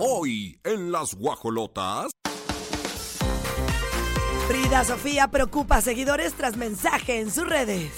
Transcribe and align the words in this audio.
Hoy 0.00 0.60
en 0.62 0.92
las 0.92 1.12
guajolotas. 1.14 2.12
Frida 4.46 4.84
Sofía 4.84 5.26
preocupa 5.26 5.78
a 5.78 5.80
seguidores 5.80 6.34
tras 6.34 6.56
mensaje 6.56 7.18
en 7.18 7.32
sus 7.32 7.48
redes. 7.48 7.90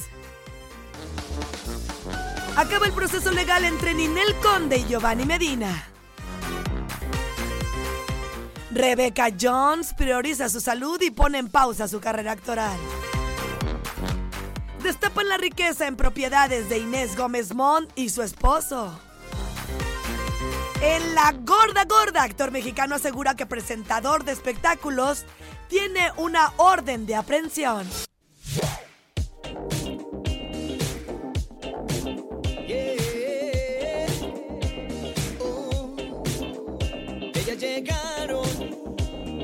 Acaba 2.57 2.87
el 2.87 2.93
proceso 2.93 3.31
legal 3.33 3.67
entre 3.67 3.93
Ninel 3.93 4.35
Conde 4.43 4.79
y 4.79 4.85
Giovanni 4.85 5.27
Medina. 5.27 5.89
Rebecca 8.71 9.29
Jones 9.39 9.93
prioriza 9.93 10.49
su 10.49 10.61
salud 10.61 10.99
y 11.03 11.11
pone 11.11 11.37
en 11.37 11.51
pausa 11.51 11.87
su 11.87 12.01
carrera 12.01 12.33
actoral. 12.33 12.79
Destapan 14.83 15.29
la 15.29 15.37
riqueza 15.37 15.87
en 15.87 15.97
propiedades 15.97 16.71
de 16.71 16.79
Inés 16.79 17.15
Gómez 17.15 17.55
Mont 17.55 17.91
y 17.95 18.09
su 18.09 18.23
esposo. 18.23 18.99
En 20.83 21.15
La 21.15 21.33
Gorda 21.33 21.85
Gorda, 21.85 22.23
actor 22.23 22.51
mexicano 22.51 22.95
asegura 22.95 23.37
que 23.37 23.45
presentador 23.45 24.25
de 24.25 24.33
espectáculos 24.33 25.27
tiene 25.69 26.11
una 26.17 26.53
orden 26.57 27.07
de 27.07 27.15
aprehensión. 27.15 27.87
Llegaron 37.59 38.49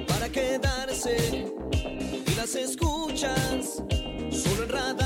para 0.08 0.30
quedarse 0.30 1.46
y 2.26 2.34
las 2.34 2.54
escuchas 2.54 3.82
solo 4.30 4.62
en 4.62 4.68
radar. 4.70 5.05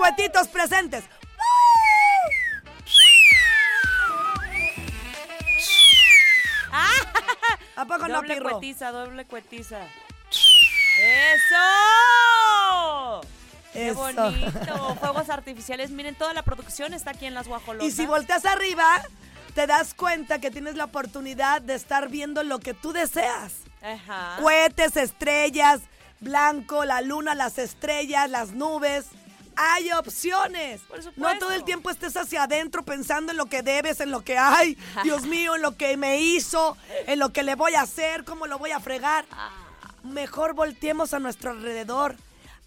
Cuetitos 0.00 0.48
presentes. 0.48 1.04
¿A 7.76 7.84
poco 7.84 8.08
no, 8.08 8.14
doble 8.14 8.34
pirro? 8.34 8.50
cuetiza, 8.50 8.92
doble 8.92 9.26
cuetiza. 9.26 9.80
¡Eso! 11.02 11.56
¡Qué 13.74 13.88
Eso. 13.88 13.98
bonito! 13.98 14.96
Fuegos 15.00 15.28
artificiales. 15.28 15.90
Miren, 15.90 16.14
toda 16.14 16.32
la 16.32 16.42
producción 16.42 16.94
está 16.94 17.10
aquí 17.10 17.26
en 17.26 17.34
las 17.34 17.46
guajolotas. 17.46 17.86
Y 17.86 17.90
si 17.90 18.06
volteas 18.06 18.46
arriba, 18.46 19.02
te 19.54 19.66
das 19.66 19.92
cuenta 19.92 20.40
que 20.40 20.50
tienes 20.50 20.76
la 20.76 20.84
oportunidad 20.84 21.60
de 21.60 21.74
estar 21.74 22.08
viendo 22.08 22.42
lo 22.42 22.58
que 22.58 22.72
tú 22.72 22.94
deseas. 22.94 23.52
Ajá. 23.82 24.38
Cohetes, 24.40 24.96
estrellas, 24.96 25.82
blanco, 26.20 26.86
la 26.86 27.02
luna, 27.02 27.34
las 27.34 27.58
estrellas, 27.58 28.30
las 28.30 28.52
nubes. 28.52 29.04
Hay 29.56 29.90
opciones. 29.92 30.80
Por 30.82 31.02
supuesto. 31.02 31.20
No 31.20 31.38
todo 31.38 31.52
el 31.52 31.64
tiempo 31.64 31.90
estés 31.90 32.16
hacia 32.16 32.44
adentro 32.44 32.82
pensando 32.82 33.32
en 33.32 33.38
lo 33.38 33.46
que 33.46 33.62
debes, 33.62 34.00
en 34.00 34.10
lo 34.10 34.22
que 34.22 34.38
hay. 34.38 34.76
Dios 35.04 35.24
mío, 35.24 35.56
en 35.56 35.62
lo 35.62 35.76
que 35.76 35.96
me 35.96 36.20
hizo, 36.20 36.76
en 37.06 37.18
lo 37.18 37.30
que 37.30 37.42
le 37.42 37.54
voy 37.54 37.74
a 37.74 37.82
hacer, 37.82 38.24
cómo 38.24 38.46
lo 38.46 38.58
voy 38.58 38.70
a 38.70 38.80
fregar. 38.80 39.26
Ah. 39.30 39.50
Mejor 40.02 40.54
volteemos 40.54 41.12
a 41.14 41.18
nuestro 41.18 41.50
alrededor. 41.50 42.16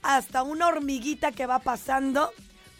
Hasta 0.01 0.43
una 0.43 0.67
hormiguita 0.67 1.31
que 1.31 1.45
va 1.45 1.59
pasando 1.59 2.31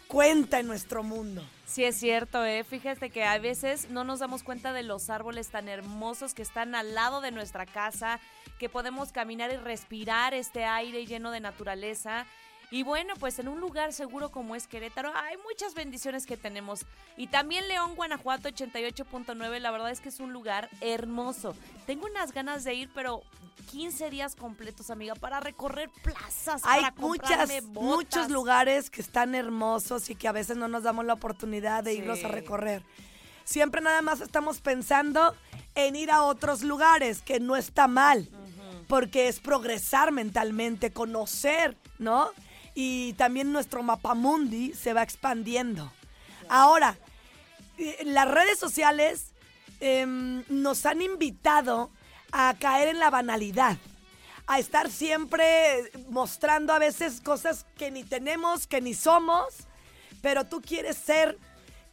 cuenta 0.06 0.60
en 0.60 0.66
nuestro 0.66 1.02
mundo. 1.02 1.44
Sí, 1.66 1.82
es 1.84 1.96
cierto, 1.96 2.44
¿eh? 2.44 2.62
Fíjate 2.62 3.10
que 3.10 3.24
a 3.24 3.38
veces 3.38 3.90
no 3.90 4.04
nos 4.04 4.20
damos 4.20 4.42
cuenta 4.42 4.72
de 4.72 4.82
los 4.82 5.10
árboles 5.10 5.48
tan 5.48 5.68
hermosos 5.68 6.34
que 6.34 6.42
están 6.42 6.74
al 6.74 6.94
lado 6.94 7.20
de 7.20 7.32
nuestra 7.32 7.66
casa, 7.66 8.20
que 8.58 8.68
podemos 8.68 9.12
caminar 9.12 9.50
y 9.50 9.56
respirar 9.56 10.34
este 10.34 10.64
aire 10.64 11.06
lleno 11.06 11.30
de 11.30 11.40
naturaleza. 11.40 12.26
Y 12.74 12.82
bueno, 12.82 13.14
pues 13.20 13.38
en 13.38 13.46
un 13.46 13.60
lugar 13.60 13.92
seguro 13.92 14.30
como 14.30 14.56
es 14.56 14.66
Querétaro, 14.66 15.12
hay 15.14 15.36
muchas 15.48 15.74
bendiciones 15.74 16.26
que 16.26 16.36
tenemos. 16.36 16.84
Y 17.16 17.28
también 17.28 17.68
León, 17.68 17.94
Guanajuato 17.94 18.48
88.9, 18.48 19.60
la 19.60 19.70
verdad 19.70 19.92
es 19.92 20.00
que 20.00 20.08
es 20.08 20.18
un 20.18 20.32
lugar 20.32 20.68
hermoso. 20.80 21.54
Tengo 21.86 22.06
unas 22.06 22.32
ganas 22.32 22.64
de 22.64 22.74
ir, 22.74 22.90
pero 22.92 23.22
15 23.70 24.10
días 24.10 24.34
completos, 24.34 24.90
amiga, 24.90 25.14
para 25.14 25.38
recorrer 25.38 25.88
plazas, 26.02 26.62
Hay 26.64 26.82
para 26.82 26.96
muchas, 26.96 27.48
botas. 27.48 27.64
muchos 27.84 28.30
lugares 28.32 28.90
que 28.90 29.02
están 29.02 29.36
hermosos 29.36 30.10
y 30.10 30.16
que 30.16 30.26
a 30.26 30.32
veces 30.32 30.56
no 30.56 30.66
nos 30.66 30.82
damos 30.82 31.04
la 31.04 31.12
oportunidad 31.12 31.84
de 31.84 31.94
irlos 31.94 32.24
a 32.24 32.28
Sí. 32.28 32.34
recorrer. 32.34 32.82
Siempre 33.44 33.82
nada 33.82 34.02
más 34.02 34.20
estamos 34.20 34.60
pensando 34.60 35.32
en 35.76 35.94
ir 35.94 36.10
a 36.10 36.24
otros 36.24 36.64
lugares, 36.64 37.22
que 37.22 37.38
no 37.38 37.54
está 37.54 37.86
mal, 37.86 38.28
porque 38.88 39.28
es 39.28 39.38
progresar 39.38 40.10
mentalmente, 40.10 40.90
conocer, 40.92 41.76
¿no? 42.00 42.30
Y 42.74 43.12
también 43.14 43.52
nuestro 43.52 43.82
mapamundi 43.82 44.72
se 44.72 44.92
va 44.92 45.02
expandiendo. 45.02 45.92
Ahora, 46.48 46.96
eh, 47.78 47.98
las 48.04 48.28
redes 48.28 48.58
sociales 48.58 49.32
em, 49.80 50.44
nos 50.48 50.86
han 50.86 51.02
invitado 51.02 51.90
a 52.32 52.54
caer 52.58 52.88
en 52.88 52.98
la 52.98 53.10
banalidad, 53.10 53.76
a 54.46 54.58
estar 54.58 54.90
siempre 54.90 55.90
mostrando 56.08 56.72
a 56.72 56.78
veces 56.78 57.20
cosas 57.20 57.66
que 57.76 57.90
ni 57.90 58.04
tenemos, 58.04 58.66
que 58.66 58.80
ni 58.80 58.94
somos, 58.94 59.54
pero 60.20 60.44
tú 60.44 60.60
quieres 60.60 60.96
ser 60.96 61.38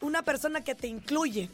una 0.02 0.24
persona 0.24 0.64
que 0.64 0.76
te 0.76 0.88
incluye, 0.88 1.50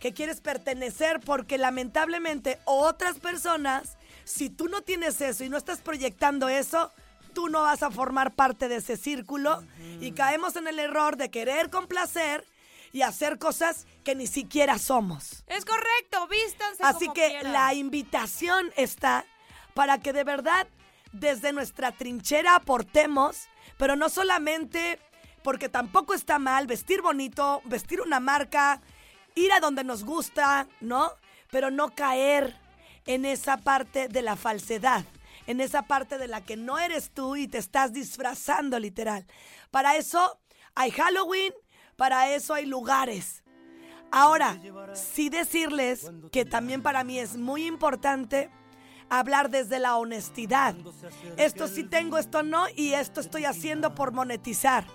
que 0.00 0.12
quieres 0.12 0.40
pertenecer, 0.40 1.20
porque 1.20 1.58
lamentablemente 1.58 2.58
otras 2.64 3.18
personas, 3.18 3.96
si 4.24 4.50
tú 4.50 4.68
no 4.68 4.82
tienes 4.82 5.20
eso 5.20 5.44
y 5.44 5.48
no 5.48 5.56
estás 5.56 5.80
proyectando 5.80 6.48
eso, 6.48 6.92
tú 7.34 7.48
no 7.48 7.62
vas 7.62 7.82
a 7.82 7.90
formar 7.90 8.34
parte 8.34 8.68
de 8.68 8.76
ese 8.76 8.96
círculo 8.96 9.62
y 10.00 10.12
caemos 10.12 10.56
en 10.56 10.66
el 10.66 10.78
error 10.78 11.16
de 11.16 11.30
querer 11.30 11.68
complacer 11.68 12.46
y 12.92 13.02
hacer 13.02 13.38
cosas 13.38 13.86
que 14.04 14.14
ni 14.14 14.26
siquiera 14.26 14.78
somos. 14.78 15.44
Es 15.48 15.64
correcto, 15.64 16.26
vístanse 16.28 16.82
Así 16.82 17.06
como 17.06 17.14
que 17.14 17.28
quieran. 17.28 17.52
la 17.52 17.74
invitación 17.74 18.72
está 18.76 19.26
para 19.74 19.98
que 19.98 20.12
de 20.12 20.22
verdad 20.24 20.68
desde 21.12 21.52
nuestra 21.52 21.92
trinchera 21.92 22.54
aportemos, 22.54 23.48
pero 23.76 23.96
no 23.96 24.08
solamente 24.08 25.00
porque 25.42 25.68
tampoco 25.68 26.14
está 26.14 26.38
mal 26.38 26.66
vestir 26.66 27.02
bonito, 27.02 27.60
vestir 27.64 28.00
una 28.00 28.20
marca, 28.20 28.80
ir 29.34 29.52
a 29.52 29.60
donde 29.60 29.84
nos 29.84 30.04
gusta, 30.04 30.66
¿no? 30.80 31.12
Pero 31.50 31.70
no 31.70 31.94
caer 31.94 32.56
en 33.06 33.24
esa 33.24 33.58
parte 33.58 34.08
de 34.08 34.22
la 34.22 34.36
falsedad, 34.36 35.04
en 35.46 35.60
esa 35.60 35.82
parte 35.82 36.18
de 36.18 36.28
la 36.28 36.40
que 36.40 36.56
no 36.56 36.78
eres 36.78 37.10
tú 37.10 37.36
y 37.36 37.48
te 37.48 37.58
estás 37.58 37.92
disfrazando 37.92 38.78
literal. 38.78 39.26
Para 39.70 39.96
eso 39.96 40.40
hay 40.74 40.90
Halloween, 40.90 41.52
para 41.96 42.34
eso 42.34 42.54
hay 42.54 42.66
lugares. 42.66 43.44
Ahora, 44.10 44.60
sí 44.94 45.28
decirles 45.28 46.10
que 46.30 46.44
también 46.44 46.82
para 46.82 47.02
mí 47.02 47.18
es 47.18 47.36
muy 47.36 47.66
importante 47.66 48.50
hablar 49.10 49.50
desde 49.50 49.78
la 49.78 49.96
honestidad. 49.96 50.74
Esto 51.36 51.68
sí 51.68 51.84
tengo, 51.84 52.18
esto 52.18 52.42
no, 52.42 52.66
y 52.76 52.92
esto 52.92 53.20
estoy 53.20 53.44
haciendo 53.44 53.94
por 53.94 54.12
monetizar. 54.12 54.86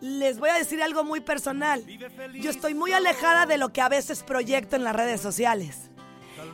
Les 0.00 0.38
voy 0.38 0.50
a 0.50 0.54
decir 0.54 0.82
algo 0.82 1.04
muy 1.04 1.20
personal. 1.20 1.84
Yo 2.34 2.50
estoy 2.50 2.74
muy 2.74 2.92
alejada 2.92 3.46
de 3.46 3.56
lo 3.56 3.72
que 3.72 3.80
a 3.80 3.88
veces 3.88 4.22
proyecto 4.22 4.76
en 4.76 4.84
las 4.84 4.94
redes 4.94 5.20
sociales. 5.20 5.90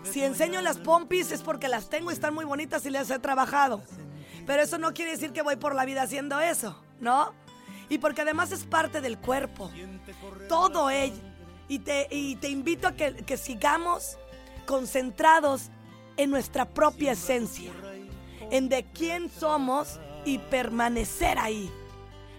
Si 0.03 0.23
enseño 0.23 0.61
las 0.61 0.79
pompis 0.79 1.33
es 1.33 1.43
porque 1.43 1.69
las 1.69 1.89
tengo 1.89 2.11
y 2.11 2.15
están 2.15 2.35
muy 2.35 2.45
bonitas 2.45 2.85
y 2.87 2.91
las 2.91 3.11
he 3.11 3.19
trabajado. 3.19 3.83
Pero 4.47 4.63
eso 4.63 4.79
no 4.79 4.93
quiere 4.93 5.13
decir 5.13 5.33
que 5.33 5.43
voy 5.43 5.57
por 5.57 5.75
la 5.75 5.85
vida 5.85 6.03
haciendo 6.03 6.41
eso, 6.41 6.77
¿no? 7.01 7.33
Y 7.89 7.99
porque 7.99 8.23
además 8.23 8.53
es 8.53 8.65
parte 8.65 9.01
del 9.01 9.19
cuerpo. 9.19 9.71
Todo 10.49 10.91
ello. 10.91 11.21
Y 11.69 11.79
te, 11.79 12.09
y 12.11 12.37
te 12.37 12.49
invito 12.49 12.89
a 12.89 12.93
que, 12.93 13.15
que 13.15 13.37
sigamos 13.37 14.19
concentrados 14.67 15.71
en 16.17 16.31
nuestra 16.31 16.69
propia 16.69 17.13
esencia. 17.13 17.71
En 18.51 18.69
de 18.69 18.85
quién 18.93 19.31
somos 19.31 20.01
y 20.25 20.39
permanecer 20.39 21.39
ahí. 21.39 21.71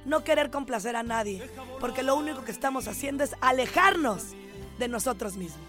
No 0.06 0.24
querer 0.24 0.52
complacer 0.52 0.96
a 0.96 1.04
nadie. 1.04 1.50
Porque 1.80 2.04
lo 2.04 2.16
único 2.16 2.44
que 2.44 2.52
estamos 2.52 2.88
haciendo 2.88 3.24
es 3.24 3.36
alejarnos 3.42 4.36
de 4.78 4.88
nosotros 4.88 5.36
mismos. 5.36 5.62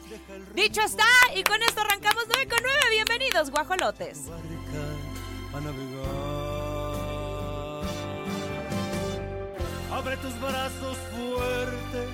Dicho 0.55 0.81
está, 0.81 1.05
y 1.35 1.43
con 1.45 1.63
esto 1.63 1.81
arrancamos 1.81 2.25
9 2.29 2.49
con 2.49 2.59
9. 2.63 2.79
Bienvenidos, 2.91 3.51
guajolotes. 3.51 4.27
barca 4.27 5.15
a 5.55 5.61
navegar. 5.61 6.75
Abre 9.93 10.17
tus 10.17 10.41
brazos 10.41 10.97
fuertes 11.15 12.09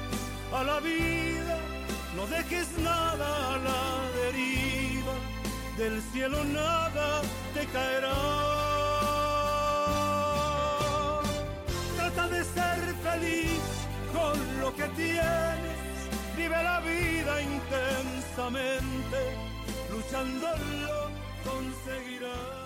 a 0.52 0.64
la 0.64 0.80
vida, 0.80 1.58
no 2.16 2.26
dejes 2.26 2.68
nada 2.78 3.54
a 3.54 3.58
la 3.58 4.10
deriva, 4.20 5.14
del 5.78 6.02
cielo 6.12 6.44
nada 6.44 7.22
te 7.54 7.64
caerá. 7.66 8.14
Trata 11.96 12.28
de 12.28 12.44
ser 12.44 12.94
feliz 13.02 13.60
con 14.12 14.60
lo 14.60 14.74
que 14.74 14.84
tienes, 14.88 15.78
vive 16.40 16.62
la 16.62 16.80
vida 16.80 17.42
intensamente, 17.42 19.20
luchándolo 19.90 21.10
conseguirás. 21.44 22.60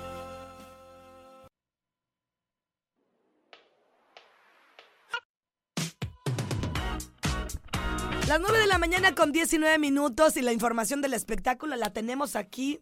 Las 8.29 8.41
9 8.41 8.59
de 8.59 8.67
la 8.67 8.79
mañana 8.79 9.15
con 9.15 9.33
19 9.33 9.79
minutos 9.79 10.37
y 10.37 10.43
la 10.43 10.53
información 10.53 11.03
del 11.03 11.13
espectáculo 11.13 11.77
la 11.77 11.93
tenemos 11.93 12.37
aquí 12.37 12.81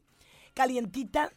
calientita, 0.55 1.33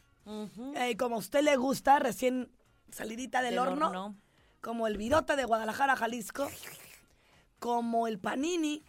eh, 0.76 0.96
como 0.96 1.16
a 1.16 1.18
usted 1.18 1.42
le 1.42 1.56
gusta, 1.56 1.98
recién 1.98 2.52
salidita 2.90 3.42
del, 3.42 3.50
Del 3.54 3.58
horno, 3.58 3.86
horno. 3.88 4.16
como 4.60 4.86
el 4.86 4.96
virote 4.96 5.34
de 5.34 5.44
Guadalajara, 5.44 5.96
Jalisco, 5.96 6.48
como 7.58 8.06
el 8.06 8.18
panini. 8.20 8.84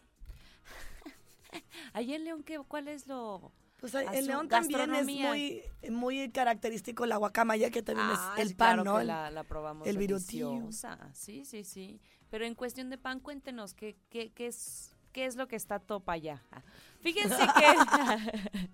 Ahí 1.98 2.14
en 2.14 2.24
León, 2.26 2.44
¿qué, 2.44 2.60
¿cuál 2.60 2.88
es 2.90 3.08
lo...? 3.08 3.52
Pues 3.80 3.94
en 3.96 4.26
León 4.28 4.48
también 4.50 4.94
es 4.94 5.06
muy, 5.06 5.64
muy 5.90 6.32
característico 6.32 7.06
la 7.08 7.18
guacamaya, 7.18 7.70
que 7.72 7.82
también 7.82 8.08
Ah, 8.12 8.34
es 8.36 8.42
el 8.44 8.48
sí, 8.50 8.54
pan, 8.56 8.76
claro 8.76 8.84
¿no? 8.84 8.96
que 8.96 9.02
El- 9.02 9.08
la, 9.08 9.32
la 9.32 9.44
probamos 9.44 9.88
el 9.88 9.98
virutillo. 9.98 10.70
Sí, 11.14 11.44
sí, 11.46 11.64
sí. 11.64 12.00
Pero 12.30 12.46
en 12.46 12.54
cuestión 12.56 12.90
de 12.92 12.98
pan, 13.00 13.20
cuéntenos, 13.20 13.74
¿qué, 13.74 13.96
qué, 14.10 14.32
qué 14.32 14.48
es, 14.48 14.96
qué 15.12 15.26
es 15.26 15.36
lo 15.36 15.48
que 15.48 15.56
está 15.56 15.80
topa 15.80 16.14
allá? 16.14 16.44
Ah, 16.52 16.62
Fíjense 17.02 17.36
que 17.56 18.72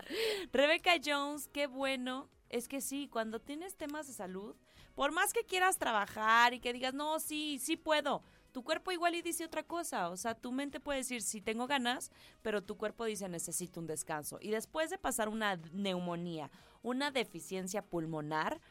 Rebecca 0.51 0.91
Jones, 1.03 1.47
qué 1.47 1.67
bueno, 1.67 2.29
es 2.49 2.67
que 2.67 2.81
sí, 2.81 3.07
cuando 3.11 3.39
tienes 3.39 3.75
temas 3.75 4.07
de 4.07 4.13
salud, 4.13 4.55
por 4.95 5.11
más 5.11 5.33
que 5.33 5.43
quieras 5.43 5.77
trabajar 5.77 6.53
y 6.53 6.59
que 6.59 6.73
digas, 6.73 6.93
no, 6.93 7.19
sí, 7.19 7.59
sí 7.59 7.77
puedo, 7.77 8.23
tu 8.53 8.63
cuerpo 8.63 8.91
igual 8.91 9.15
y 9.15 9.21
dice 9.21 9.43
otra 9.43 9.63
cosa. 9.63 10.09
O 10.09 10.15
sea, 10.15 10.35
tu 10.35 10.51
mente 10.51 10.79
puede 10.79 10.99
decir, 10.99 11.21
sí 11.21 11.41
tengo 11.41 11.67
ganas, 11.67 12.11
pero 12.41 12.63
tu 12.63 12.77
cuerpo 12.77 13.03
dice, 13.03 13.27
necesito 13.27 13.79
un 13.79 13.87
descanso. 13.87 14.37
Y 14.39 14.51
después 14.51 14.89
de 14.89 14.97
pasar 14.97 15.27
una 15.27 15.57
neumonía, 15.73 16.49
una 16.83 17.11
deficiencia 17.11 17.81
pulmonar, 17.81 18.61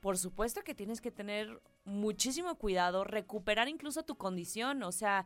por 0.00 0.18
supuesto 0.18 0.62
que 0.62 0.74
tienes 0.74 1.00
que 1.00 1.10
tener 1.10 1.60
muchísimo 1.84 2.54
cuidado, 2.56 3.02
recuperar 3.02 3.68
incluso 3.68 4.02
tu 4.02 4.16
condición. 4.16 4.82
O 4.82 4.92
sea, 4.92 5.24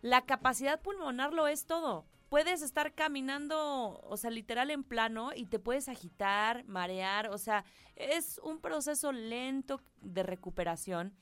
la 0.00 0.24
capacidad 0.24 0.80
pulmonar 0.80 1.32
lo 1.32 1.48
es 1.48 1.66
todo. 1.66 2.06
Puedes 2.28 2.62
estar 2.62 2.94
caminando, 2.94 4.00
o 4.04 4.16
sea, 4.16 4.30
literal 4.30 4.70
en 4.70 4.84
plano 4.84 5.32
y 5.34 5.46
te 5.46 5.58
puedes 5.58 5.88
agitar, 5.88 6.64
marear, 6.66 7.28
o 7.30 7.38
sea, 7.38 7.64
es 7.96 8.38
un 8.44 8.60
proceso 8.60 9.10
lento 9.10 9.80
de 10.00 10.22
recuperación. 10.22 11.12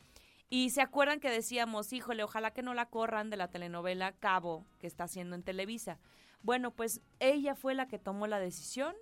Y 0.50 0.70
se 0.70 0.80
acuerdan 0.80 1.20
que 1.20 1.30
decíamos, 1.30 1.92
híjole, 1.92 2.22
ojalá 2.22 2.52
que 2.52 2.62
no 2.62 2.72
la 2.74 2.86
corran 2.86 3.28
de 3.30 3.36
la 3.36 3.48
telenovela 3.48 4.12
Cabo 4.12 4.66
que 4.78 4.86
está 4.86 5.04
haciendo 5.04 5.36
en 5.36 5.42
Televisa. 5.42 5.98
Bueno, 6.42 6.70
pues 6.70 7.02
ella 7.20 7.54
fue 7.54 7.74
la 7.74 7.88
que 7.88 7.98
tomó 7.98 8.26
la 8.26 8.38
decisión 8.38 8.94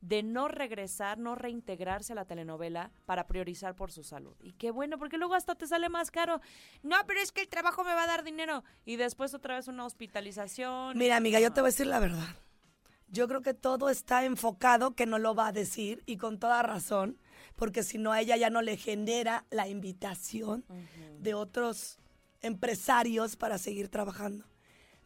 de 0.00 0.22
no 0.22 0.48
regresar, 0.48 1.18
no 1.18 1.34
reintegrarse 1.34 2.12
a 2.12 2.16
la 2.16 2.24
telenovela 2.24 2.92
para 3.04 3.26
priorizar 3.26 3.74
por 3.74 3.90
su 3.90 4.02
salud. 4.02 4.36
Y 4.40 4.52
qué 4.52 4.70
bueno, 4.70 4.98
porque 4.98 5.18
luego 5.18 5.34
hasta 5.34 5.54
te 5.54 5.66
sale 5.66 5.88
más 5.88 6.10
caro. 6.10 6.40
No, 6.82 6.96
pero 7.06 7.20
es 7.20 7.32
que 7.32 7.42
el 7.42 7.48
trabajo 7.48 7.84
me 7.84 7.94
va 7.94 8.04
a 8.04 8.06
dar 8.06 8.24
dinero. 8.24 8.64
Y 8.84 8.96
después 8.96 9.34
otra 9.34 9.56
vez 9.56 9.68
una 9.68 9.84
hospitalización. 9.84 10.96
Mira, 10.96 11.16
amiga, 11.16 11.40
yo 11.40 11.52
te 11.52 11.60
voy 11.60 11.68
a 11.68 11.72
decir 11.72 11.86
la 11.86 12.00
verdad. 12.00 12.28
Yo 13.10 13.26
creo 13.26 13.40
que 13.40 13.54
todo 13.54 13.88
está 13.88 14.24
enfocado 14.24 14.94
que 14.94 15.06
no 15.06 15.18
lo 15.18 15.34
va 15.34 15.48
a 15.48 15.52
decir 15.52 16.02
y 16.06 16.16
con 16.16 16.38
toda 16.38 16.62
razón, 16.62 17.18
porque 17.56 17.82
si 17.82 17.98
no 17.98 18.12
a 18.12 18.20
ella 18.20 18.36
ya 18.36 18.50
no 18.50 18.62
le 18.62 18.76
genera 18.76 19.46
la 19.50 19.68
invitación 19.68 20.64
de 21.18 21.34
otros 21.34 21.98
empresarios 22.42 23.36
para 23.36 23.58
seguir 23.58 23.88
trabajando. 23.88 24.46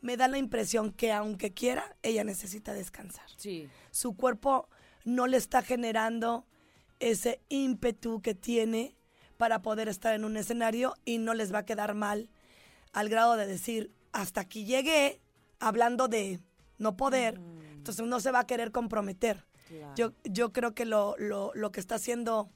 Me 0.01 0.17
da 0.17 0.27
la 0.27 0.39
impresión 0.39 0.93
que 0.93 1.13
aunque 1.13 1.55
quiera, 1.55 1.97
ella 2.03 2.25
necesita 2.25 2.75
descansar. 2.75 3.27
Sí. 3.37 3.69
Su 3.93 4.17
cuerpo 4.17 4.69
no 5.05 5.27
le 5.29 5.37
está 5.37 5.63
generando 5.63 6.47
ese 6.99 7.41
ímpetu 7.49 8.21
que 8.21 8.35
tiene 8.35 8.97
para 9.37 9.63
poder 9.63 9.89
estar 9.89 10.15
en 10.15 10.25
un 10.25 10.37
escenario 10.37 10.95
y 11.05 11.19
no 11.19 11.35
les 11.35 11.53
va 11.55 11.59
a 11.59 11.65
quedar 11.65 11.95
mal 11.95 12.29
al 12.93 13.09
grado 13.09 13.37
de 13.37 13.47
decir, 13.47 13.93
hasta 14.13 14.43
aquí 14.43 14.65
llegué, 14.65 15.21
hablando 15.59 16.09
de 16.09 16.41
no 16.79 16.97
poder, 16.97 17.41
entonces 17.83 18.07
no 18.07 18.21
se 18.21 18.31
va 18.31 18.41
a 18.41 18.47
querer 18.47 18.71
comprometer. 18.71 19.45
Claro. 19.67 19.93
Yo, 19.97 20.13
yo 20.23 20.53
creo 20.53 20.73
que 20.73 20.85
lo, 20.85 21.17
lo, 21.19 21.51
lo 21.55 21.73
que 21.73 21.81
está 21.81 21.97
haciendo 21.97 22.49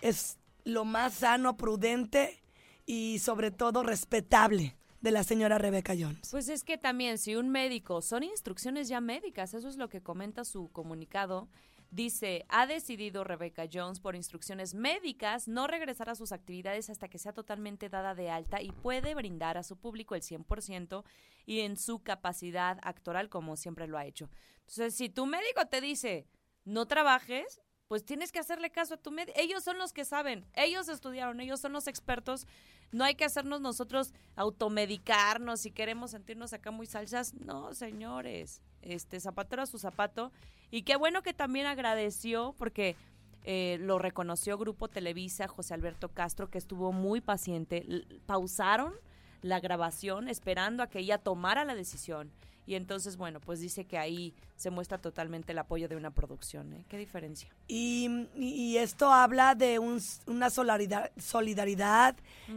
es 0.00 0.38
lo 0.64 0.86
más 0.86 1.12
sano, 1.12 1.58
prudente 1.58 2.42
y 2.86 3.18
sobre 3.18 3.50
todo 3.50 3.82
respetable 3.82 4.74
de 5.02 5.10
la 5.10 5.22
señora 5.22 5.58
Rebeca 5.58 5.92
Jones. 5.98 6.30
Pues 6.30 6.48
es 6.48 6.64
que 6.64 6.78
también 6.78 7.18
si 7.18 7.36
un 7.36 7.50
médico, 7.50 8.00
son 8.00 8.22
instrucciones 8.22 8.88
ya 8.88 9.02
médicas, 9.02 9.52
eso 9.52 9.68
es 9.68 9.76
lo 9.76 9.90
que 9.90 10.00
comenta 10.00 10.44
su 10.44 10.70
comunicado. 10.72 11.48
Dice, 11.90 12.46
ha 12.48 12.66
decidido 12.66 13.22
Rebecca 13.22 13.68
Jones 13.70 14.00
por 14.00 14.16
instrucciones 14.16 14.72
médicas 14.72 15.46
no 15.46 15.66
regresar 15.66 16.08
a 16.08 16.14
sus 16.14 16.32
actividades 16.32 16.88
hasta 16.88 17.08
que 17.08 17.18
sea 17.18 17.34
totalmente 17.34 17.90
dada 17.90 18.14
de 18.14 18.30
alta 18.30 18.62
y 18.62 18.72
puede 18.72 19.14
brindar 19.14 19.58
a 19.58 19.62
su 19.62 19.76
público 19.76 20.14
el 20.14 20.22
100% 20.22 21.04
y 21.46 21.60
en 21.60 21.76
su 21.76 22.02
capacidad 22.02 22.78
actoral 22.82 23.28
como 23.28 23.56
siempre 23.56 23.86
lo 23.86 23.98
ha 23.98 24.06
hecho. 24.06 24.30
Entonces, 24.60 24.94
si 24.94 25.08
tu 25.08 25.26
médico 25.26 25.66
te 25.66 25.80
dice, 25.80 26.26
no 26.64 26.86
trabajes, 26.86 27.60
pues 27.88 28.04
tienes 28.04 28.32
que 28.32 28.38
hacerle 28.38 28.70
caso 28.70 28.94
a 28.94 28.96
tu 28.96 29.10
médico. 29.10 29.38
Ellos 29.38 29.62
son 29.62 29.76
los 29.78 29.92
que 29.92 30.04
saben, 30.04 30.46
ellos 30.54 30.88
estudiaron, 30.88 31.40
ellos 31.40 31.60
son 31.60 31.72
los 31.72 31.86
expertos. 31.86 32.46
No 32.90 33.04
hay 33.04 33.14
que 33.14 33.24
hacernos 33.24 33.60
nosotros 33.60 34.14
automedicarnos 34.36 35.60
si 35.60 35.70
queremos 35.70 36.12
sentirnos 36.12 36.52
acá 36.52 36.70
muy 36.70 36.86
salsas. 36.86 37.34
No, 37.34 37.74
señores, 37.74 38.62
este 38.80 39.20
zapatero 39.20 39.62
a 39.62 39.66
su 39.66 39.78
zapato. 39.78 40.32
Y 40.70 40.82
qué 40.82 40.96
bueno 40.96 41.22
que 41.22 41.34
también 41.34 41.66
agradeció 41.66 42.54
porque 42.56 42.96
eh, 43.44 43.76
lo 43.80 43.98
reconoció 43.98 44.56
Grupo 44.56 44.88
Televisa, 44.88 45.48
José 45.48 45.74
Alberto 45.74 46.08
Castro, 46.08 46.48
que 46.48 46.58
estuvo 46.58 46.92
muy 46.92 47.20
paciente. 47.20 47.84
Pausaron 48.24 48.94
la 49.42 49.60
grabación 49.60 50.28
esperando 50.28 50.82
a 50.82 50.88
que 50.88 51.00
ella 51.00 51.18
tomara 51.18 51.64
la 51.64 51.74
decisión. 51.74 52.30
Y 52.64 52.76
entonces, 52.76 53.16
bueno, 53.16 53.40
pues 53.40 53.58
dice 53.58 53.84
que 53.86 53.98
ahí 53.98 54.34
se 54.54 54.70
muestra 54.70 54.96
totalmente 54.98 55.50
el 55.50 55.58
apoyo 55.58 55.88
de 55.88 55.96
una 55.96 56.12
producción. 56.12 56.72
¿eh? 56.72 56.84
¿Qué 56.88 56.96
diferencia? 56.96 57.48
Y, 57.66 58.08
y 58.36 58.76
esto 58.76 59.12
habla 59.12 59.56
de 59.56 59.80
un- 59.80 60.00
una 60.26 60.48
solidaridad, 60.48 61.10
solidaridad 61.18 62.16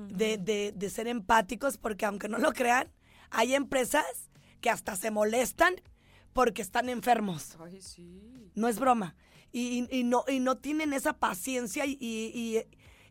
de, 0.09 0.37
de- 0.37 0.73
de 0.75 0.89
ser 0.91 1.07
empáticos, 1.07 1.77
porque 1.77 2.05
aunque 2.05 2.29
no 2.29 2.37
lo 2.37 2.53
crean, 2.53 2.87
hay 3.31 3.55
empresas 3.55 4.05
que 4.61 4.69
hasta 4.69 4.95
se 4.95 5.09
molestan 5.09 5.73
porque 6.33 6.61
están 6.61 6.87
enfermos. 6.89 7.57
Ay, 7.59 7.81
sí. 7.81 8.51
No 8.53 8.67
es 8.67 8.77
broma. 8.79 9.15
Y, 9.51 9.87
y- 9.89 9.99
y 9.99 10.03
no, 10.03 10.23
y 10.27 10.39
no 10.39 10.57
tienen 10.57 10.93
esa 10.93 11.13
paciencia 11.13 11.85
y, 11.87 11.97
y- 11.99 12.59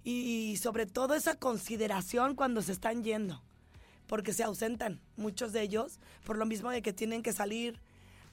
y- 0.04 0.12
y 0.52 0.56
sobre 0.58 0.86
todo 0.86 1.14
esa 1.14 1.36
consideración 1.40 2.36
cuando 2.36 2.62
se 2.62 2.70
están 2.72 3.02
yendo. 3.02 3.42
Porque 4.06 4.32
se 4.32 4.44
ausentan 4.44 5.00
muchos 5.16 5.52
de 5.52 5.62
ellos 5.62 5.98
por 6.24 6.36
lo 6.36 6.46
mismo 6.46 6.70
de 6.70 6.82
que 6.82 6.92
tienen 6.92 7.22
que 7.22 7.32
salir 7.32 7.80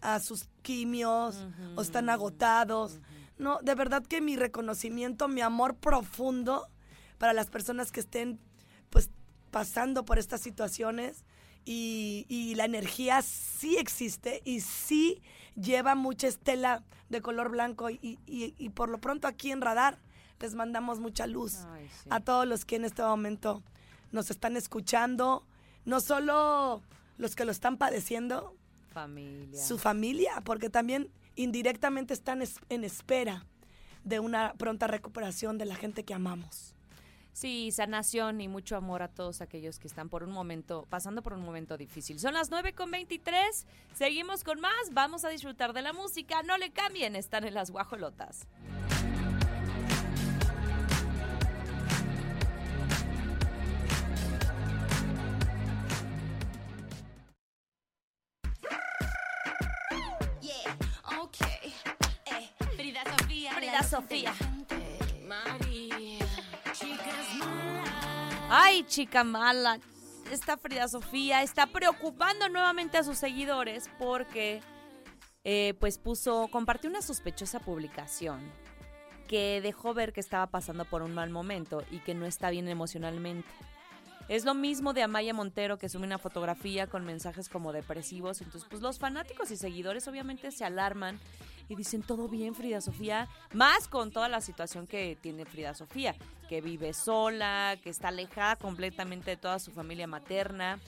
a 0.01 0.19
sus 0.19 0.49
quimios 0.63 1.47
o 1.75 1.81
están 1.81 2.09
agotados. 2.09 2.99
No, 3.37 3.59
de 3.61 3.73
verdad 3.75 4.03
que 4.05 4.19
mi 4.21 4.35
reconocimiento, 4.35 5.27
mi 5.27 5.41
amor 5.41 5.75
profundo 5.75 6.67
para 7.17 7.33
las 7.33 7.49
personas 7.49 7.91
que 7.91 7.99
estén 8.01 8.39
pues 8.89 9.09
pasando 9.51 10.03
por 10.05 10.17
estas 10.19 10.41
situaciones 10.41 11.23
y, 11.65 12.25
y 12.29 12.55
la 12.55 12.65
energía 12.65 13.21
sí 13.21 13.77
existe 13.77 14.41
y 14.43 14.61
sí 14.61 15.21
lleva 15.55 15.95
mucha 15.95 16.27
estela 16.27 16.83
de 17.09 17.21
color 17.21 17.49
blanco 17.49 17.89
y, 17.89 17.99
y- 18.25 18.55
y 18.57 18.69
por 18.69 18.89
lo 18.89 18.97
pronto 18.99 19.27
aquí 19.27 19.51
en 19.51 19.61
Radar 19.61 19.99
les 20.39 20.55
mandamos 20.55 20.99
mucha 20.99 21.27
luz 21.27 21.57
Ay, 21.73 21.87
sí. 22.03 22.09
a 22.09 22.19
todos 22.19 22.47
los 22.47 22.65
que 22.65 22.77
en 22.77 22.85
este 22.85 23.03
momento 23.03 23.61
nos 24.11 24.31
están 24.31 24.57
escuchando, 24.57 25.45
no 25.85 25.99
solo 25.99 26.81
los 27.17 27.35
que 27.35 27.45
lo 27.45 27.51
están 27.51 27.77
padeciendo, 27.77 28.55
Familia. 28.93 29.61
su 29.63 29.77
familia, 29.77 30.41
porque 30.43 30.69
también 30.69 31.09
indirectamente 31.35 32.13
están 32.13 32.41
es- 32.41 32.59
en 32.69 32.83
espera 32.83 33.45
de 34.03 34.19
una 34.19 34.53
pronta 34.55 34.87
recuperación 34.87 35.57
de 35.57 35.65
la 35.65 35.75
gente 35.75 36.03
que 36.03 36.13
amamos. 36.13 36.75
Sí, 37.33 37.71
sanación 37.71 38.41
y 38.41 38.49
mucho 38.49 38.75
amor 38.75 39.01
a 39.01 39.07
todos 39.07 39.39
aquellos 39.39 39.79
que 39.79 39.87
están 39.87 40.09
por 40.09 40.23
un 40.23 40.31
momento, 40.33 40.85
pasando 40.89 41.21
por 41.23 41.31
un 41.33 41.41
momento 41.45 41.77
difícil. 41.77 42.19
Son 42.19 42.33
las 42.33 42.51
9 42.51 42.73
con 42.73 42.91
23, 42.91 43.65
seguimos 43.93 44.43
con 44.43 44.59
más, 44.59 44.73
vamos 44.91 45.23
a 45.23 45.29
disfrutar 45.29 45.71
de 45.71 45.81
la 45.81 45.93
música, 45.93 46.43
no 46.43 46.57
le 46.57 46.71
cambien, 46.71 47.15
están 47.15 47.45
en 47.45 47.53
las 47.53 47.71
guajolotas. 47.71 48.47
Sofía. 63.41 63.53
Frida 63.53 63.83
Sofía. 63.83 64.33
María. 65.27 66.19
Chicas 66.73 67.35
malas. 67.39 68.45
Ay, 68.49 68.83
chica 68.83 69.23
mala. 69.23 69.79
Esta 70.31 70.57
Frida 70.57 70.87
Sofía 70.87 71.41
está 71.41 71.65
preocupando 71.65 72.49
nuevamente 72.49 72.99
a 72.99 73.03
sus 73.03 73.17
seguidores 73.17 73.89
porque 73.97 74.61
eh, 75.43 75.73
pues 75.79 75.97
puso, 75.97 76.49
compartió 76.51 76.89
una 76.89 77.01
sospechosa 77.01 77.59
publicación 77.59 78.41
que 79.27 79.59
dejó 79.61 79.95
ver 79.95 80.13
que 80.13 80.19
estaba 80.19 80.45
pasando 80.47 80.85
por 80.85 81.01
un 81.01 81.15
mal 81.15 81.31
momento 81.31 81.83
y 81.89 81.99
que 81.99 82.13
no 82.13 82.27
está 82.27 82.51
bien 82.51 82.67
emocionalmente. 82.67 83.49
Es 84.27 84.45
lo 84.45 84.53
mismo 84.53 84.93
de 84.93 85.03
Amaya 85.03 85.33
Montero 85.33 85.77
que 85.77 85.89
sube 85.89 86.05
una 86.05 86.17
fotografía 86.17 86.87
con 86.87 87.05
mensajes 87.05 87.49
como 87.49 87.73
depresivos. 87.73 88.41
Entonces, 88.41 88.67
pues 88.69 88.81
los 88.81 88.97
fanáticos 88.97 89.51
y 89.51 89.57
seguidores 89.57 90.07
obviamente 90.07 90.51
se 90.51 90.63
alarman 90.63 91.19
y 91.67 91.75
dicen 91.75 92.01
todo 92.01 92.27
bien, 92.27 92.53
Frida 92.53 92.81
Sofía. 92.81 93.27
Más 93.53 93.87
con 93.87 94.11
toda 94.11 94.29
la 94.29 94.41
situación 94.41 94.87
que 94.87 95.17
tiene 95.21 95.45
Frida 95.45 95.73
Sofía, 95.73 96.15
que 96.49 96.61
vive 96.61 96.93
sola, 96.93 97.77
que 97.83 97.89
está 97.89 98.09
alejada 98.09 98.57
completamente 98.57 99.31
de 99.31 99.37
toda 99.37 99.59
su 99.59 99.71
familia 99.71 100.07
materna. 100.07 100.79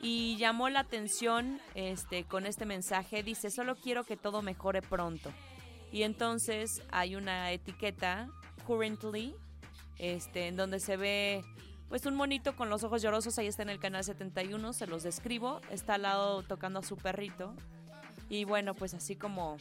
Y 0.00 0.36
llamó 0.36 0.68
la 0.68 0.80
atención 0.80 1.60
este, 1.74 2.24
con 2.24 2.46
este 2.46 2.66
mensaje. 2.66 3.22
Dice, 3.22 3.50
solo 3.50 3.74
quiero 3.74 4.04
que 4.04 4.16
todo 4.16 4.42
mejore 4.42 4.82
pronto. 4.82 5.32
Y 5.90 6.02
entonces 6.02 6.82
hay 6.90 7.16
una 7.16 7.50
etiqueta, 7.50 8.28
currently, 8.66 9.34
este, 9.98 10.46
en 10.46 10.56
donde 10.56 10.78
se 10.78 10.96
ve 10.96 11.44
pues 11.88 12.04
un 12.06 12.16
monito 12.16 12.54
con 12.54 12.68
los 12.68 12.84
ojos 12.84 13.02
llorosos, 13.02 13.38
ahí 13.38 13.46
está 13.46 13.62
en 13.62 13.70
el 13.70 13.78
canal 13.78 14.04
71, 14.04 14.72
se 14.72 14.86
los 14.86 15.02
describo, 15.02 15.60
está 15.70 15.94
al 15.94 16.02
lado 16.02 16.42
tocando 16.42 16.80
a 16.80 16.82
su 16.82 16.96
perrito. 16.96 17.54
Y 18.28 18.44
bueno, 18.44 18.74
pues 18.74 18.92
así 18.94 19.16
como 19.16 19.56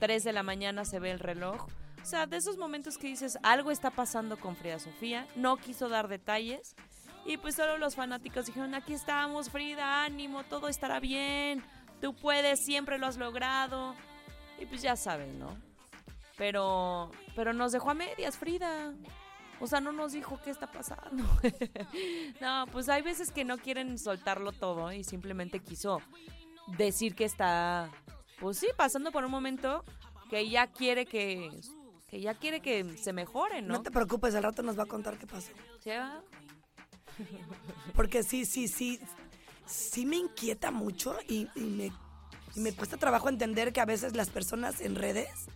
3 0.00 0.24
de 0.24 0.32
la 0.32 0.42
mañana 0.42 0.84
se 0.84 0.98
ve 0.98 1.10
el 1.10 1.20
reloj. 1.20 1.66
O 2.02 2.04
sea, 2.04 2.26
de 2.26 2.36
esos 2.36 2.56
momentos 2.56 2.98
que 2.98 3.06
dices, 3.06 3.38
algo 3.42 3.70
está 3.70 3.90
pasando 3.90 4.38
con 4.38 4.56
Frida 4.56 4.78
Sofía, 4.78 5.26
no 5.36 5.56
quiso 5.56 5.88
dar 5.88 6.08
detalles. 6.08 6.74
Y 7.24 7.36
pues 7.36 7.54
solo 7.54 7.78
los 7.78 7.94
fanáticos 7.94 8.46
dijeron, 8.46 8.74
aquí 8.74 8.94
estamos, 8.94 9.50
Frida, 9.50 10.04
ánimo, 10.04 10.44
todo 10.44 10.68
estará 10.68 10.98
bien, 10.98 11.62
tú 12.00 12.14
puedes, 12.14 12.64
siempre 12.64 12.98
lo 12.98 13.06
has 13.06 13.18
logrado. 13.18 13.94
Y 14.58 14.66
pues 14.66 14.82
ya 14.82 14.96
saben, 14.96 15.38
¿no? 15.38 15.56
Pero, 16.36 17.10
pero 17.36 17.52
nos 17.52 17.72
dejó 17.72 17.90
a 17.90 17.94
medias, 17.94 18.36
Frida. 18.38 18.94
O 19.60 19.66
sea, 19.66 19.80
no 19.80 19.92
nos 19.92 20.12
dijo 20.12 20.40
qué 20.42 20.50
está 20.50 20.70
pasando. 20.70 21.24
no, 22.40 22.66
pues 22.70 22.88
hay 22.88 23.02
veces 23.02 23.30
que 23.30 23.44
no 23.44 23.58
quieren 23.58 23.98
soltarlo 23.98 24.52
todo 24.52 24.92
y 24.92 25.04
simplemente 25.04 25.60
quiso 25.60 26.00
decir 26.76 27.14
que 27.14 27.24
está, 27.24 27.90
pues 28.40 28.58
sí, 28.58 28.68
pasando 28.76 29.10
por 29.10 29.24
un 29.24 29.30
momento 29.30 29.84
que 30.30 30.48
ya 30.48 30.68
quiere 30.68 31.06
que, 31.06 31.50
que 32.08 32.20
ya 32.20 32.34
quiere 32.34 32.60
que 32.60 32.96
se 32.98 33.12
mejore, 33.12 33.62
¿no? 33.62 33.74
No 33.74 33.82
te 33.82 33.90
preocupes, 33.90 34.34
al 34.34 34.44
rato 34.44 34.62
nos 34.62 34.78
va 34.78 34.84
a 34.84 34.86
contar 34.86 35.18
qué 35.18 35.26
pasó. 35.26 35.50
¿Sí, 35.82 35.90
va? 35.90 36.22
Porque 37.94 38.22
sí, 38.22 38.44
sí, 38.44 38.68
sí, 38.68 39.00
sí 39.66 40.06
me 40.06 40.16
inquieta 40.16 40.70
mucho 40.70 41.16
y, 41.28 41.48
y 41.56 41.60
me, 41.60 41.92
y 42.54 42.60
me 42.60 42.72
cuesta 42.72 42.96
trabajo 42.96 43.28
entender 43.28 43.72
que 43.72 43.80
a 43.80 43.86
veces 43.86 44.14
las 44.14 44.30
personas 44.30 44.80
en 44.80 44.94
redes 44.94 45.46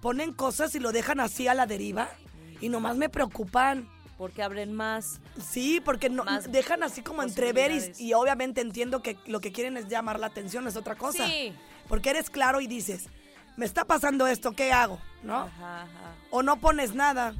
ponen 0.00 0.32
cosas 0.32 0.74
y 0.74 0.80
lo 0.80 0.92
dejan 0.92 1.20
así 1.20 1.48
a 1.48 1.54
la 1.54 1.66
deriva 1.66 2.08
y 2.60 2.68
nomás 2.68 2.96
me 2.96 3.08
preocupan. 3.08 3.88
Porque 4.18 4.42
abren 4.42 4.72
más. 4.72 5.20
Sí, 5.38 5.80
porque 5.84 6.08
no, 6.08 6.24
Más 6.24 6.50
dejan 6.50 6.82
así 6.82 7.02
como 7.02 7.22
entrever 7.22 7.70
y, 7.98 8.14
obviamente 8.14 8.62
entiendo 8.62 9.02
que 9.02 9.18
lo 9.26 9.40
que 9.40 9.52
quieren 9.52 9.76
es 9.76 9.88
llamar 9.88 10.18
la 10.18 10.28
atención, 10.28 10.66
es 10.66 10.76
otra 10.76 10.94
cosa. 10.96 11.26
Sí. 11.26 11.52
Porque 11.86 12.10
eres 12.10 12.30
claro 12.30 12.62
y 12.62 12.66
dices, 12.66 13.08
me 13.58 13.66
está 13.66 13.84
pasando 13.84 14.26
esto, 14.26 14.52
¿qué 14.52 14.72
hago? 14.72 14.98
¿No? 15.22 15.40
Ajá, 15.40 15.82
ajá. 15.82 16.14
O 16.30 16.42
no 16.42 16.56
pones 16.60 16.94
nada. 16.94 17.34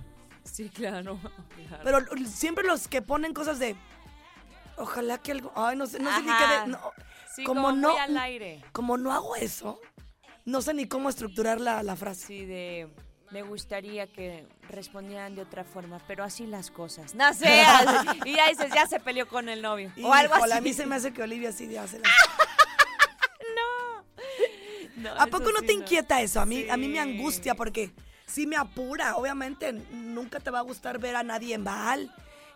Sí, 0.44 0.68
claro. 0.68 1.18
claro. 1.80 1.82
Pero 1.82 2.26
siempre 2.28 2.64
los 2.66 2.88
que 2.88 3.00
ponen 3.00 3.32
cosas 3.32 3.58
de, 3.58 3.74
ojalá 4.76 5.18
que 5.18 5.32
algo, 5.32 5.52
ay, 5.56 5.76
no 5.76 5.86
sé, 5.86 5.98
no 5.98 6.14
sé 6.14 6.20
ni 6.22 6.28
qué, 6.28 6.46
de- 6.60 6.66
no, 6.68 6.80
Sí, 7.34 7.44
como 7.44 7.62
como, 7.68 7.76
no- 7.76 7.96
al 7.98 8.16
aire. 8.18 8.62
como 8.72 8.96
no 8.96 9.12
hago 9.12 9.36
eso, 9.36 9.78
no 10.44 10.62
sé 10.62 10.72
ni 10.74 10.86
cómo 10.86 11.08
estructurar 11.08 11.60
la, 11.60 11.82
la 11.82 11.96
frase. 11.96 12.26
Sí, 12.26 12.44
de... 12.44 12.88
Me 13.36 13.42
gustaría 13.42 14.06
que 14.06 14.46
respondieran 14.70 15.34
de 15.34 15.42
otra 15.42 15.62
forma, 15.62 16.00
pero 16.08 16.24
así 16.24 16.46
las 16.46 16.70
cosas. 16.70 17.14
No 17.14 17.34
sé. 17.34 17.60
así. 17.60 18.08
y 18.24 18.34
ya 18.34 18.48
dices, 18.48 18.72
ya 18.74 18.86
se 18.86 18.98
peleó 18.98 19.28
con 19.28 19.50
el 19.50 19.60
novio. 19.60 19.92
o 20.02 20.10
algo 20.10 20.32
así. 20.36 20.52
a 20.52 20.60
mí 20.62 20.72
se 20.72 20.86
me 20.86 20.94
hace 20.94 21.12
que 21.12 21.22
Olivia 21.22 21.52
sí 21.52 21.68
ya 21.68 21.86
se 21.86 21.98
la- 21.98 22.08
No, 24.96 25.10
¿A 25.18 25.26
poco 25.26 25.52
no 25.52 25.60
sí 25.60 25.66
te 25.66 25.72
inquieta 25.74 26.22
eso? 26.22 26.40
A 26.40 26.46
mí, 26.46 26.66
a 26.70 26.78
mí 26.78 26.88
me 26.88 26.98
angustia 26.98 27.54
porque 27.54 27.90
sí 28.26 28.46
me 28.46 28.56
apura. 28.56 29.16
Obviamente 29.16 29.70
nunca 29.92 30.40
te 30.40 30.50
va 30.50 30.60
a 30.60 30.62
gustar 30.62 30.98
ver 30.98 31.14
a 31.16 31.22
nadie 31.22 31.58
mal, 31.58 32.10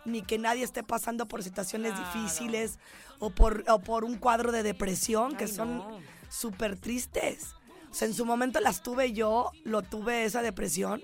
ni 0.05 0.23
que 0.23 0.39
nadie 0.39 0.63
esté 0.63 0.81
pasando 0.81 1.27
por 1.27 1.43
situaciones 1.43 1.93
Claro. 1.93 2.07
difíciles 2.11 2.79
o 3.19 3.29
por, 3.29 3.63
o 3.69 3.77
por 3.77 4.03
un 4.03 4.17
cuadro 4.17 4.51
de 4.51 4.63
depresión, 4.63 5.35
que 5.37 5.45
son 5.45 5.77
no. 5.77 5.99
súper 6.27 6.75
tristes. 6.75 7.53
O 7.91 7.93
sea, 7.93 8.07
en 8.07 8.13
su 8.13 8.25
momento 8.25 8.59
las 8.61 8.81
tuve 8.81 9.11
yo, 9.13 9.51
lo 9.63 9.81
tuve 9.81 10.23
esa 10.25 10.41
depresión. 10.41 11.01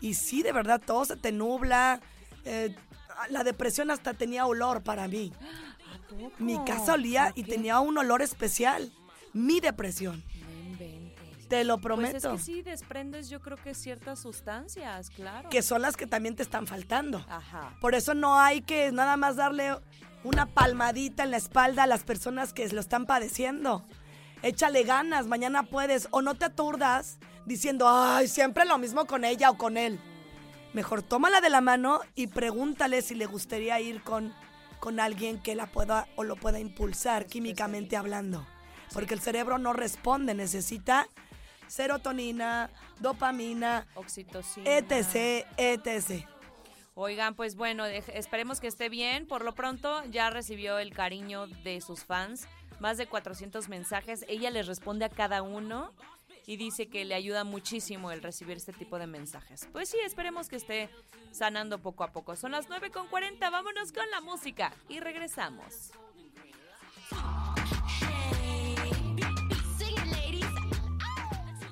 Y 0.00 0.14
sí, 0.14 0.42
de 0.42 0.52
verdad, 0.52 0.80
todo 0.84 1.04
se 1.04 1.16
te 1.16 1.32
nubla. 1.32 2.00
eh, 2.44 2.74
la 3.28 3.44
depresión 3.44 3.90
hasta 3.90 4.14
tenía 4.14 4.46
olor 4.46 4.82
para 4.82 5.06
mí. 5.08 5.32
Mi 6.38 6.62
casa 6.64 6.94
olía 6.94 7.32
y 7.34 7.42
tenía 7.44 7.78
un 7.80 7.96
olor 7.98 8.22
especial. 8.22 8.92
Mi 9.34 9.60
depresión. 9.60 10.22
Te 11.48 11.64
lo 11.64 11.74
Pues 11.78 11.84
prometo. 11.84 12.16
es 12.16 12.26
que 12.26 12.38
sí 12.38 12.62
desprendes, 12.62 13.28
yo 13.28 13.40
creo 13.40 13.56
que 13.56 13.74
ciertas 13.74 14.20
sustancias, 14.20 15.10
claro. 15.10 15.48
que 15.50 15.62
son 15.62 15.82
las 15.82 15.96
que 15.96 16.06
también 16.06 16.36
te 16.36 16.42
están 16.44 16.66
faltando. 16.66 17.24
Ajá. 17.28 17.76
Por 17.80 17.94
eso 17.96 18.14
no 18.14 18.38
hay 18.38 18.60
que 18.62 18.92
nada 18.92 19.16
más 19.16 19.34
darle 19.36 19.76
una 20.22 20.46
palmadita 20.46 21.24
en 21.24 21.32
la 21.32 21.36
espalda 21.38 21.82
a 21.82 21.86
las 21.88 22.04
personas 22.04 22.52
que 22.52 22.68
lo 22.68 22.80
están 22.80 23.04
padeciendo. 23.04 23.84
Échale 24.42 24.84
ganas, 24.84 25.26
mañana 25.26 25.64
puedes. 25.64 26.08
O 26.10 26.22
no 26.22 26.34
te 26.34 26.46
aturdas 26.46 27.18
diciendo, 27.46 27.88
ay, 27.88 28.28
siempre 28.28 28.64
lo 28.64 28.78
mismo 28.78 29.06
con 29.06 29.24
ella 29.24 29.50
o 29.50 29.58
con 29.58 29.76
él. 29.76 30.00
Mejor 30.72 31.02
tómala 31.02 31.40
de 31.40 31.50
la 31.50 31.60
mano 31.60 32.00
y 32.14 32.28
pregúntale 32.28 33.02
si 33.02 33.14
le 33.14 33.26
gustaría 33.26 33.80
ir 33.80 34.02
con, 34.02 34.32
con 34.78 35.00
alguien 35.00 35.42
que 35.42 35.54
la 35.54 35.66
pueda 35.66 36.06
o 36.16 36.24
lo 36.24 36.36
pueda 36.36 36.60
impulsar 36.60 37.26
químicamente 37.26 37.96
hablando. 37.96 38.46
Porque 38.92 39.14
el 39.14 39.20
cerebro 39.20 39.58
no 39.58 39.72
responde, 39.72 40.34
necesita 40.34 41.06
serotonina, 41.66 42.70
dopamina, 42.98 43.86
Oxitocina. 43.94 44.68
etc, 44.70 45.46
etc. 45.56 46.26
Oigan, 46.94 47.34
pues 47.34 47.54
bueno, 47.56 47.86
esperemos 47.86 48.60
que 48.60 48.66
esté 48.66 48.88
bien. 48.88 49.26
Por 49.26 49.44
lo 49.44 49.54
pronto 49.54 50.04
ya 50.06 50.30
recibió 50.30 50.78
el 50.78 50.92
cariño 50.92 51.46
de 51.46 51.80
sus 51.80 52.04
fans. 52.04 52.46
Más 52.78 52.96
de 52.96 53.06
400 53.06 53.68
mensajes. 53.68 54.24
Ella 54.28 54.50
les 54.50 54.66
responde 54.66 55.04
a 55.04 55.08
cada 55.08 55.42
uno 55.42 55.92
y 56.46 56.56
dice 56.56 56.88
que 56.88 57.04
le 57.04 57.14
ayuda 57.14 57.44
muchísimo 57.44 58.10
el 58.10 58.22
recibir 58.22 58.56
este 58.56 58.72
tipo 58.72 58.98
de 58.98 59.06
mensajes. 59.06 59.68
Pues 59.72 59.88
sí, 59.88 59.98
esperemos 60.04 60.48
que 60.48 60.56
esté 60.56 60.90
sanando 61.32 61.78
poco 61.78 62.04
a 62.04 62.12
poco. 62.12 62.36
Son 62.36 62.52
las 62.52 62.68
9.40, 62.68 63.38
vámonos 63.38 63.92
con 63.92 64.10
la 64.10 64.20
música 64.20 64.72
y 64.88 65.00
regresamos. 65.00 65.92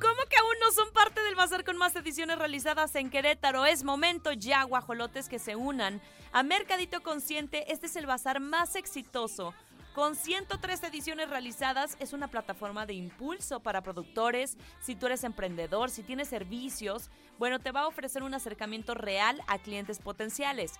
¿Cómo 0.01 0.23
que 0.29 0.37
aún 0.37 0.55
no 0.61 0.73
son 0.73 0.93
parte 0.93 1.21
del 1.23 1.35
bazar 1.35 1.65
con 1.65 1.77
más 1.77 1.97
ediciones 1.97 2.39
realizadas 2.39 2.95
en 2.95 3.11
Querétaro? 3.11 3.67
Es 3.67 3.83
momento 3.83 4.33
ya, 4.33 4.63
guajolotes, 4.63 5.29
que 5.29 5.39
se 5.39 5.57
unan 5.57 6.01
a 6.33 6.43
Mercadito 6.43 7.03
Consciente. 7.03 7.73
Este 7.73 7.87
es 7.87 7.97
el 7.97 8.07
bazar 8.07 8.41
más 8.41 8.77
exitoso. 8.77 9.55
Con 9.99 10.15
103 10.15 10.85
ediciones 10.85 11.29
realizadas, 11.29 11.97
es 11.99 12.13
una 12.13 12.29
plataforma 12.29 12.87
de 12.87 12.95
impulso 12.95 13.59
para 13.59 13.83
productores. 13.83 14.57
Si 14.81 14.95
tú 14.95 15.07
eres 15.07 15.25
emprendedor, 15.25 15.91
si 15.91 16.05
tienes 16.05 16.29
servicios, 16.29 17.11
bueno, 17.37 17.59
te 17.59 17.73
va 17.73 17.81
a 17.81 17.89
ofrecer 17.89 18.23
un 18.23 18.33
acercamiento 18.33 18.95
real 18.95 19.43
a 19.49 19.59
clientes 19.59 19.99
potenciales. 19.99 20.75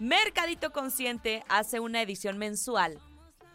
Mercadito 0.00 0.72
Consciente 0.72 1.44
hace 1.48 1.78
una 1.78 2.02
edición 2.02 2.36
mensual 2.36 2.98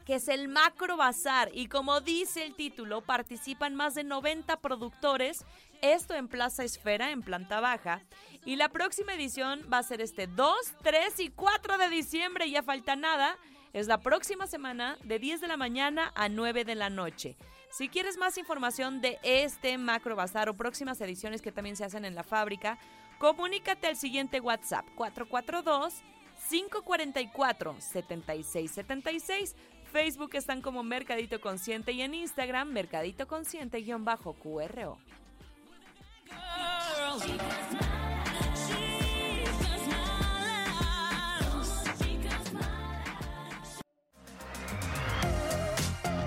que 0.06 0.16
es 0.16 0.28
el 0.28 0.48
Macro 0.48 0.98
Bazar. 0.98 1.52
Y 1.54 1.68
como 1.68 2.02
dice 2.02 2.44
el 2.44 2.56
título, 2.56 3.02
participan 3.02 3.76
más 3.76 3.94
de 3.94 4.04
90 4.04 4.60
productores. 4.60 5.46
Esto 5.84 6.16
en 6.16 6.28
Plaza 6.28 6.64
Esfera, 6.64 7.12
en 7.12 7.22
planta 7.22 7.60
baja. 7.60 8.02
Y 8.44 8.56
la 8.56 8.70
próxima 8.70 9.14
edición 9.14 9.68
va 9.72 9.78
a 9.80 9.84
ser 9.84 10.02
este 10.02 10.26
2, 10.26 10.56
3 10.82 11.20
y 11.20 11.30
4 11.30 11.78
de 11.78 11.90
diciembre. 11.90 12.50
Ya 12.50 12.64
falta 12.64 12.96
nada. 12.96 13.38
Es 13.72 13.88
la 13.88 14.00
próxima 14.00 14.48
semana 14.48 14.98
de 15.04 15.20
10 15.20 15.42
de 15.42 15.48
la 15.48 15.58
mañana 15.58 16.12
a 16.16 16.28
9 16.28 16.66
de 16.66 16.76
la 16.76 16.90
noche. 16.90 17.38
Si 17.70 17.88
quieres 17.88 18.18
más 18.18 18.38
información 18.40 19.00
de 19.00 19.20
este 19.22 19.78
Macro 19.78 20.16
Bazar 20.16 20.50
o 20.50 20.56
próximas 20.56 21.00
ediciones 21.02 21.42
que 21.42 21.52
también 21.52 21.76
se 21.76 21.86
hacen 21.86 22.04
en 22.04 22.16
la 22.16 22.24
fábrica, 22.24 22.80
comunícate 23.20 23.88
al 23.88 23.96
siguiente 23.96 24.40
WhatsApp 24.40 24.86
442 24.96 26.02
544 26.50 27.76
7676. 27.80 29.56
Facebook 29.92 30.32
están 30.34 30.62
como 30.62 30.82
Mercadito 30.84 31.40
Consciente 31.40 31.92
y 31.92 32.02
en 32.02 32.16
Instagram 32.16 32.70
Mercadito 32.70 33.28
Consciente-QRO. 33.28 34.98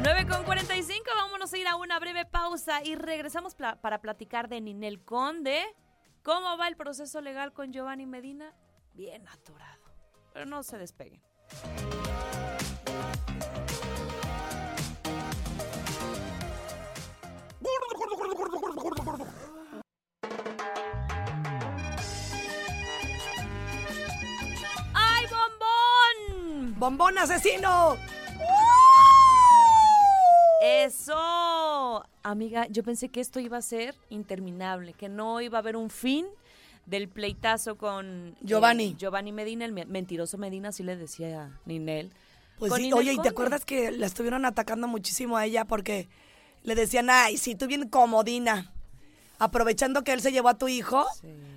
Nueve 0.04 0.26
con 0.26 0.42
45, 0.42 1.04
vámonos 1.14 1.52
a 1.52 1.58
ir 1.58 1.68
a 1.68 1.76
una 1.76 1.96
breve 2.00 2.24
pausa 2.24 2.82
y 2.82 2.96
regresamos 2.96 3.54
para 3.54 4.00
platicar 4.00 4.48
de 4.48 4.60
Ninel 4.60 5.04
Conde. 5.04 5.62
¿Cómo 6.24 6.56
va 6.58 6.66
el 6.66 6.76
proceso 6.76 7.20
legal 7.20 7.52
con 7.52 7.72
Giovanni 7.72 8.04
Medina? 8.04 8.52
Bien 8.94 9.28
atorado. 9.28 9.80
Pero 10.32 10.44
no 10.46 10.64
se 10.64 10.76
despeguen. 10.76 11.22
¡Ay, 24.94 25.26
bombón! 25.26 26.74
¡Bombón 26.80 27.18
asesino! 27.18 27.96
Eso, 30.62 32.04
amiga, 32.22 32.66
yo 32.68 32.82
pensé 32.84 33.08
que 33.08 33.20
esto 33.20 33.40
iba 33.40 33.56
a 33.58 33.62
ser 33.62 33.96
interminable, 34.10 34.92
que 34.92 35.08
no 35.08 35.40
iba 35.40 35.58
a 35.58 35.60
haber 35.60 35.76
un 35.76 35.90
fin 35.90 36.26
del 36.86 37.08
pleitazo 37.08 37.76
con 37.76 38.28
eh, 38.28 38.34
Giovanni. 38.42 38.94
Giovanni 38.96 39.32
Medina, 39.32 39.64
el 39.64 39.72
me- 39.72 39.86
mentiroso 39.86 40.38
Medina, 40.38 40.68
así 40.68 40.82
le 40.84 40.96
decía 40.96 41.42
a 41.44 41.50
Ninel. 41.66 42.12
Pues 42.58 42.74
sí, 42.74 42.82
Ninel 42.82 42.98
oye, 42.98 43.12
¿y 43.14 43.18
te 43.18 43.28
acuerdas 43.28 43.64
que 43.64 43.90
la 43.90 44.06
estuvieron 44.06 44.44
atacando 44.44 44.86
muchísimo 44.86 45.36
a 45.36 45.44
ella 45.46 45.64
porque 45.64 46.08
le 46.62 46.74
decían, 46.76 47.10
ay, 47.10 47.38
sí, 47.38 47.56
tú 47.56 47.66
bien 47.66 47.88
comodina, 47.88 48.70
aprovechando 49.40 50.04
que 50.04 50.12
él 50.12 50.20
se 50.20 50.30
llevó 50.30 50.48
a 50.48 50.58
tu 50.58 50.68
hijo, 50.68 51.04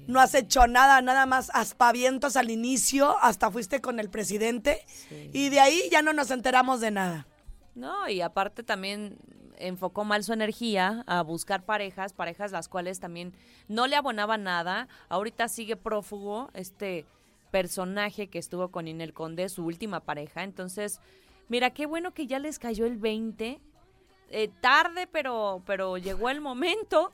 no 0.07 0.19
has 0.19 0.33
hecho 0.33 0.65
nada, 0.65 1.01
nada 1.03 1.27
más 1.27 1.51
aspavientos 1.53 2.35
al 2.37 2.49
inicio, 2.49 3.17
hasta 3.21 3.51
fuiste 3.51 3.81
con 3.81 3.99
el 3.99 4.09
presidente, 4.09 4.83
y 5.31 5.49
de 5.49 5.59
ahí 5.59 5.79
ya 5.91 6.01
no 6.01 6.11
nos 6.11 6.31
enteramos 6.31 6.79
de 6.81 6.89
nada. 6.89 7.27
No, 7.75 8.07
y 8.09 8.21
aparte 8.21 8.63
también 8.63 9.17
enfocó 9.57 10.03
mal 10.03 10.23
su 10.23 10.33
energía 10.33 11.03
a 11.07 11.21
buscar 11.21 11.63
parejas, 11.63 12.13
parejas 12.13 12.51
las 12.51 12.67
cuales 12.69 12.99
también 12.99 13.33
no 13.67 13.87
le 13.87 13.95
abonaban 13.95 14.43
nada. 14.43 14.87
Ahorita 15.09 15.47
sigue 15.47 15.75
prófugo 15.75 16.49
este 16.53 17.05
personaje 17.51 18.27
que 18.27 18.39
estuvo 18.39 18.69
con 18.69 18.87
Inel 18.87 19.13
Conde, 19.13 19.49
su 19.49 19.65
última 19.65 19.99
pareja. 19.99 20.43
Entonces, 20.43 20.99
mira, 21.47 21.69
qué 21.69 21.85
bueno 21.85 22.13
que 22.13 22.27
ya 22.27 22.39
les 22.39 22.59
cayó 22.59 22.85
el 22.85 22.97
20. 22.97 23.59
Eh, 24.31 24.49
tarde, 24.59 25.07
pero, 25.07 25.61
pero 25.65 25.97
llegó 25.97 26.29
el 26.29 26.41
momento. 26.41 27.11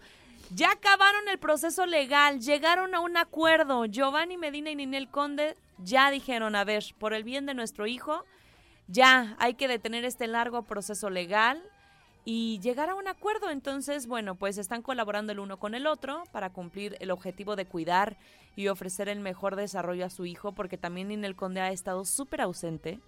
Ya 0.53 0.71
acabaron 0.71 1.27
el 1.29 1.37
proceso 1.37 1.85
legal, 1.85 2.39
llegaron 2.39 2.95
a 2.95 2.99
un 2.99 3.17
acuerdo. 3.17 3.85
Giovanni 3.85 4.37
Medina 4.37 4.71
y 4.71 4.75
Ninel 4.75 5.09
Conde 5.09 5.55
ya 5.77 6.11
dijeron, 6.11 6.55
a 6.55 6.63
ver, 6.63 6.83
por 6.99 7.13
el 7.13 7.23
bien 7.23 7.45
de 7.45 7.53
nuestro 7.53 7.87
hijo, 7.87 8.25
ya 8.91 9.35
hay 9.39 9.53
que 9.53 9.67
detener 9.67 10.05
este 10.05 10.27
largo 10.27 10.63
proceso 10.63 11.09
legal 11.09 11.61
y 12.25 12.59
llegar 12.59 12.89
a 12.89 12.95
un 12.95 13.07
acuerdo. 13.07 13.49
Entonces, 13.49 14.07
bueno, 14.07 14.35
pues 14.35 14.57
están 14.57 14.81
colaborando 14.81 15.31
el 15.31 15.39
uno 15.39 15.57
con 15.57 15.75
el 15.75 15.87
otro 15.87 16.23
para 16.31 16.51
cumplir 16.51 16.97
el 16.99 17.11
objetivo 17.11 17.55
de 17.55 17.65
cuidar 17.65 18.17
y 18.55 18.67
ofrecer 18.67 19.09
el 19.09 19.19
mejor 19.19 19.55
desarrollo 19.55 20.05
a 20.05 20.09
su 20.09 20.25
hijo, 20.25 20.51
porque 20.51 20.77
también 20.77 21.07
Ninel 21.07 21.35
Conde 21.35 21.61
ha 21.61 21.71
estado 21.71 22.05
súper 22.05 22.41
ausente. 22.41 22.99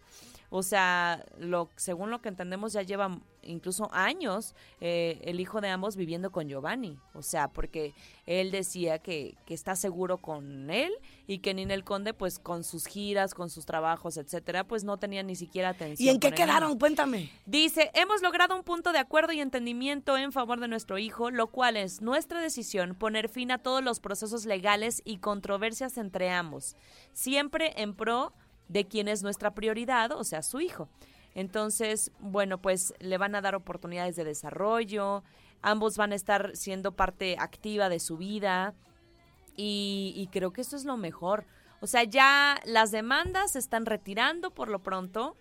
O 0.55 0.61
sea, 0.61 1.25
lo, 1.39 1.71
según 1.77 2.11
lo 2.11 2.21
que 2.21 2.29
entendemos, 2.29 2.73
ya 2.73 2.83
lleva 2.83 3.19
incluso 3.41 3.89
años 3.91 4.53
eh, 4.81 5.19
el 5.23 5.39
hijo 5.39 5.61
de 5.61 5.69
ambos 5.69 5.95
viviendo 5.95 6.31
con 6.31 6.47
Giovanni. 6.47 6.99
O 7.15 7.23
sea, 7.23 7.47
porque 7.47 7.95
él 8.27 8.51
decía 8.51 8.99
que, 8.99 9.35
que 9.47 9.55
está 9.55 9.75
seguro 9.75 10.19
con 10.19 10.69
él 10.69 10.91
y 11.25 11.39
que 11.39 11.55
Ninel 11.55 11.83
Conde, 11.83 12.13
pues 12.13 12.37
con 12.37 12.63
sus 12.63 12.85
giras, 12.85 13.33
con 13.33 13.49
sus 13.49 13.65
trabajos, 13.65 14.15
etcétera, 14.17 14.63
pues 14.63 14.83
no 14.83 14.97
tenía 14.97 15.23
ni 15.23 15.35
siquiera 15.35 15.69
atención. 15.69 16.05
¿Y 16.05 16.11
en 16.11 16.19
qué 16.19 16.31
quedaron? 16.31 16.77
Cuéntame. 16.77 17.31
Dice, 17.47 17.89
hemos 17.95 18.21
logrado 18.21 18.55
un 18.55 18.63
punto 18.63 18.91
de 18.91 18.99
acuerdo 18.99 19.33
y 19.33 19.39
entendimiento 19.39 20.17
en 20.17 20.31
favor 20.31 20.59
de 20.59 20.67
nuestro 20.67 20.99
hijo, 20.99 21.31
lo 21.31 21.47
cual 21.47 21.77
es 21.77 22.03
nuestra 22.03 22.39
decisión 22.41 22.93
poner 22.93 23.27
fin 23.27 23.49
a 23.49 23.57
todos 23.57 23.83
los 23.83 23.99
procesos 23.99 24.45
legales 24.45 25.01
y 25.03 25.17
controversias 25.17 25.97
entre 25.97 26.29
ambos, 26.29 26.75
siempre 27.11 27.73
en 27.81 27.95
pro 27.95 28.33
de 28.67 28.85
quien 28.85 29.07
es 29.07 29.23
nuestra 29.23 29.53
prioridad, 29.53 30.11
o 30.11 30.23
sea, 30.23 30.41
su 30.41 30.59
hijo. 30.59 30.89
Entonces, 31.35 32.11
bueno, 32.19 32.59
pues 32.59 32.93
le 32.99 33.17
van 33.17 33.35
a 33.35 33.41
dar 33.41 33.55
oportunidades 33.55 34.15
de 34.15 34.23
desarrollo, 34.23 35.23
ambos 35.61 35.97
van 35.97 36.11
a 36.11 36.15
estar 36.15 36.55
siendo 36.55 36.91
parte 36.91 37.37
activa 37.39 37.89
de 37.89 37.99
su 37.99 38.17
vida 38.17 38.73
y, 39.55 40.13
y 40.15 40.27
creo 40.27 40.53
que 40.53 40.61
eso 40.61 40.75
es 40.75 40.85
lo 40.85 40.97
mejor. 40.97 41.45
O 41.81 41.87
sea, 41.87 42.03
ya 42.03 42.61
las 42.65 42.91
demandas 42.91 43.51
se 43.53 43.59
están 43.59 43.85
retirando 43.85 44.51
por 44.51 44.69
lo 44.69 44.79
pronto. 44.79 45.35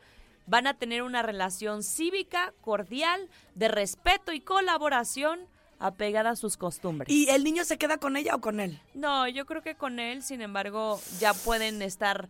Van 0.46 0.66
a 0.66 0.74
tener 0.74 1.02
una 1.02 1.22
relación 1.22 1.82
cívica, 1.84 2.52
cordial, 2.62 3.28
de 3.54 3.68
respeto 3.68 4.32
y 4.32 4.40
colaboración 4.40 5.40
apegada 5.84 6.30
a 6.30 6.36
sus 6.36 6.56
costumbres. 6.56 7.12
¿Y 7.12 7.28
el 7.30 7.44
niño 7.44 7.64
se 7.64 7.76
queda 7.78 7.98
con 7.98 8.16
ella 8.16 8.34
o 8.36 8.40
con 8.40 8.60
él? 8.60 8.80
No, 8.94 9.26
yo 9.28 9.44
creo 9.46 9.62
que 9.62 9.74
con 9.74 9.98
él, 9.98 10.22
sin 10.22 10.40
embargo, 10.42 11.00
ya 11.18 11.34
pueden 11.34 11.82
estar 11.82 12.28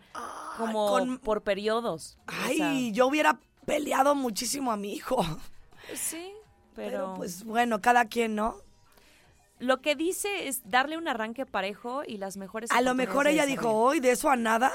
como 0.58 0.88
con- 0.88 1.18
por 1.18 1.42
periodos. 1.42 2.18
O 2.28 2.32
Ay, 2.44 2.56
sea, 2.56 2.72
yo 2.92 3.06
hubiera 3.06 3.38
peleado 3.66 4.14
muchísimo 4.14 4.72
a 4.72 4.76
mi 4.76 4.92
hijo. 4.94 5.24
sí, 5.94 6.32
Pero, 6.74 6.90
pero, 6.90 7.14
pues 7.16 7.44
bueno, 7.44 7.80
cada 7.80 8.06
quien, 8.06 8.34
¿no? 8.34 8.56
lo 9.58 9.80
que 9.80 9.94
dice 9.94 10.48
es 10.48 10.68
darle 10.68 10.98
un 10.98 11.06
arranque 11.06 11.46
parejo 11.46 12.02
y 12.04 12.16
las 12.16 12.36
mejores 12.36 12.68
A 12.72 12.80
lo 12.80 12.96
mejor 12.96 13.28
ella 13.28 13.46
dijo, 13.46 13.70
hoy 13.70 14.00
de 14.00 14.10
eso 14.10 14.28
a 14.28 14.34
nada, 14.34 14.72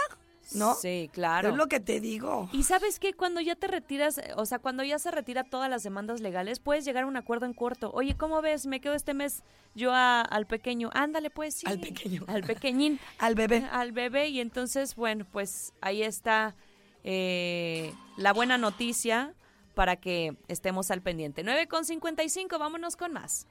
¿no? 0.55 0.75
Sí, 0.75 1.09
claro. 1.13 1.49
Es 1.49 1.55
lo 1.55 1.67
que 1.67 1.79
te 1.79 1.99
digo. 1.99 2.49
Y 2.53 2.63
sabes 2.63 2.99
que 2.99 3.13
cuando 3.13 3.41
ya 3.41 3.55
te 3.55 3.67
retiras, 3.67 4.21
o 4.35 4.45
sea, 4.45 4.59
cuando 4.59 4.83
ya 4.83 4.99
se 4.99 5.11
retira 5.11 5.43
todas 5.43 5.69
las 5.69 5.83
demandas 5.83 6.21
legales, 6.21 6.59
puedes 6.59 6.85
llegar 6.85 7.03
a 7.03 7.07
un 7.07 7.17
acuerdo 7.17 7.45
en 7.45 7.53
corto. 7.53 7.91
Oye, 7.93 8.15
¿cómo 8.17 8.41
ves? 8.41 8.65
Me 8.65 8.79
quedo 8.79 8.93
este 8.93 9.13
mes 9.13 9.43
yo 9.75 9.91
a- 9.93 10.21
al 10.21 10.45
pequeño. 10.47 10.89
Ándale, 10.93 11.29
pues 11.29 11.55
sí. 11.55 11.67
Al 11.67 11.79
pequeño. 11.79 12.23
Al 12.27 12.43
pequeñín. 12.43 12.99
Al 13.19 13.35
bebé. 13.35 13.67
Al 13.71 13.91
bebé. 13.91 14.29
Y 14.29 14.39
entonces, 14.39 14.95
bueno, 14.95 15.25
pues 15.31 15.73
ahí 15.81 16.03
está 16.03 16.55
eh, 17.03 17.93
la 18.17 18.33
buena 18.33 18.57
noticia 18.57 19.33
para 19.75 19.95
que 19.97 20.35
estemos 20.47 20.89
al 20.91 21.01
pendiente. 21.01 21.43
9 21.43 21.67
con 21.67 21.85
55, 21.85 22.57
vámonos 22.57 22.95
con 22.95 23.13
más. 23.13 23.45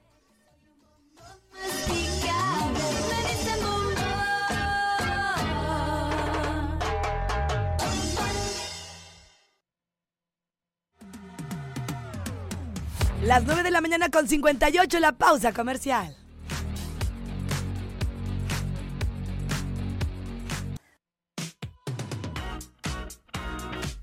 Las 13.26 13.42
9 13.42 13.64
de 13.64 13.72
la 13.72 13.80
mañana 13.80 14.08
con 14.08 14.28
58, 14.28 15.00
la 15.00 15.10
pausa 15.10 15.52
comercial. 15.52 16.16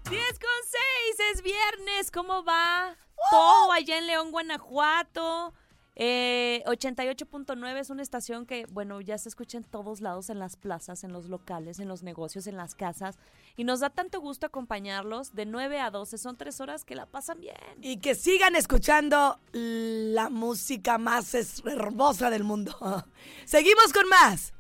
¡10 0.04 0.12
con 0.12 0.60
6! 0.68 1.32
Es 1.32 1.42
viernes. 1.42 2.12
¿Cómo 2.12 2.44
va? 2.44 2.98
Todo 3.32 3.72
allá 3.72 3.98
en 3.98 4.08
León, 4.08 4.32
Guanajuato. 4.32 5.54
Eh, 5.96 6.64
88.9 6.66 7.80
es 7.80 7.90
una 7.90 8.02
estación 8.02 8.46
que, 8.46 8.66
bueno, 8.72 9.00
ya 9.02 9.18
se 9.18 9.30
escucha 9.30 9.58
en 9.58 9.64
todos 9.64 10.02
lados, 10.02 10.30
en 10.30 10.40
las 10.40 10.56
plazas, 10.56 11.04
en 11.04 11.14
los 11.14 11.30
locales, 11.30 11.80
en 11.80 11.88
los 11.88 12.04
negocios, 12.04 12.48
en 12.48 12.58
las 12.58 12.76
casas. 12.76 13.18
Y 13.56 13.64
nos 13.64 13.80
da 13.80 13.90
tanto 13.90 14.20
gusto 14.20 14.48
acompañarlos 14.48 15.36
de 15.36 15.46
9 15.46 15.80
a 15.80 15.92
12. 15.92 16.18
Son 16.18 16.36
tres 16.36 16.60
horas 16.60 16.84
que 16.84 16.96
la 16.96 17.06
pasan 17.06 17.40
bien. 17.40 17.56
Y 17.82 17.98
que 17.98 18.16
sigan 18.16 18.56
escuchando 18.56 19.40
la 19.52 20.30
música 20.30 20.98
más 20.98 21.34
hermosa 21.66 22.30
del 22.30 22.44
mundo. 22.44 22.76
Seguimos 23.46 23.94
con 23.94 24.10
más. 24.10 24.54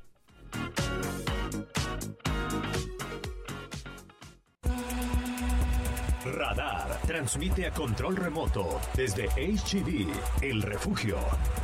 Radar 6.25 6.99
transmite 7.05 7.67
a 7.67 7.71
control 7.71 8.15
remoto 8.15 8.79
desde 8.95 9.27
HGV, 9.27 10.07
El 10.41 10.61
Refugio. 10.61 11.17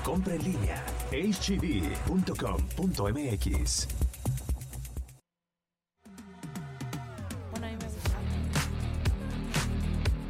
Compra 0.04 0.36
en 0.36 0.44
línea 0.44 0.84
hgv.com.mx. 1.12 2.28
Bueno, 7.52 7.68
me 7.68 7.76
gusta. 7.86 8.18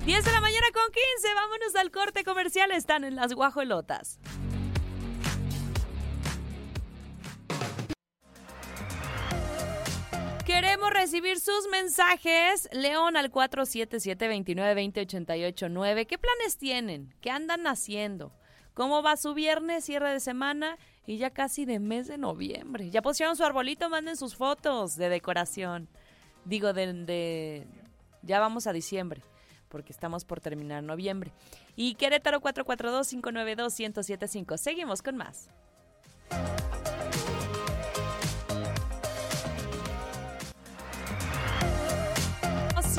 10 0.05 0.25
de 0.25 0.31
la 0.31 0.41
mañana 0.41 0.67
con 0.73 0.83
15, 0.91 1.33
vámonos 1.35 1.75
al 1.75 1.91
corte 1.91 2.23
comercial, 2.23 2.71
están 2.71 3.03
en 3.03 3.15
las 3.15 3.33
guajolotas. 3.33 4.19
Queremos 10.61 10.89
recibir 10.91 11.39
sus 11.39 11.69
mensajes. 11.71 12.67
León 12.73 13.15
al 13.15 13.31
477-2920-889. 13.31 16.05
¿Qué 16.05 16.17
planes 16.17 16.57
tienen? 16.57 17.13
¿Qué 17.21 17.31
andan 17.31 17.65
haciendo? 17.65 18.33
¿Cómo 18.73 19.01
va 19.01 19.15
su 19.15 19.33
viernes, 19.33 19.85
cierre 19.85 20.11
de 20.11 20.19
semana 20.19 20.77
y 21.07 21.15
ya 21.15 21.29
casi 21.29 21.63
de 21.63 21.79
mes 21.79 22.07
de 22.09 22.17
noviembre? 22.17 22.89
¿Ya 22.89 23.01
pusieron 23.01 23.37
su 23.37 23.45
arbolito? 23.45 23.89
Manden 23.89 24.17
sus 24.17 24.35
fotos 24.35 24.97
de 24.97 25.07
decoración. 25.07 25.87
Digo, 26.43 26.73
de, 26.73 26.91
de- 27.05 27.65
ya 28.21 28.41
vamos 28.41 28.67
a 28.67 28.73
diciembre, 28.73 29.23
porque 29.69 29.93
estamos 29.93 30.25
por 30.25 30.41
terminar 30.41 30.83
noviembre. 30.83 31.31
Y 31.77 31.95
Querétaro 31.95 32.41
442-592-1075. 32.41 34.57
Seguimos 34.57 35.01
con 35.01 35.15
más. 35.15 35.49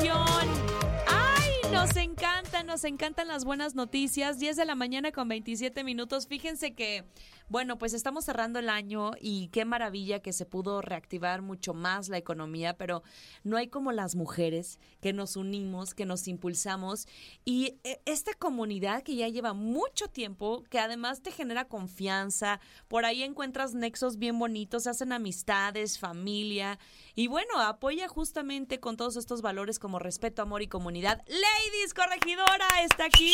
¡Ay! 0.09 1.71
Nos 1.71 1.95
encantan, 1.95 2.65
nos 2.65 2.83
encantan 2.83 3.27
las 3.27 3.45
buenas 3.45 3.75
noticias. 3.75 4.39
10 4.39 4.57
de 4.57 4.65
la 4.65 4.75
mañana 4.75 5.11
con 5.11 5.27
27 5.27 5.83
minutos. 5.83 6.27
Fíjense 6.27 6.73
que, 6.73 7.05
bueno, 7.51 7.77
pues 7.77 7.93
estamos 7.93 8.23
cerrando 8.23 8.59
el 8.59 8.69
año 8.69 9.11
y 9.19 9.49
qué 9.49 9.65
maravilla 9.65 10.21
que 10.21 10.31
se 10.31 10.45
pudo 10.45 10.81
reactivar 10.81 11.41
mucho 11.41 11.73
más 11.73 12.07
la 12.07 12.17
economía, 12.17 12.77
pero 12.77 13.03
no 13.43 13.57
hay 13.57 13.67
como 13.67 13.91
las 13.91 14.15
mujeres 14.15 14.79
que 15.01 15.11
nos 15.11 15.35
unimos, 15.35 15.93
que 15.93 16.05
nos 16.05 16.29
impulsamos 16.29 17.09
y 17.43 17.75
eh, 17.83 17.99
esta 18.05 18.33
comunidad 18.35 19.03
que 19.03 19.17
ya 19.17 19.27
lleva 19.27 19.51
mucho 19.51 20.07
tiempo, 20.07 20.63
que 20.69 20.79
además 20.79 21.21
te 21.21 21.31
genera 21.31 21.65
confianza, 21.65 22.61
por 22.87 23.03
ahí 23.03 23.21
encuentras 23.21 23.73
nexos 23.73 24.17
bien 24.17 24.39
bonitos, 24.39 24.83
se 24.83 24.91
hacen 24.91 25.11
amistades, 25.11 25.99
familia 25.99 26.79
y 27.15 27.27
bueno, 27.27 27.59
apoya 27.59 28.07
justamente 28.07 28.79
con 28.79 28.95
todos 28.95 29.17
estos 29.17 29.41
valores 29.41 29.77
como 29.77 29.99
respeto, 29.99 30.41
amor 30.41 30.61
y 30.61 30.67
comunidad. 30.67 31.21
Ladies 31.27 31.93
Corregidora 31.93 32.67
está 32.85 33.03
aquí 33.03 33.33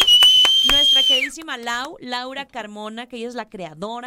nuestra 0.72 1.04
queridísima 1.04 1.58
Lau, 1.58 1.98
Laura 2.00 2.48
Carmona, 2.48 3.08
que 3.08 3.18
ella 3.18 3.28
es 3.28 3.36
la 3.36 3.50
creadora, 3.50 4.07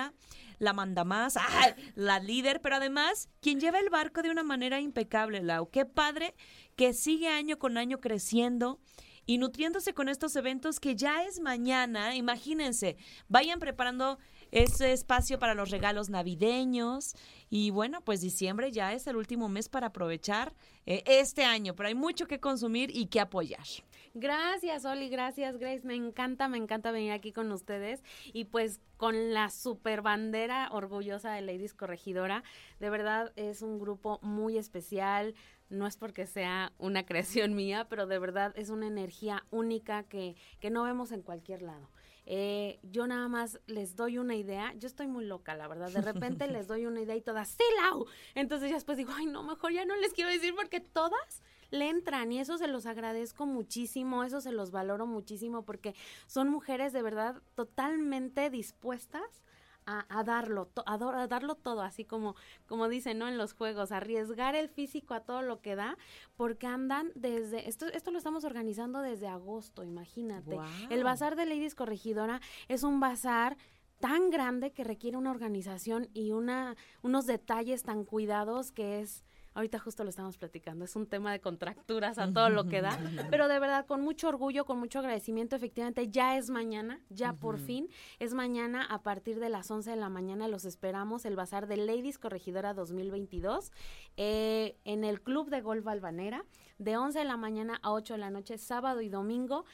la 0.58 0.72
manda 0.72 1.04
más, 1.04 1.36
¡ay! 1.36 1.72
la 1.94 2.18
líder, 2.18 2.60
pero 2.60 2.76
además 2.76 3.28
quien 3.40 3.60
lleva 3.60 3.78
el 3.78 3.90
barco 3.90 4.22
de 4.22 4.30
una 4.30 4.42
manera 4.42 4.80
impecable, 4.80 5.42
Lau. 5.42 5.70
Qué 5.70 5.84
padre 5.86 6.34
que 6.76 6.92
sigue 6.92 7.28
año 7.28 7.58
con 7.58 7.78
año 7.78 7.98
creciendo 7.98 8.78
y 9.26 9.38
nutriéndose 9.38 9.94
con 9.94 10.08
estos 10.08 10.34
eventos 10.36 10.80
que 10.80 10.96
ya 10.96 11.24
es 11.24 11.40
mañana. 11.40 12.16
Imagínense, 12.16 12.96
vayan 13.28 13.60
preparando 13.60 14.18
ese 14.50 14.92
espacio 14.92 15.38
para 15.38 15.54
los 15.54 15.70
regalos 15.70 16.10
navideños. 16.10 17.14
Y 17.48 17.70
bueno, 17.70 18.02
pues 18.02 18.20
diciembre 18.20 18.72
ya 18.72 18.92
es 18.92 19.06
el 19.06 19.16
último 19.16 19.48
mes 19.48 19.68
para 19.68 19.88
aprovechar 19.88 20.54
eh, 20.86 21.02
este 21.06 21.44
año, 21.44 21.74
pero 21.74 21.88
hay 21.88 21.94
mucho 21.94 22.26
que 22.26 22.40
consumir 22.40 22.90
y 22.94 23.06
que 23.06 23.20
apoyar. 23.20 23.66
Gracias, 24.14 24.84
Oli, 24.84 25.08
gracias, 25.08 25.56
Grace. 25.56 25.86
Me 25.86 25.94
encanta, 25.94 26.48
me 26.48 26.58
encanta 26.58 26.90
venir 26.90 27.12
aquí 27.12 27.32
con 27.32 27.52
ustedes 27.52 28.02
y 28.32 28.46
pues 28.46 28.80
con 28.96 29.32
la 29.32 29.50
super 29.50 30.02
bandera 30.02 30.68
orgullosa 30.72 31.32
de 31.32 31.42
Ladies 31.42 31.74
Corregidora. 31.74 32.42
De 32.80 32.90
verdad 32.90 33.32
es 33.36 33.62
un 33.62 33.78
grupo 33.78 34.18
muy 34.22 34.58
especial. 34.58 35.34
No 35.68 35.86
es 35.86 35.96
porque 35.96 36.26
sea 36.26 36.72
una 36.78 37.06
creación 37.06 37.54
mía, 37.54 37.86
pero 37.88 38.08
de 38.08 38.18
verdad 38.18 38.52
es 38.56 38.70
una 38.70 38.88
energía 38.88 39.44
única 39.50 40.02
que, 40.02 40.34
que 40.58 40.70
no 40.70 40.82
vemos 40.82 41.12
en 41.12 41.22
cualquier 41.22 41.62
lado. 41.62 41.88
Eh, 42.26 42.80
yo 42.82 43.06
nada 43.06 43.28
más 43.28 43.60
les 43.66 43.94
doy 43.94 44.18
una 44.18 44.34
idea. 44.34 44.74
Yo 44.74 44.88
estoy 44.88 45.06
muy 45.06 45.24
loca, 45.24 45.54
la 45.54 45.68
verdad. 45.68 45.90
De 45.90 46.02
repente 46.02 46.46
les 46.48 46.66
doy 46.66 46.86
una 46.86 47.00
idea 47.00 47.14
y 47.14 47.20
todas, 47.20 47.48
¡sí, 47.48 47.64
Lau! 47.82 48.06
Entonces 48.34 48.70
ya 48.70 48.74
después 48.74 48.98
digo, 48.98 49.12
ay, 49.16 49.26
no, 49.26 49.44
mejor 49.44 49.72
ya 49.72 49.84
no 49.84 49.94
les 49.96 50.12
quiero 50.12 50.30
decir 50.30 50.54
porque 50.56 50.80
todas 50.80 51.42
le 51.70 51.88
entran 51.88 52.30
y 52.32 52.40
eso 52.40 52.58
se 52.58 52.66
los 52.68 52.86
agradezco 52.86 53.46
muchísimo, 53.46 54.24
eso 54.24 54.40
se 54.40 54.52
los 54.52 54.70
valoro 54.70 55.06
muchísimo 55.06 55.64
porque 55.64 55.94
son 56.26 56.48
mujeres 56.48 56.92
de 56.92 57.02
verdad 57.02 57.42
totalmente 57.54 58.50
dispuestas 58.50 59.42
a, 59.86 60.04
a 60.10 60.22
darlo, 60.24 60.66
to- 60.66 60.84
a, 60.86 60.98
do- 60.98 61.08
a 61.10 61.26
darlo 61.26 61.54
todo, 61.54 61.80
así 61.82 62.04
como, 62.04 62.36
como 62.66 62.88
dicen, 62.88 63.18
¿no? 63.18 63.28
En 63.28 63.38
los 63.38 63.54
juegos, 63.54 63.92
arriesgar 63.92 64.54
el 64.54 64.68
físico 64.68 65.14
a 65.14 65.20
todo 65.20 65.42
lo 65.42 65.60
que 65.62 65.74
da, 65.74 65.96
porque 66.36 66.66
andan 66.66 67.10
desde, 67.14 67.68
esto, 67.68 67.86
esto 67.86 68.10
lo 68.10 68.18
estamos 68.18 68.44
organizando 68.44 69.00
desde 69.00 69.26
agosto, 69.26 69.82
imagínate. 69.82 70.56
El. 70.90 71.02
Bazar 71.04 71.34
de 71.34 71.46
Ladies 71.46 71.74
Corregidora 71.74 72.40
es 72.68 72.82
un 72.82 73.00
bazar 73.00 73.56
tan 74.00 74.30
grande 74.30 74.70
que 74.72 74.84
requiere 74.84 75.16
una 75.16 75.30
organización 75.30 76.08
y 76.14 76.32
una, 76.32 76.76
unos 77.02 77.26
detalles 77.26 77.82
tan 77.82 78.04
cuidados 78.04 78.70
que 78.72 79.00
es, 79.00 79.24
ahorita 79.54 79.78
justo 79.78 80.04
lo 80.04 80.10
estamos 80.10 80.38
platicando, 80.38 80.84
es 80.84 80.96
un 80.96 81.06
tema 81.06 81.32
de 81.32 81.40
contracturas 81.40 82.18
a 82.18 82.32
todo 82.32 82.50
lo 82.50 82.64
que 82.64 82.80
da, 82.80 82.98
pero 83.30 83.48
de 83.48 83.58
verdad 83.58 83.86
con 83.86 84.00
mucho 84.02 84.28
orgullo, 84.28 84.64
con 84.64 84.78
mucho 84.78 85.00
agradecimiento, 85.00 85.56
efectivamente 85.56 86.08
ya 86.08 86.36
es 86.36 86.50
mañana, 86.50 87.00
ya 87.08 87.32
por 87.32 87.58
fin, 87.58 87.88
es 88.18 88.34
mañana 88.34 88.84
a 88.84 89.02
partir 89.02 89.40
de 89.40 89.48
las 89.48 89.70
11 89.70 89.90
de 89.90 89.96
la 89.96 90.08
mañana, 90.08 90.48
los 90.48 90.64
esperamos, 90.64 91.24
el 91.24 91.36
Bazar 91.36 91.66
de 91.66 91.76
Ladies 91.76 92.18
Corregidora 92.18 92.74
2022, 92.74 93.72
eh, 94.16 94.76
en 94.84 95.04
el 95.04 95.20
Club 95.20 95.50
de 95.50 95.60
Golf 95.60 95.86
Albanera, 95.86 96.44
de 96.78 96.96
11 96.96 97.18
de 97.18 97.24
la 97.24 97.36
mañana 97.36 97.78
a 97.82 97.92
8 97.92 98.14
de 98.14 98.18
la 98.18 98.30
noche, 98.30 98.58
sábado 98.58 99.00
y 99.00 99.08
domingo. 99.08 99.64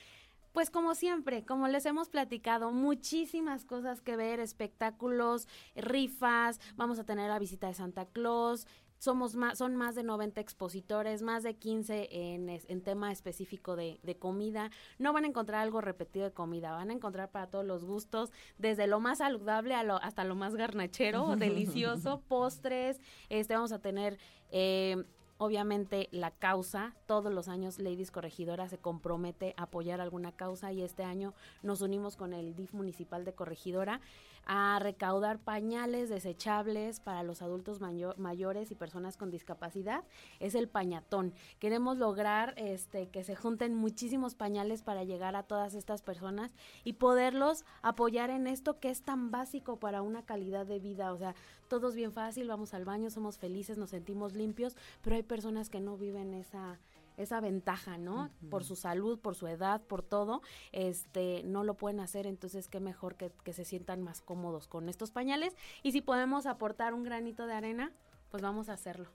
Pues 0.52 0.70
como 0.70 0.94
siempre, 0.94 1.44
como 1.44 1.68
les 1.68 1.84
hemos 1.84 2.08
platicado, 2.08 2.72
muchísimas 2.72 3.66
cosas 3.66 4.00
que 4.00 4.16
ver, 4.16 4.40
espectáculos, 4.40 5.48
rifas, 5.74 6.60
vamos 6.76 6.98
a 6.98 7.04
tener 7.04 7.28
la 7.28 7.38
visita 7.38 7.66
de 7.66 7.74
Santa 7.74 8.06
Claus, 8.06 8.66
somos 8.98 9.36
más, 9.36 9.58
son 9.58 9.76
más 9.76 9.94
de 9.94 10.02
90 10.02 10.40
expositores, 10.40 11.22
más 11.22 11.42
de 11.42 11.54
15 11.54 12.08
en, 12.10 12.48
en 12.48 12.80
tema 12.82 13.12
específico 13.12 13.76
de, 13.76 14.00
de 14.02 14.16
comida. 14.16 14.70
No 14.98 15.12
van 15.12 15.24
a 15.24 15.28
encontrar 15.28 15.62
algo 15.62 15.80
repetido 15.80 16.24
de 16.24 16.32
comida, 16.32 16.72
van 16.72 16.90
a 16.90 16.92
encontrar 16.92 17.30
para 17.30 17.48
todos 17.48 17.64
los 17.64 17.84
gustos, 17.84 18.32
desde 18.58 18.86
lo 18.86 19.00
más 19.00 19.18
saludable 19.18 19.74
a 19.74 19.82
lo, 19.82 19.96
hasta 19.96 20.24
lo 20.24 20.34
más 20.34 20.54
garnachero, 20.54 21.36
delicioso, 21.36 22.22
postres. 22.28 23.00
Este 23.28 23.54
vamos 23.54 23.72
a 23.72 23.78
tener 23.78 24.18
eh, 24.50 25.04
obviamente 25.38 26.08
la 26.12 26.30
causa. 26.30 26.94
Todos 27.06 27.32
los 27.32 27.48
años 27.48 27.78
Ladies 27.78 28.10
Corregidora 28.10 28.68
se 28.68 28.78
compromete 28.78 29.54
a 29.56 29.64
apoyar 29.64 30.00
alguna 30.00 30.32
causa 30.32 30.72
y 30.72 30.82
este 30.82 31.04
año 31.04 31.34
nos 31.62 31.80
unimos 31.80 32.16
con 32.16 32.32
el 32.32 32.54
DIF 32.54 32.72
municipal 32.72 33.24
de 33.24 33.34
Corregidora 33.34 34.00
a 34.48 34.78
recaudar 34.80 35.40
pañales 35.40 36.08
desechables 36.08 37.00
para 37.00 37.24
los 37.24 37.42
adultos 37.42 37.80
mayo- 37.80 38.14
mayores 38.16 38.70
y 38.70 38.76
personas 38.76 39.16
con 39.16 39.32
discapacidad. 39.32 40.04
Es 40.38 40.54
el 40.54 40.68
pañatón. 40.68 41.34
Queremos 41.58 41.98
lograr 41.98 42.54
este 42.56 43.08
que 43.08 43.24
se 43.24 43.34
junten 43.34 43.74
muchísimos 43.74 44.36
pañales 44.36 44.82
para 44.82 45.02
llegar 45.02 45.34
a 45.34 45.42
todas 45.42 45.74
estas 45.74 46.00
personas 46.02 46.54
y 46.84 46.92
poderlos 46.92 47.64
apoyar 47.82 48.30
en 48.30 48.46
esto 48.46 48.78
que 48.78 48.90
es 48.90 49.02
tan 49.02 49.32
básico 49.32 49.78
para 49.80 50.02
una 50.02 50.24
calidad 50.24 50.64
de 50.64 50.78
vida. 50.78 51.12
O 51.12 51.18
sea, 51.18 51.34
todo 51.68 51.88
es 51.88 51.94
bien 51.94 52.12
fácil, 52.12 52.48
vamos 52.48 52.74
al 52.74 52.84
baño, 52.84 53.10
somos 53.10 53.38
felices, 53.38 53.78
nos 53.78 53.90
sentimos 53.90 54.34
limpios, 54.34 54.76
pero 55.02 55.16
hay 55.16 55.22
personas 55.22 55.70
que 55.70 55.80
no 55.80 55.96
viven 55.96 56.34
esa 56.34 56.78
esa 57.16 57.40
ventaja, 57.40 57.96
¿no? 57.96 58.30
Por 58.50 58.64
su 58.64 58.76
salud, 58.76 59.18
por 59.18 59.34
su 59.34 59.46
edad, 59.46 59.80
por 59.80 60.02
todo, 60.02 60.42
este, 60.72 61.42
no 61.44 61.64
lo 61.64 61.74
pueden 61.74 62.00
hacer, 62.00 62.26
entonces 62.26 62.68
qué 62.68 62.78
mejor 62.78 63.16
que, 63.16 63.32
que 63.42 63.52
se 63.52 63.64
sientan 63.64 64.02
más 64.02 64.20
cómodos 64.20 64.68
con 64.68 64.88
estos 64.88 65.10
pañales 65.10 65.56
y 65.82 65.92
si 65.92 66.02
podemos 66.02 66.46
aportar 66.46 66.94
un 66.94 67.04
granito 67.04 67.46
de 67.46 67.54
arena, 67.54 67.92
pues 68.30 68.42
vamos 68.42 68.68
a 68.68 68.74
hacerlo. 68.74 69.08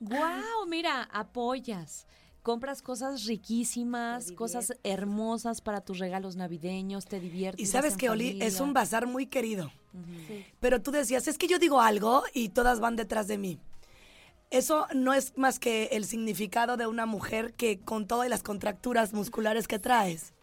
¡Wow! 0.00 0.66
Mira, 0.68 1.02
apoyas. 1.12 2.06
Compras 2.44 2.82
cosas 2.82 3.24
riquísimas, 3.24 4.30
cosas 4.32 4.74
hermosas 4.82 5.62
para 5.62 5.80
tus 5.80 5.98
regalos 5.98 6.36
navideños, 6.36 7.06
te 7.06 7.18
diviertes. 7.18 7.66
Y 7.66 7.70
sabes 7.70 7.96
que, 7.96 8.10
Oli, 8.10 8.38
es 8.42 8.60
un 8.60 8.74
bazar 8.74 9.06
muy 9.06 9.24
querido. 9.24 9.72
Sí. 10.26 10.44
Pero 10.60 10.82
tú 10.82 10.90
decías, 10.90 11.26
es 11.26 11.38
que 11.38 11.46
yo 11.46 11.58
digo 11.58 11.80
algo 11.80 12.22
y 12.34 12.50
todas 12.50 12.80
van 12.80 12.96
detrás 12.96 13.28
de 13.28 13.38
mí. 13.38 13.58
Eso 14.50 14.86
no 14.94 15.14
es 15.14 15.32
más 15.38 15.58
que 15.58 15.84
el 15.92 16.04
significado 16.04 16.76
de 16.76 16.86
una 16.86 17.06
mujer 17.06 17.54
que 17.54 17.80
con 17.80 18.06
todas 18.06 18.28
las 18.28 18.42
contracturas 18.42 19.14
musculares 19.14 19.66
que 19.66 19.78
traes, 19.78 20.34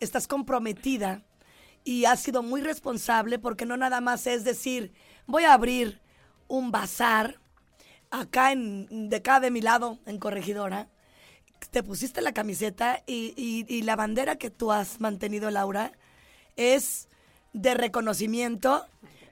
estás 0.00 0.26
comprometida 0.26 1.26
y 1.84 2.06
has 2.06 2.20
sido 2.20 2.42
muy 2.42 2.62
responsable 2.62 3.38
porque 3.38 3.66
no 3.66 3.76
nada 3.76 4.00
más 4.00 4.26
es 4.26 4.44
decir, 4.44 4.94
voy 5.26 5.44
a 5.44 5.52
abrir 5.52 6.00
un 6.48 6.70
bazar 6.70 7.38
acá 8.10 8.50
en, 8.50 9.10
de 9.10 9.16
acá 9.16 9.40
de 9.40 9.50
mi 9.50 9.60
lado, 9.60 9.98
en 10.06 10.18
Corregidora, 10.18 10.88
te 11.70 11.82
pusiste 11.82 12.20
la 12.20 12.32
camiseta 12.32 13.02
y, 13.06 13.34
y- 13.36 13.66
y 13.68 13.82
la 13.82 13.96
bandera 13.96 14.36
que 14.36 14.50
tú 14.50 14.70
has 14.72 15.00
mantenido, 15.00 15.50
Laura, 15.50 15.92
es 16.56 17.08
de 17.52 17.74
reconocimiento, 17.74 18.86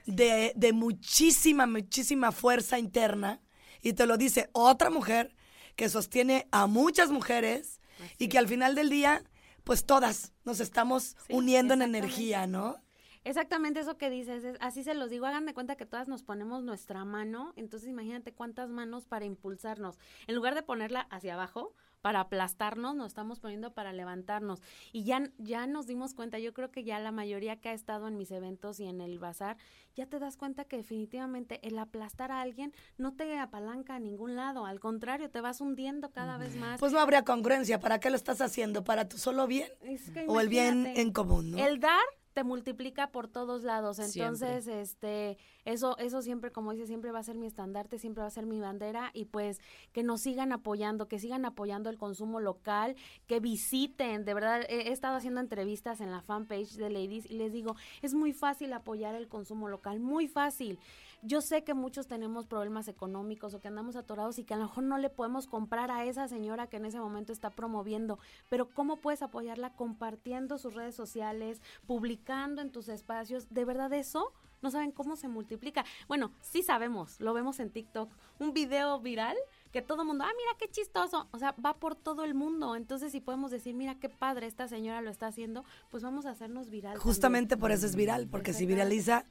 de, 0.07 0.53
de 0.57 0.73
muchísima, 0.73 1.67
muchísima 1.67 2.33
fuerza 2.33 2.79
interna. 2.79 3.41
Y 3.83 3.93
te 3.95 4.07
lo 4.07 4.17
dice 4.17 4.49
otra 4.53 4.91
mujer 4.91 5.35
que 5.77 5.89
sostiene 5.89 6.47
a 6.51 6.67
muchas 6.67 7.11
mujeres 7.11 7.81
y 8.19 8.29
que 8.29 8.39
al 8.39 8.49
final 8.49 8.75
del 8.75 8.91
día, 8.91 9.23
pues 9.65 9.85
todas 9.85 10.33
nos 10.45 10.61
estamos 10.61 11.17
Sí, 11.27 11.35
uniendo 11.35 11.75
en 11.75 11.83
energía, 11.83 12.47
¿no? 12.47 12.77
Exactamente 13.25 13.79
eso 13.81 13.97
que 13.99 14.11
dices, 14.11 14.43
es- 14.43 14.57
así 14.61 14.83
se 14.83 14.95
los 14.95 15.09
digo, 15.11 15.27
hagan 15.27 15.47
de 15.47 15.55
cuenta 15.55 15.77
que 15.77 15.87
todas 15.87 16.09
nos 16.09 16.25
ponemos 16.25 16.65
nuestra 16.65 17.05
mano, 17.05 17.53
entonces 17.57 17.89
imagínate 17.89 18.33
cuántas 18.33 18.69
manos 18.71 19.05
para 19.07 19.25
impulsarnos. 19.25 19.99
En 20.27 20.35
lugar 20.35 20.57
de 20.57 20.63
ponerla 20.65 21.03
hacia 21.11 21.35
abajo 21.35 21.75
para 22.03 22.21
aplastarnos, 22.21 22.95
nos 22.95 23.07
estamos 23.07 23.41
poniendo 23.41 23.73
para 23.73 23.93
levantarnos. 23.93 24.61
Y 24.93 25.05
ya, 25.05 25.23
ya 25.39 25.67
nos 25.67 25.87
dimos 25.87 26.15
cuenta, 26.15 26.39
yo 26.39 26.53
creo 26.53 26.71
que 26.71 26.85
ya 26.85 26.99
la 26.99 27.13
mayoría 27.13 27.57
que 27.57 27.71
ha 27.71 27.73
estado 27.73 28.09
en 28.09 28.17
mis 28.19 28.31
eventos 28.31 28.81
y 28.81 28.87
en 28.87 29.01
el 29.01 29.19
bazar, 29.19 29.57
ya 29.95 30.07
te 30.07 30.19
das 30.19 30.37
cuenta 30.37 30.65
que 30.65 30.77
definitivamente 30.77 31.61
el 31.67 31.79
aplastar 31.79 32.33
a 32.33 32.41
alguien 32.41 32.73
no 32.99 33.15
te 33.15 33.39
apalanca 33.39 33.95
a 33.95 34.01
ningún 34.01 34.37
lado, 34.37 34.67
al 34.67 34.81
contrario, 34.81 35.31
te 35.31 35.41
vas 35.41 35.61
hundiendo 35.61 36.11
cada 36.11 36.37
vez 36.39 36.57
más. 36.57 36.81
Pues 36.81 36.93
no 36.93 36.99
habría 36.99 37.25
congruencia. 37.25 37.81
¿Para 37.81 38.01
qué 38.01 38.11
lo 38.11 38.17
estás 38.17 38.41
haciendo? 38.41 38.85
¿Para 38.85 39.09
tu 39.09 39.19
solo 39.19 39.47
bien? 39.47 39.69
Es 39.83 40.11
que 40.11 40.27
¿O 40.29 40.41
el 40.41 40.49
bien 40.49 40.93
en 40.97 41.13
común, 41.13 41.53
no? 41.53 41.59
El 41.59 41.79
dar 41.79 42.03
te 42.33 42.45
multiplica 42.45 43.11
por 43.11 43.29
todos 43.29 43.63
lados. 43.63 43.97
Siempre. 43.97 44.23
Entonces, 44.23 44.67
este, 44.67 45.39
eso, 45.65 45.97
eso 45.99 46.23
siempre, 46.23 46.51
como 46.51 46.73
dice, 46.73 46.87
siempre 46.87 47.11
va 47.11 47.21
a 47.21 47.23
ser 47.23 47.37
mi 47.37 47.47
estandarte, 47.47 47.99
siempre 47.99 48.23
va 48.23 48.29
a 48.29 48.31
ser 48.31 48.47
mi 48.47 48.61
bandera, 48.61 49.11
y 49.15 49.27
pues 49.27 49.61
que 49.93 50.03
nos 50.03 50.23
sigan 50.23 50.53
apoyando, 50.53 51.09
que 51.09 51.19
sigan 51.19 51.45
apoyando 51.45 51.91
el 51.91 51.99
consumo 51.99 52.41
local, 52.41 52.97
que 53.27 53.41
visiten, 53.41 54.25
de 54.25 54.35
verdad, 54.35 54.63
he, 54.69 54.89
he 54.89 54.93
estado 54.93 55.17
haciendo 55.17 55.41
entrevistas 55.41 56.01
en 56.01 56.11
la 56.11 56.23
fanpage 56.23 56.77
de 56.77 56.91
Ladies 56.91 57.27
y 57.31 57.35
les 57.35 57.53
digo, 57.53 57.77
es 58.03 58.15
muy 58.15 58.33
fácil 58.33 58.73
apoyar 58.73 59.15
el 59.15 59.29
consumo 59.29 59.69
local, 59.69 60.01
muy 60.01 60.29
fácil. 60.29 60.79
Yo 61.25 61.41
sé 61.41 61.63
que 61.63 61.73
muchos 61.73 62.09
tenemos 62.09 62.47
problemas 62.47 62.89
económicos 62.89 63.55
o 63.55 63.61
que 63.61 63.69
andamos 63.69 63.95
atorados 63.95 64.41
y 64.41 64.45
que 64.45 64.55
a 64.55 64.57
lo 64.57 64.65
mejor 64.65 64.83
no 64.83 64.99
le 64.99 65.09
podemos 65.09 65.47
comprar 65.47 65.93
a 65.93 66.05
esa 66.05 66.27
señora 66.27 66.67
que 66.67 66.79
en 66.79 66.85
ese 66.85 66.99
momento 66.99 67.33
está 67.33 67.51
promoviendo, 67.51 68.19
pero 68.49 68.69
¿cómo 68.69 68.97
puedes 68.97 69.23
apoyarla 69.23 69.73
compartiendo 69.75 70.59
sus 70.59 70.75
redes 70.75 70.97
sociales, 70.97 71.63
publicando 71.87 72.61
en 72.61 72.73
tus 72.73 72.89
espacios? 72.89 73.47
De 73.51 73.65
verdad 73.65 73.93
eso, 73.93 74.33
no 74.63 74.73
saben 74.73 74.91
cómo 74.91 75.15
se 75.15 75.29
multiplica. 75.29 75.85
Bueno, 76.09 76.33
sí 76.41 76.65
sabemos, 76.65 77.21
lo 77.21 77.35
vemos 77.35 77.61
en 77.61 77.71
TikTok, 77.71 78.11
un 78.41 78.53
video 78.53 78.99
viral 79.01 79.37
que 79.71 79.81
todo 79.81 80.03
el 80.03 80.09
mundo, 80.09 80.25
ah, 80.25 80.33
mira 80.37 80.51
qué 80.59 80.69
chistoso, 80.69 81.29
o 81.31 81.39
sea, 81.39 81.55
va 81.65 81.75
por 81.75 81.95
todo 81.95 82.25
el 82.25 82.35
mundo. 82.35 82.75
Entonces, 82.75 83.13
si 83.13 83.21
podemos 83.21 83.53
decir, 83.53 83.75
mira 83.75 83.95
qué 83.95 84.09
padre 84.09 84.47
esta 84.47 84.67
señora 84.67 85.01
lo 85.03 85.11
está 85.11 85.29
haciendo, 85.29 85.65
pues 85.89 86.03
vamos 86.03 86.27
a 86.27 86.31
hacernos 86.31 86.69
viral. 86.69 86.95
también. 86.95 87.05
Justamente 87.05 87.57
por 87.57 87.71
eso 87.71 87.87
es 87.87 87.95
viral, 87.95 88.27
porque 88.29 88.53
si 88.53 88.67
viraliza 88.67 89.25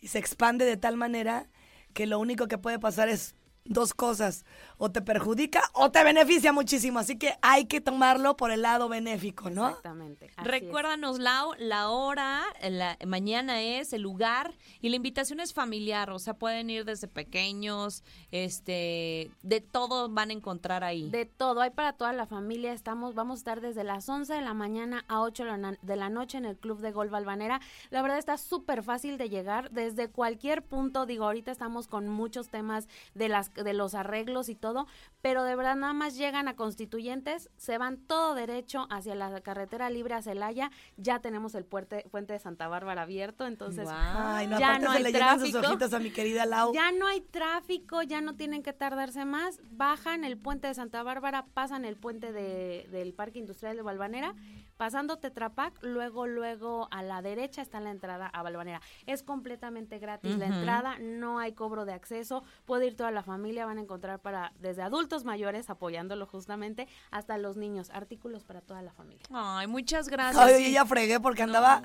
y 0.00 0.08
se 0.08 0.18
expande 0.18 0.64
de 0.64 0.76
tal 0.76 0.96
manera 0.96 1.48
que 1.92 2.06
lo 2.06 2.18
único 2.18 2.48
que 2.48 2.58
puede 2.58 2.78
pasar 2.78 3.08
es 3.08 3.34
dos 3.68 3.94
cosas, 3.94 4.44
o 4.78 4.90
te 4.90 5.02
perjudica 5.02 5.62
o 5.72 5.90
te 5.90 6.02
beneficia 6.04 6.52
muchísimo, 6.52 6.98
así 6.98 7.18
que 7.18 7.34
hay 7.42 7.66
que 7.66 7.80
tomarlo 7.80 8.36
por 8.36 8.50
el 8.50 8.62
lado 8.62 8.88
benéfico, 8.88 9.50
¿no? 9.50 9.68
Exactamente. 9.68 10.30
Recuérdanos, 10.36 11.18
Lau, 11.18 11.52
la 11.58 11.88
hora, 11.88 12.42
la, 12.62 12.96
mañana 13.06 13.62
es, 13.62 13.92
el 13.92 14.02
lugar 14.02 14.54
y 14.80 14.88
la 14.88 14.96
invitación 14.96 15.40
es 15.40 15.52
familiar, 15.52 16.10
o 16.10 16.18
sea, 16.18 16.34
pueden 16.34 16.70
ir 16.70 16.84
desde 16.84 17.08
pequeños, 17.08 18.04
este, 18.30 19.30
de 19.42 19.60
todo 19.60 20.08
van 20.08 20.30
a 20.30 20.32
encontrar 20.32 20.84
ahí. 20.84 21.10
De 21.10 21.26
todo, 21.26 21.60
hay 21.60 21.70
para 21.70 21.92
toda 21.92 22.12
la 22.12 22.26
familia. 22.26 22.72
Estamos, 22.72 23.14
vamos 23.14 23.36
a 23.36 23.40
estar 23.40 23.60
desde 23.60 23.84
las 23.84 24.08
11 24.08 24.32
de 24.34 24.42
la 24.42 24.54
mañana 24.54 25.04
a 25.08 25.20
8 25.20 25.44
de 25.82 25.96
la 25.96 26.10
noche 26.10 26.38
en 26.38 26.44
el 26.44 26.56
Club 26.56 26.80
de 26.80 26.92
Golf 26.92 27.12
Albanera. 27.14 27.60
La 27.90 28.02
verdad 28.02 28.18
está 28.18 28.38
súper 28.38 28.82
fácil 28.82 29.18
de 29.18 29.28
llegar 29.28 29.70
desde 29.70 30.08
cualquier 30.08 30.62
punto. 30.62 31.06
Digo, 31.06 31.24
ahorita 31.24 31.50
estamos 31.50 31.88
con 31.88 32.08
muchos 32.08 32.48
temas 32.48 32.88
de 33.14 33.28
las 33.28 33.50
de 33.62 33.72
los 33.74 33.94
arreglos 33.94 34.48
y 34.48 34.54
todo, 34.54 34.86
pero 35.22 35.42
de 35.44 35.56
verdad 35.56 35.76
nada 35.76 35.92
más 35.92 36.16
llegan 36.16 36.48
a 36.48 36.56
Constituyentes, 36.56 37.50
se 37.56 37.78
van 37.78 37.96
todo 37.98 38.34
derecho 38.34 38.86
hacia 38.90 39.14
la 39.14 39.40
carretera 39.40 39.90
libre 39.90 40.14
a 40.14 40.22
Celaya. 40.22 40.70
Ya 40.96 41.18
tenemos 41.20 41.54
el 41.54 41.64
puente, 41.64 42.04
puente 42.10 42.32
de 42.32 42.38
Santa 42.38 42.68
Bárbara 42.68 43.02
abierto, 43.02 43.46
entonces. 43.46 43.88
Ay, 43.90 44.46
no, 44.46 44.58
Ya 44.58 44.66
aparte 44.68 44.84
no 44.84 44.90
se 44.92 44.96
hay 44.98 45.02
le 45.02 45.10
sus 45.10 45.18
tráfico. 45.18 45.58
ojitos 45.58 45.92
a 45.94 45.98
mi 45.98 46.10
querida 46.10 46.46
Lau. 46.46 46.72
ya 46.72 46.92
no 46.92 47.06
hay 47.06 47.20
tráfico, 47.20 48.02
ya 48.02 48.20
no 48.20 48.34
tienen 48.36 48.62
que 48.62 48.72
tardarse 48.72 49.24
más, 49.24 49.58
bajan 49.70 50.24
el 50.24 50.36
puente 50.38 50.68
de 50.68 50.74
Santa 50.74 51.02
Bárbara, 51.02 51.46
pasan 51.54 51.84
el 51.84 51.96
puente 51.96 52.32
de- 52.32 52.86
del 52.90 53.12
Parque 53.14 53.38
Industrial 53.38 53.74
de 53.76 53.82
Balvanera, 53.82 54.34
pasando 54.76 55.16
Tetrapac, 55.18 55.72
luego, 55.82 56.26
luego 56.26 56.88
a 56.90 57.02
la 57.02 57.22
derecha 57.22 57.62
está 57.62 57.80
la 57.80 57.90
entrada 57.90 58.26
a 58.26 58.42
Balvanera. 58.42 58.80
Es 59.06 59.22
completamente 59.22 59.98
gratis 59.98 60.36
la 60.36 60.46
entrada, 60.46 60.98
no 61.00 61.38
hay 61.38 61.52
cobro 61.52 61.84
de 61.86 61.92
acceso, 61.94 62.44
puede 62.66 62.86
ir 62.88 62.94
toda 62.96 63.10
la 63.10 63.22
familia, 63.22 63.36
van 63.64 63.78
a 63.78 63.80
encontrar 63.80 64.20
para 64.20 64.52
desde 64.58 64.82
adultos 64.82 65.24
mayores 65.24 65.70
apoyándolo 65.70 66.26
justamente 66.26 66.88
hasta 67.10 67.38
los 67.38 67.56
niños, 67.56 67.90
artículos 67.90 68.44
para 68.44 68.60
toda 68.60 68.82
la 68.82 68.92
familia. 68.92 69.24
Ay, 69.32 69.66
muchas 69.66 70.08
gracias. 70.08 70.44
Ay, 70.44 70.64
Sí. 70.66 70.72
ya 70.72 70.84
fregué 70.84 71.20
porque 71.20 71.42
andaba 71.42 71.82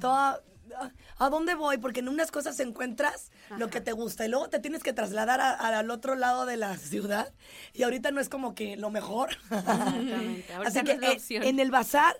toda... 0.00 0.40
¿A 1.16 1.30
dónde 1.30 1.54
voy? 1.54 1.78
Porque 1.78 2.00
en 2.00 2.08
unas 2.10 2.30
cosas 2.30 2.60
encuentras 2.60 3.32
lo 3.56 3.70
que 3.70 3.80
te 3.80 3.92
gusta 3.92 4.26
y 4.26 4.28
luego 4.28 4.50
te 4.50 4.58
tienes 4.60 4.82
que 4.82 4.92
trasladar 4.92 5.40
a- 5.40 5.52
a- 5.54 5.78
al 5.78 5.90
otro 5.90 6.14
lado 6.14 6.44
de 6.44 6.58
la 6.58 6.76
ciudad 6.76 7.32
y 7.72 7.84
ahorita 7.84 8.10
no 8.10 8.20
es 8.20 8.28
como 8.28 8.54
que 8.54 8.76
lo 8.76 8.90
mejor. 8.90 9.30
Exactamente, 9.50 10.52
Así 10.66 10.78
no 10.78 10.84
que 10.84 10.92
es 10.92 11.00
la 11.30 11.36
eh, 11.36 11.48
en 11.48 11.58
el 11.58 11.70
bazar 11.70 12.14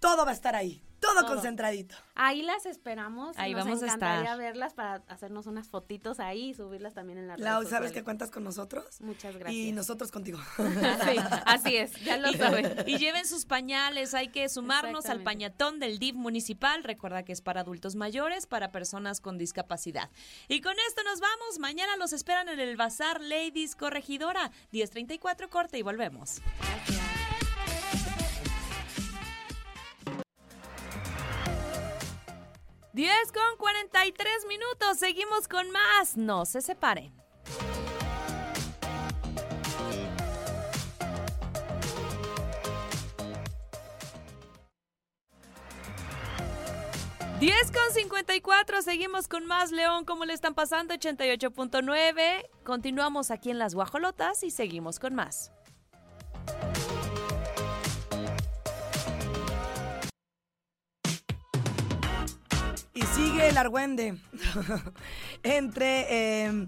todo 0.00 0.24
va 0.24 0.30
a 0.30 0.34
estar 0.34 0.54
ahí, 0.54 0.82
todo, 1.04 1.20
Todo. 1.22 1.34
concentradito. 1.34 1.94
Ahí 2.14 2.42
las 2.42 2.66
esperamos. 2.66 3.36
Ahí 3.38 3.52
Nos 3.54 3.64
vamos 3.64 3.82
a 3.82 3.86
encantaría 3.86 4.22
estar. 4.22 4.38
verlas 4.38 4.74
para 4.74 5.02
hacernos 5.08 5.46
unas 5.46 5.68
fotitos 5.68 6.20
ahí 6.20 6.50
y 6.50 6.54
subirlas 6.54 6.94
también 6.94 7.18
en 7.18 7.26
la 7.28 7.36
Lau, 7.36 7.64
¿sabes 7.66 7.92
que 7.92 8.02
cuentas 8.04 8.30
con 8.30 8.44
nosotros? 8.44 9.00
Muchas 9.00 9.34
Y 9.34 9.38
gracias. 9.38 9.74
nosotros 9.74 10.10
contigo. 10.10 10.38
Sí, 11.04 11.16
así 11.46 11.76
es, 11.76 11.92
ya 12.04 12.16
lo 12.16 12.32
saben. 12.32 12.74
Y 12.86 12.98
lleven 12.98 13.26
sus 13.26 13.44
pañales, 13.46 14.14
hay 14.14 14.28
que 14.28 14.48
sumarnos 14.48 15.06
al 15.06 15.22
pañatón 15.22 15.80
del 15.80 15.98
DIF 15.98 16.14
municipal. 16.14 16.84
Recuerda 16.84 17.24
que 17.24 17.32
es 17.32 17.40
para 17.42 17.60
adultos 17.62 17.94
mayores, 17.96 18.46
para 18.46 18.70
personas 18.72 19.20
con 19.20 19.38
discapacidad. 19.38 20.10
Y 20.48 20.60
con 20.60 20.74
esto 20.88 21.02
nos 21.04 21.20
vamos. 21.20 21.58
Mañana 21.58 21.96
los 21.96 22.12
esperan 22.12 22.48
en 22.48 22.60
el 22.60 22.76
Bazar 22.76 23.20
Ladies 23.20 23.76
Corregidora. 23.76 24.50
1034 24.72 25.50
corte 25.50 25.78
y 25.78 25.82
volvemos. 25.82 26.40
10 32.94 33.32
con 33.32 33.58
43 33.58 34.46
minutos. 34.48 34.98
Seguimos 34.98 35.48
con 35.48 35.68
más. 35.72 36.16
No 36.16 36.46
se 36.46 36.60
separen. 36.60 37.12
Diez 47.40 47.72
con 47.72 47.92
54, 47.92 48.80
seguimos 48.80 49.26
con 49.26 49.44
más 49.44 49.72
León, 49.72 50.04
¿cómo 50.04 50.24
le 50.24 50.32
están 50.32 50.54
pasando? 50.54 50.94
88.9, 50.94 52.48
continuamos 52.64 53.30
aquí 53.30 53.50
en 53.50 53.58
Las 53.58 53.74
Guajolotas 53.74 54.44
y 54.44 54.50
seguimos 54.50 54.98
con 54.98 55.14
más. 55.14 55.52
Y 62.94 63.02
sigue 63.02 63.48
el 63.48 63.58
argüende. 63.58 64.16
Entre, 65.42 66.06
eh, 66.08 66.66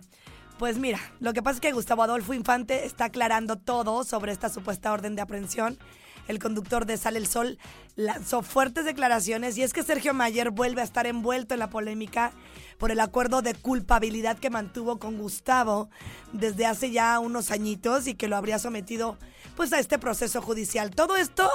pues 0.59 0.77
mira, 0.77 0.99
lo 1.21 1.33
que 1.33 1.43
pasa 1.43 1.57
es 1.57 1.61
que 1.61 1.71
Gustavo 1.71 2.03
Adolfo 2.03 2.35
Infante 2.35 2.85
está 2.85 3.05
aclarando 3.07 3.57
todo 3.57 4.03
sobre 4.03 4.33
esta 4.33 4.49
supuesta 4.49 4.93
orden 4.93 5.15
de 5.15 5.23
aprehensión. 5.23 5.79
El 6.27 6.41
conductor 6.41 6.85
de 6.85 6.97
Sale 6.97 7.19
el 7.19 7.29
Sol 7.29 7.59
lanzó 7.95 8.43
fuertes 8.43 8.85
declaraciones 8.85 9.57
y 9.57 9.63
es 9.63 9.73
que 9.73 9.85
Sergio 9.85 10.13
Mayer 10.13 10.51
vuelve 10.51 10.81
a 10.81 10.85
estar 10.85 11.07
envuelto 11.07 11.55
en 11.55 11.61
la 11.61 11.71
polémica 11.71 12.33
por 12.79 12.91
el 12.91 12.99
acuerdo 12.99 13.43
de 13.43 13.55
culpabilidad 13.55 14.37
que 14.37 14.51
mantuvo 14.51 14.99
con 14.99 15.19
Gustavo 15.19 15.89
desde 16.33 16.67
hace 16.67 16.91
ya 16.91 17.21
unos 17.21 17.53
añitos 17.53 18.09
y 18.09 18.15
que 18.15 18.27
lo 18.27 18.37
habría 18.37 18.59
sometido 18.59 19.17
pues 19.55 19.73
a 19.73 19.79
este 19.79 20.01
proceso 20.01 20.43
judicial. 20.43 20.91
Todo 20.91 21.17
esto 21.17 21.49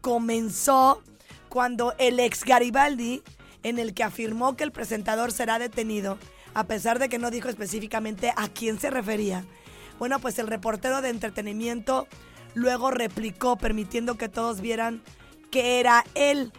comenzó 0.00 1.04
cuando 1.48 1.94
el 1.98 2.18
ex 2.18 2.42
Garibaldi 2.44 3.22
en 3.62 3.78
el 3.78 3.94
que 3.94 4.04
afirmó 4.04 4.56
que 4.56 4.64
el 4.64 4.72
presentador 4.72 5.32
será 5.32 5.58
detenido, 5.58 6.18
a 6.54 6.64
pesar 6.64 6.98
de 6.98 7.08
que 7.08 7.18
no 7.18 7.30
dijo 7.30 7.48
específicamente 7.48 8.32
a 8.36 8.48
quién 8.48 8.78
se 8.78 8.90
refería. 8.90 9.44
Bueno, 9.98 10.20
pues 10.20 10.38
el 10.38 10.46
reportero 10.46 11.02
de 11.02 11.10
entretenimiento 11.10 12.06
luego 12.54 12.90
replicó, 12.90 13.56
permitiendo 13.56 14.16
que 14.16 14.28
todos 14.28 14.60
vieran 14.60 15.02
que 15.50 15.80
era 15.80 16.04
él. 16.14 16.52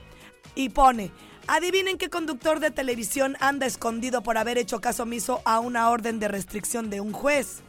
Y 0.55 0.69
pone, 0.69 1.11
adivinen 1.47 1.97
qué 1.97 2.09
conductor 2.09 2.59
de 2.59 2.71
televisión 2.71 3.37
anda 3.39 3.65
escondido 3.65 4.23
por 4.23 4.37
haber 4.37 4.57
hecho 4.57 4.81
caso 4.81 5.03
omiso 5.03 5.41
a 5.45 5.59
una 5.59 5.89
orden 5.89 6.19
de 6.19 6.27
restricción 6.27 6.89
de 6.89 7.01
un 7.01 7.13
juez 7.13 7.61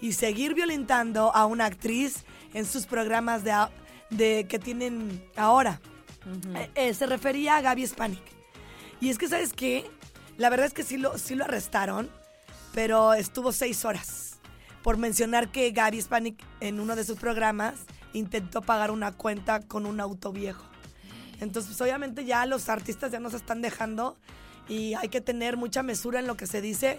y 0.00 0.12
seguir 0.12 0.54
violentando 0.54 1.34
a 1.34 1.46
una 1.46 1.64
actriz 1.64 2.24
en 2.54 2.66
sus 2.66 2.86
programas 2.86 3.42
de, 3.42 3.52
de 4.10 4.46
que 4.48 4.58
tienen 4.58 5.24
ahora. 5.36 5.80
Eh, 6.54 6.70
eh, 6.74 6.94
se 6.94 7.06
refería 7.06 7.56
a 7.56 7.60
Gaby 7.62 7.86
Spanik. 7.86 8.35
Y 9.00 9.10
es 9.10 9.18
que, 9.18 9.28
¿sabes 9.28 9.52
qué? 9.52 9.90
La 10.36 10.50
verdad 10.50 10.66
es 10.66 10.74
que 10.74 10.82
sí 10.82 10.96
lo, 10.96 11.18
sí 11.18 11.34
lo 11.34 11.44
arrestaron, 11.44 12.10
pero 12.74 13.14
estuvo 13.14 13.52
seis 13.52 13.84
horas 13.84 14.38
por 14.82 14.98
mencionar 14.98 15.48
que 15.48 15.70
Gaby 15.72 16.00
Spanik 16.00 16.42
en 16.60 16.78
uno 16.78 16.94
de 16.94 17.04
sus 17.04 17.18
programas 17.18 17.74
intentó 18.12 18.62
pagar 18.62 18.90
una 18.90 19.12
cuenta 19.12 19.60
con 19.60 19.84
un 19.84 19.98
auto 20.00 20.32
viejo. 20.32 20.64
Entonces, 21.40 21.72
pues, 21.76 21.80
obviamente 21.80 22.24
ya 22.24 22.46
los 22.46 22.68
artistas 22.68 23.12
ya 23.12 23.20
nos 23.20 23.34
están 23.34 23.62
dejando 23.62 24.16
y 24.68 24.94
hay 24.94 25.08
que 25.08 25.20
tener 25.20 25.56
mucha 25.56 25.82
mesura 25.82 26.20
en 26.20 26.26
lo 26.26 26.36
que 26.36 26.46
se 26.46 26.60
dice. 26.60 26.98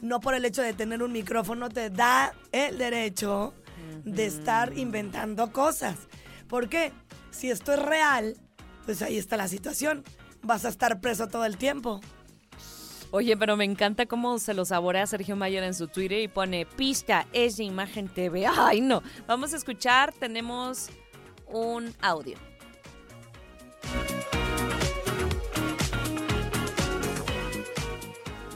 No 0.00 0.20
por 0.20 0.34
el 0.34 0.44
hecho 0.44 0.62
de 0.62 0.72
tener 0.72 1.02
un 1.02 1.12
micrófono 1.12 1.68
te 1.68 1.90
da 1.90 2.34
el 2.52 2.78
derecho 2.78 3.54
de 4.04 4.26
estar 4.26 4.76
inventando 4.76 5.52
cosas. 5.52 5.96
¿Por 6.48 6.68
qué? 6.68 6.92
Si 7.30 7.50
esto 7.50 7.72
es 7.74 7.82
real, 7.82 8.36
pues 8.84 9.02
ahí 9.02 9.18
está 9.18 9.36
la 9.36 9.48
situación. 9.48 10.04
Vas 10.46 10.64
a 10.64 10.68
estar 10.68 11.00
preso 11.00 11.26
todo 11.26 11.44
el 11.44 11.56
tiempo. 11.56 12.00
Oye, 13.10 13.36
pero 13.36 13.56
me 13.56 13.64
encanta 13.64 14.06
cómo 14.06 14.38
se 14.38 14.54
lo 14.54 14.64
saborea 14.64 15.04
Sergio 15.04 15.34
Mayer 15.34 15.64
en 15.64 15.74
su 15.74 15.88
Twitter 15.88 16.20
y 16.20 16.28
pone 16.28 16.66
pista 16.66 17.26
es 17.32 17.56
de 17.56 17.64
Imagen 17.64 18.06
TV. 18.06 18.46
Ay, 18.56 18.80
no. 18.80 19.02
Vamos 19.26 19.52
a 19.54 19.56
escuchar, 19.56 20.12
tenemos 20.12 20.88
un 21.48 21.92
audio. 22.00 22.38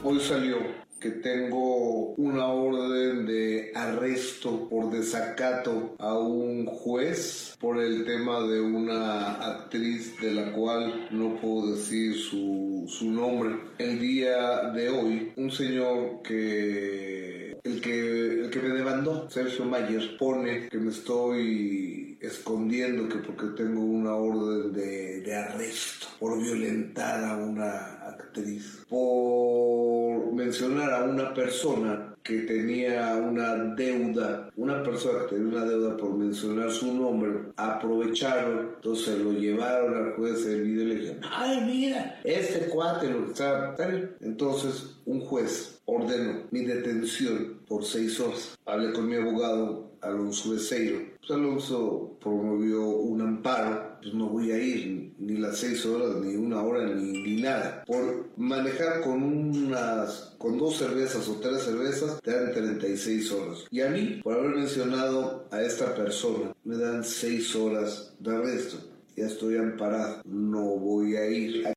Hoy 0.01 0.19
salió 0.21 0.59
que 0.97 1.09
tengo 1.09 2.13
una 2.13 2.47
orden 2.47 3.25
de 3.25 3.73
arresto 3.75 4.69
por 4.69 4.90
desacato 5.01 5.95
a 5.97 6.13
un 6.15 6.67
juez 6.67 7.57
por 7.59 7.81
el 7.81 8.05
tema 8.05 8.41
de 8.41 8.61
una 8.61 9.33
actriz 9.33 10.13
de 10.21 10.31
la 10.31 10.51
cual 10.53 11.07
no 11.09 11.35
puedo 11.41 11.75
decir 11.75 12.15
su, 12.15 12.85
su 12.87 13.09
nombre. 13.09 13.55
El 13.79 13.99
día 13.99 14.69
de 14.69 14.89
hoy, 14.89 15.33
un 15.37 15.51
señor 15.51 16.21
que 16.23 17.59
el 17.63 17.81
que, 17.81 18.43
el 18.45 18.49
que 18.51 18.59
me 18.59 18.69
demandó, 18.69 19.27
Sergio 19.29 19.65
Mayer, 19.65 20.17
pone 20.17 20.69
que 20.69 20.77
me 20.77 20.91
estoy 20.91 22.17
escondiendo 22.21 23.09
que 23.09 23.17
porque 23.17 23.63
tengo 23.63 23.81
una 23.81 24.13
orden 24.13 24.71
de, 24.71 25.21
de 25.21 25.35
arresto 25.35 26.07
por 26.19 26.39
violentar 26.39 27.23
a 27.23 27.37
una 27.37 28.07
actriz, 28.07 28.85
por 28.87 30.31
mencionar 30.33 30.93
a 30.93 31.03
una 31.05 31.33
persona 31.33 32.10
que 32.23 32.39
tenía 32.41 33.15
una 33.15 33.55
deuda, 33.75 34.49
una 34.55 34.83
persona 34.83 35.25
que 35.25 35.35
tenía 35.35 35.57
una 35.57 35.65
deuda 35.65 35.97
por 35.97 36.13
mencionar 36.13 36.71
su 36.71 36.93
nombre, 36.93 37.31
aprovecharon, 37.55 38.71
entonces 38.75 39.19
lo 39.19 39.33
llevaron 39.33 39.95
al 39.95 40.13
juez 40.13 40.45
del 40.45 40.63
video 40.63 40.83
y 40.83 40.87
le 40.87 40.95
dijeron, 40.95 41.21
ay 41.31 41.61
mira, 41.65 42.19
este 42.23 42.67
cuate 42.67 43.09
lo 43.09 43.25
que 43.25 43.31
está, 43.31 43.71
está 43.71 43.87
bien". 43.87 44.15
entonces 44.21 44.95
un 45.05 45.21
juez 45.21 45.81
ordenó 45.85 46.43
mi 46.51 46.63
detención 46.65 47.59
por 47.67 47.83
seis 47.83 48.19
horas. 48.19 48.57
Hablé 48.65 48.93
con 48.93 49.07
mi 49.07 49.15
abogado 49.15 49.91
Alonso 50.01 50.51
Becerro. 50.51 50.99
Pues 51.19 51.31
Alonso 51.31 52.17
promovió 52.19 52.87
un 52.89 53.21
amparo, 53.21 53.97
pues 54.01 54.13
no 54.13 54.27
voy 54.27 54.51
a 54.51 54.57
ir 54.57 55.10
ni 55.21 55.37
las 55.37 55.57
seis 55.57 55.85
horas, 55.85 56.15
ni 56.17 56.35
una 56.35 56.61
hora, 56.61 56.83
ni, 56.87 57.11
ni 57.11 57.41
nada. 57.41 57.83
Por 57.85 58.29
manejar 58.37 59.01
con 59.01 59.23
unas, 59.23 60.33
con 60.37 60.57
dos 60.57 60.77
cervezas 60.77 61.27
o 61.27 61.35
tres 61.35 61.61
cervezas, 61.63 62.21
te 62.21 62.31
dan 62.31 62.51
36 62.51 63.31
horas. 63.31 63.59
Y 63.69 63.81
a 63.81 63.89
mí, 63.89 64.19
por 64.23 64.33
haber 64.33 64.55
mencionado 64.55 65.47
a 65.51 65.61
esta 65.61 65.95
persona, 65.95 66.53
me 66.63 66.77
dan 66.77 67.03
seis 67.03 67.55
horas 67.55 68.13
de 68.19 68.35
arresto. 68.35 68.77
Ya 69.15 69.25
estoy 69.27 69.57
amparado, 69.57 70.21
no 70.25 70.61
voy 70.77 71.15
a 71.15 71.29
ir. 71.29 71.73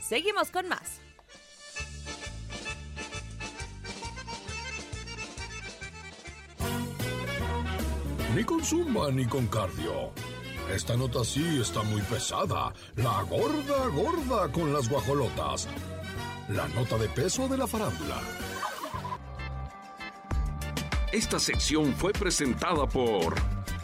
Seguimos 0.00 0.50
con 0.50 0.68
más. 0.68 1.00
Ni 8.34 8.44
con 8.44 8.62
zumba 8.62 9.10
ni 9.10 9.24
con 9.26 9.46
cardio. 9.46 10.12
Esta 10.74 10.96
nota 10.96 11.24
sí 11.24 11.60
está 11.60 11.82
muy 11.82 12.02
pesada. 12.02 12.72
La 12.96 13.22
gorda 13.22 13.86
gorda 13.88 14.52
con 14.52 14.72
las 14.72 14.88
guajolotas. 14.88 15.66
La 16.50 16.68
nota 16.68 16.98
de 16.98 17.08
peso 17.08 17.48
de 17.48 17.56
la 17.56 17.66
farándula. 17.66 18.20
Esta 21.10 21.38
sección 21.38 21.94
fue 21.94 22.12
presentada 22.12 22.86
por 22.86 23.34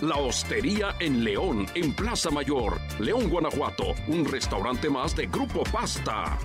La 0.02 0.16
Hostería 0.16 0.94
en 1.00 1.24
León, 1.24 1.66
en 1.74 1.94
Plaza 1.94 2.30
Mayor, 2.30 2.78
León, 2.98 3.30
Guanajuato, 3.30 3.94
un 4.09 4.26
restaurante 4.26 4.90
más 4.90 5.16
de 5.16 5.26
Grupo 5.26 5.62
Pasta. 5.64 6.38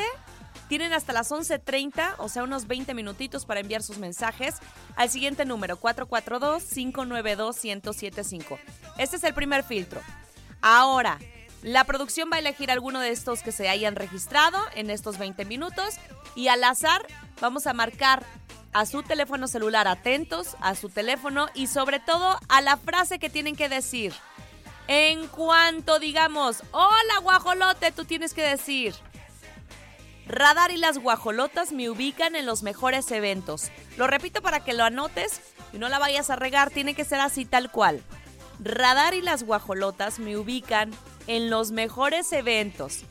Tienen 0.67 0.93
hasta 0.93 1.13
las 1.13 1.29
11.30, 1.31 2.15
o 2.17 2.27
sea, 2.27 2.41
unos 2.43 2.65
20 2.65 2.95
minutitos 2.95 3.45
para 3.45 3.59
enviar 3.59 3.83
sus 3.83 3.99
mensajes 3.99 4.55
al 4.95 5.11
siguiente 5.11 5.45
número, 5.45 5.79
442-592-1075. 5.79 8.57
Este 8.97 9.17
es 9.17 9.23
el 9.23 9.35
primer 9.35 9.63
filtro. 9.63 10.01
Ahora, 10.61 11.19
la 11.65 11.83
producción 11.83 12.29
va 12.31 12.35
a 12.35 12.39
elegir 12.39 12.69
alguno 12.69 12.99
de 12.99 13.09
estos 13.09 13.41
que 13.41 13.51
se 13.51 13.67
hayan 13.67 13.95
registrado 13.95 14.59
en 14.75 14.91
estos 14.91 15.17
20 15.17 15.45
minutos 15.45 15.95
y 16.35 16.47
al 16.47 16.63
azar 16.63 17.07
vamos 17.41 17.65
a 17.65 17.73
marcar 17.73 18.23
a 18.71 18.85
su 18.85 19.01
teléfono 19.01 19.47
celular, 19.47 19.87
atentos 19.87 20.55
a 20.61 20.75
su 20.75 20.89
teléfono 20.89 21.47
y 21.55 21.65
sobre 21.65 21.99
todo 21.99 22.37
a 22.49 22.61
la 22.61 22.77
frase 22.77 23.17
que 23.17 23.31
tienen 23.31 23.55
que 23.55 23.67
decir. 23.67 24.13
En 24.87 25.25
cuanto 25.25 25.97
digamos, 25.97 26.61
hola 26.69 27.17
guajolote, 27.23 27.91
tú 27.91 28.05
tienes 28.05 28.35
que 28.35 28.43
decir, 28.43 28.93
Radar 30.27 30.69
y 30.69 30.77
las 30.77 30.99
guajolotas 30.99 31.71
me 31.71 31.89
ubican 31.89 32.35
en 32.35 32.45
los 32.45 32.61
mejores 32.61 33.09
eventos. 33.09 33.71
Lo 33.97 34.05
repito 34.05 34.43
para 34.43 34.63
que 34.63 34.73
lo 34.73 34.83
anotes 34.83 35.41
y 35.73 35.79
no 35.79 35.89
la 35.89 35.97
vayas 35.97 36.29
a 36.29 36.35
regar, 36.35 36.69
tiene 36.69 36.93
que 36.93 37.05
ser 37.05 37.21
así 37.21 37.43
tal 37.43 37.71
cual. 37.71 38.03
Radar 38.59 39.15
y 39.15 39.21
las 39.21 39.41
guajolotas 39.41 40.19
me 40.19 40.37
ubican 40.37 40.91
en 41.27 41.49
los 41.49 41.71
mejores 41.71 42.31
eventos. 42.33 43.03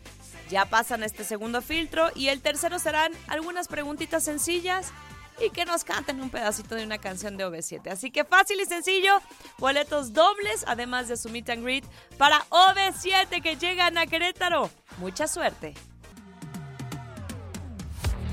Ya 0.50 0.66
pasan 0.66 1.02
este 1.02 1.24
segundo 1.24 1.62
filtro 1.62 2.10
y 2.14 2.28
el 2.28 2.40
tercero 2.40 2.78
serán 2.78 3.12
algunas 3.28 3.68
preguntitas 3.68 4.24
sencillas 4.24 4.92
y 5.40 5.50
que 5.50 5.64
nos 5.64 5.84
canten 5.84 6.20
un 6.20 6.30
pedacito 6.30 6.74
de 6.74 6.84
una 6.84 6.98
canción 6.98 7.36
de 7.36 7.46
OV7. 7.46 7.90
Así 7.90 8.10
que 8.10 8.24
fácil 8.24 8.60
y 8.60 8.66
sencillo, 8.66 9.20
boletos 9.58 10.12
dobles, 10.12 10.64
además 10.66 11.08
de 11.08 11.16
su 11.16 11.28
meet 11.28 11.50
and 11.50 11.64
greet 11.64 11.84
para 12.18 12.44
OV7 12.50 13.42
que 13.42 13.56
llegan 13.56 13.98
a 13.98 14.06
Querétaro. 14.06 14.70
Mucha 14.98 15.26
suerte. 15.26 15.74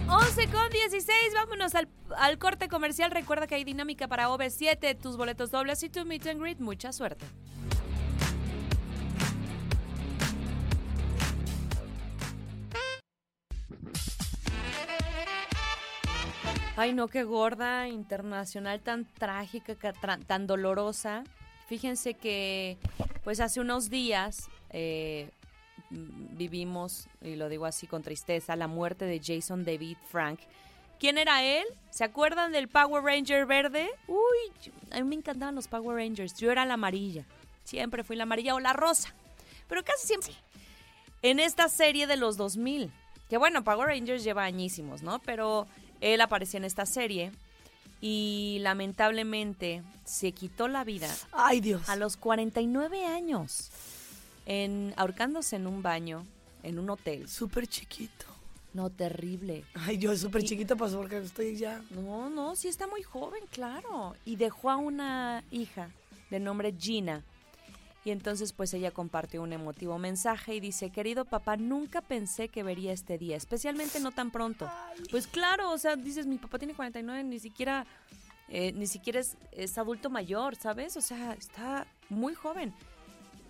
11 0.07 0.47
con 0.49 0.69
16, 0.69 1.15
vámonos 1.34 1.73
al, 1.73 1.88
al 2.17 2.38
corte 2.38 2.67
comercial. 2.67 3.11
Recuerda 3.11 3.47
que 3.47 3.55
hay 3.55 3.63
dinámica 3.63 4.09
para 4.09 4.27
OV7, 4.27 4.99
tus 4.99 5.15
boletos 5.15 5.51
dobles 5.51 5.82
y 5.84 5.89
tu 5.89 6.05
meet 6.05 6.27
and 6.27 6.41
greet. 6.41 6.59
Mucha 6.59 6.91
suerte. 6.91 7.25
Ay, 16.78 16.93
no, 16.93 17.09
qué 17.09 17.24
gorda, 17.24 17.89
internacional, 17.89 18.80
tan 18.80 19.05
trágica, 19.05 19.76
tan 20.26 20.47
dolorosa. 20.47 21.26
Fíjense 21.67 22.13
que, 22.13 22.78
pues 23.24 23.41
hace 23.41 23.59
unos 23.59 23.89
días 23.89 24.49
eh, 24.69 25.30
mm, 25.89 26.38
vivimos, 26.38 27.07
y 27.22 27.36
lo 27.36 27.49
digo 27.49 27.65
así 27.65 27.88
con 27.88 28.03
tristeza, 28.03 28.55
la 28.55 28.67
muerte 28.67 29.05
de 29.05 29.19
Jason 29.24 29.65
David 29.65 29.97
Frank. 30.09 30.39
¿Quién 30.97 31.17
era 31.17 31.43
él? 31.43 31.65
¿Se 31.89 32.03
acuerdan 32.03 32.51
del 32.51 32.69
Power 32.69 33.03
Ranger 33.03 33.45
verde? 33.45 33.89
Uy, 34.07 34.72
a 34.91 34.97
mí 34.97 35.03
me 35.03 35.15
encantaban 35.15 35.55
los 35.55 35.67
Power 35.67 35.97
Rangers. 35.97 36.36
Yo 36.36 36.51
era 36.51 36.63
la 36.65 36.76
amarilla. 36.76 37.26
Siempre 37.63 38.03
fui 38.03 38.15
la 38.15 38.24
amarilla 38.24 38.55
o 38.55 38.59
la 38.59 38.72
rosa. 38.72 39.13
Pero 39.67 39.84
casi 39.84 40.07
siempre. 40.07 40.34
En 41.22 41.39
esta 41.39 41.69
serie 41.69 42.07
de 42.07 42.17
los 42.17 42.38
2000. 42.38 42.91
Que 43.30 43.38
bueno, 43.38 43.63
Power 43.63 43.88
Rangers 43.88 44.24
lleva 44.24 44.43
añísimos, 44.43 45.01
¿no? 45.01 45.19
Pero 45.19 45.67
él 46.01 46.21
aparecía 46.21 46.57
en 46.57 46.65
esta 46.65 46.85
serie 46.85 47.31
y 48.01 48.57
lamentablemente 48.61 49.83
se 50.03 50.31
quitó 50.31 50.67
la 50.67 50.83
vida 50.83 51.07
Ay, 51.31 51.61
Dios. 51.61 51.87
a 51.87 51.95
los 51.95 52.17
49 52.17 53.05
años 53.05 53.69
en 54.45 54.93
ahorcándose 54.97 55.55
en 55.55 55.67
un 55.67 55.81
baño 55.81 56.25
en 56.63 56.79
un 56.79 56.89
hotel. 56.89 57.27
Súper 57.27 57.67
chiquito. 57.67 58.25
No, 58.73 58.89
terrible. 58.89 59.65
Ay, 59.73 59.97
yo 59.97 60.15
súper 60.15 60.43
chiquito, 60.43 60.77
pues 60.77 60.93
porque 60.93 61.17
estoy 61.17 61.57
ya. 61.57 61.81
No, 61.89 62.29
no, 62.29 62.55
sí 62.55 62.67
está 62.67 62.87
muy 62.87 63.03
joven, 63.03 63.43
claro. 63.51 64.15
Y 64.25 64.37
dejó 64.37 64.69
a 64.69 64.77
una 64.77 65.43
hija 65.51 65.89
de 66.29 66.39
nombre 66.39 66.73
Gina. 66.77 67.23
Y 68.03 68.11
entonces 68.11 68.51
pues 68.53 68.73
ella 68.73 68.91
compartió 68.91 69.43
un 69.43 69.53
emotivo 69.53 69.99
mensaje 69.99 70.55
y 70.55 70.59
dice, 70.59 70.89
querido 70.89 71.25
papá, 71.25 71.57
nunca 71.57 72.01
pensé 72.01 72.49
que 72.49 72.63
vería 72.63 72.93
este 72.93 73.17
día, 73.17 73.37
especialmente 73.37 73.99
no 73.99 74.11
tan 74.11 74.31
pronto. 74.31 74.69
Pues 75.11 75.27
claro, 75.27 75.71
o 75.71 75.77
sea, 75.77 75.95
dices, 75.95 76.25
mi 76.25 76.37
papá 76.37 76.57
tiene 76.57 76.73
49, 76.73 77.23
ni 77.23 77.39
siquiera, 77.39 77.85
eh, 78.49 78.71
ni 78.73 78.87
siquiera 78.87 79.19
es, 79.19 79.37
es 79.51 79.77
adulto 79.77 80.09
mayor, 80.09 80.55
¿sabes? 80.55 80.97
O 80.97 81.01
sea, 81.01 81.33
está 81.33 81.85
muy 82.09 82.33
joven. 82.33 82.73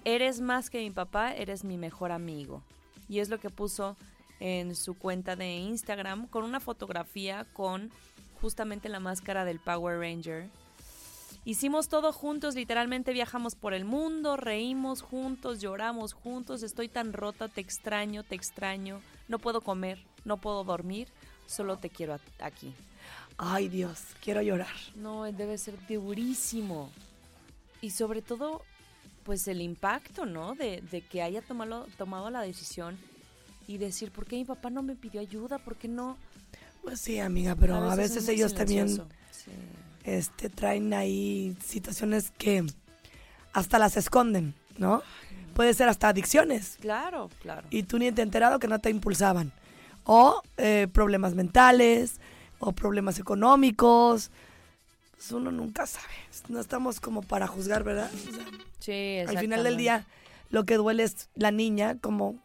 Eres 0.03 0.41
más 0.41 0.69
que 0.69 0.79
mi 0.79 0.91
papá, 0.91 1.33
eres 1.33 1.63
mi 1.63 1.77
mejor 1.77 2.11
amigo. 2.11 2.61
Y 3.07 3.19
es 3.19 3.29
lo 3.29 3.39
que 3.39 3.49
puso 3.49 3.95
en 4.41 4.75
su 4.75 4.95
cuenta 4.95 5.35
de 5.35 5.57
Instagram 5.57 6.27
con 6.27 6.43
una 6.43 6.59
fotografía 6.59 7.45
con 7.53 7.91
justamente 8.41 8.89
la 8.89 8.99
máscara 8.99 9.45
del 9.45 9.59
Power 9.59 9.99
Ranger. 9.99 10.49
Hicimos 11.43 11.89
todo 11.89 12.13
juntos, 12.13 12.53
literalmente 12.53 13.13
viajamos 13.13 13.55
por 13.55 13.73
el 13.73 13.83
mundo, 13.83 14.37
reímos 14.37 15.01
juntos, 15.01 15.59
lloramos 15.59 16.13
juntos, 16.13 16.61
estoy 16.61 16.87
tan 16.87 17.13
rota, 17.13 17.47
te 17.47 17.61
extraño, 17.61 18.23
te 18.23 18.35
extraño, 18.35 19.01
no 19.27 19.39
puedo 19.39 19.61
comer, 19.61 19.97
no 20.23 20.37
puedo 20.37 20.63
dormir, 20.63 21.07
solo 21.47 21.77
te 21.77 21.89
quiero 21.89 22.19
aquí. 22.39 22.73
Ay, 23.37 23.69
Dios, 23.69 23.99
quiero 24.23 24.43
llorar. 24.43 24.75
No, 24.95 25.23
debe 25.23 25.57
ser 25.57 25.75
durísimo. 25.87 26.91
Y 27.81 27.89
sobre 27.89 28.21
todo, 28.21 28.61
pues 29.23 29.47
el 29.47 29.61
impacto, 29.61 30.27
¿no? 30.27 30.53
De, 30.53 30.81
de 30.91 31.01
que 31.01 31.23
haya 31.23 31.41
tomado, 31.41 31.87
tomado 31.97 32.29
la 32.29 32.41
decisión 32.41 32.99
y 33.67 33.79
decir, 33.79 34.11
¿por 34.11 34.27
qué 34.27 34.35
mi 34.35 34.45
papá 34.45 34.69
no 34.69 34.83
me 34.83 34.95
pidió 34.95 35.21
ayuda? 35.21 35.57
¿Por 35.57 35.75
qué 35.75 35.87
no? 35.87 36.17
Pues 36.83 37.01
sí, 37.01 37.19
amiga, 37.19 37.55
pero 37.55 37.75
a 37.75 37.95
veces, 37.95 38.27
ellos 38.27 38.53
también. 38.53 38.87
Sí. 38.89 39.51
Este, 40.03 40.49
traen 40.49 40.93
ahí 40.93 41.55
situaciones 41.63 42.31
que 42.37 42.65
hasta 43.53 43.79
las 43.79 43.97
esconden, 43.97 44.55
¿no? 44.77 45.01
Puede 45.53 45.73
ser 45.73 45.89
hasta 45.89 46.09
adicciones. 46.09 46.77
Claro, 46.79 47.29
claro. 47.41 47.67
Y 47.69 47.83
tú 47.83 47.99
ni 47.99 48.11
te 48.11 48.21
enterado 48.21 48.59
que 48.59 48.67
no 48.67 48.79
te 48.79 48.89
impulsaban. 48.89 49.51
O 50.03 50.41
eh, 50.57 50.87
problemas 50.91 51.35
mentales, 51.35 52.19
o 52.59 52.71
problemas 52.71 53.19
económicos. 53.19 54.31
Pues 55.11 55.31
uno 55.31 55.51
nunca 55.51 55.85
sabe. 55.85 56.05
No 56.47 56.59
estamos 56.59 56.99
como 56.99 57.21
para 57.21 57.47
juzgar, 57.47 57.83
¿verdad? 57.83 58.09
O 58.13 58.33
sea, 58.33 58.45
Sí, 58.79 59.19
al 59.27 59.37
final 59.37 59.63
del 59.63 59.77
día, 59.77 60.07
lo 60.49 60.65
que 60.65 60.75
duele 60.75 61.03
es 61.03 61.29
la 61.35 61.51
niña, 61.51 61.97
como, 61.99 62.39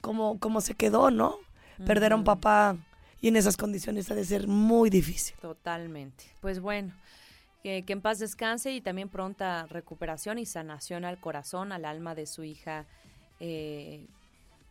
como, 0.00 0.38
como 0.38 0.60
se 0.62 0.74
quedó, 0.74 1.10
¿no? 1.10 1.36
Perder 1.84 2.12
a 2.12 2.16
un 2.16 2.24
papá 2.24 2.76
y 3.24 3.28
en 3.28 3.36
esas 3.36 3.56
condiciones 3.56 4.10
ha 4.10 4.14
de 4.14 4.24
ser 4.26 4.46
muy 4.46 4.90
difícil. 4.90 5.34
Totalmente. 5.40 6.24
Pues 6.42 6.60
bueno, 6.60 6.92
que, 7.62 7.82
en 7.88 8.02
paz 8.02 8.18
descanse 8.18 8.70
y 8.70 8.82
también 8.82 9.08
pronta 9.08 9.64
recuperación 9.70 10.38
y 10.38 10.44
sanación 10.44 11.06
al 11.06 11.18
corazón, 11.18 11.72
al 11.72 11.86
alma 11.86 12.14
de 12.14 12.26
su 12.26 12.44
hija, 12.44 12.84
eh, 13.40 14.06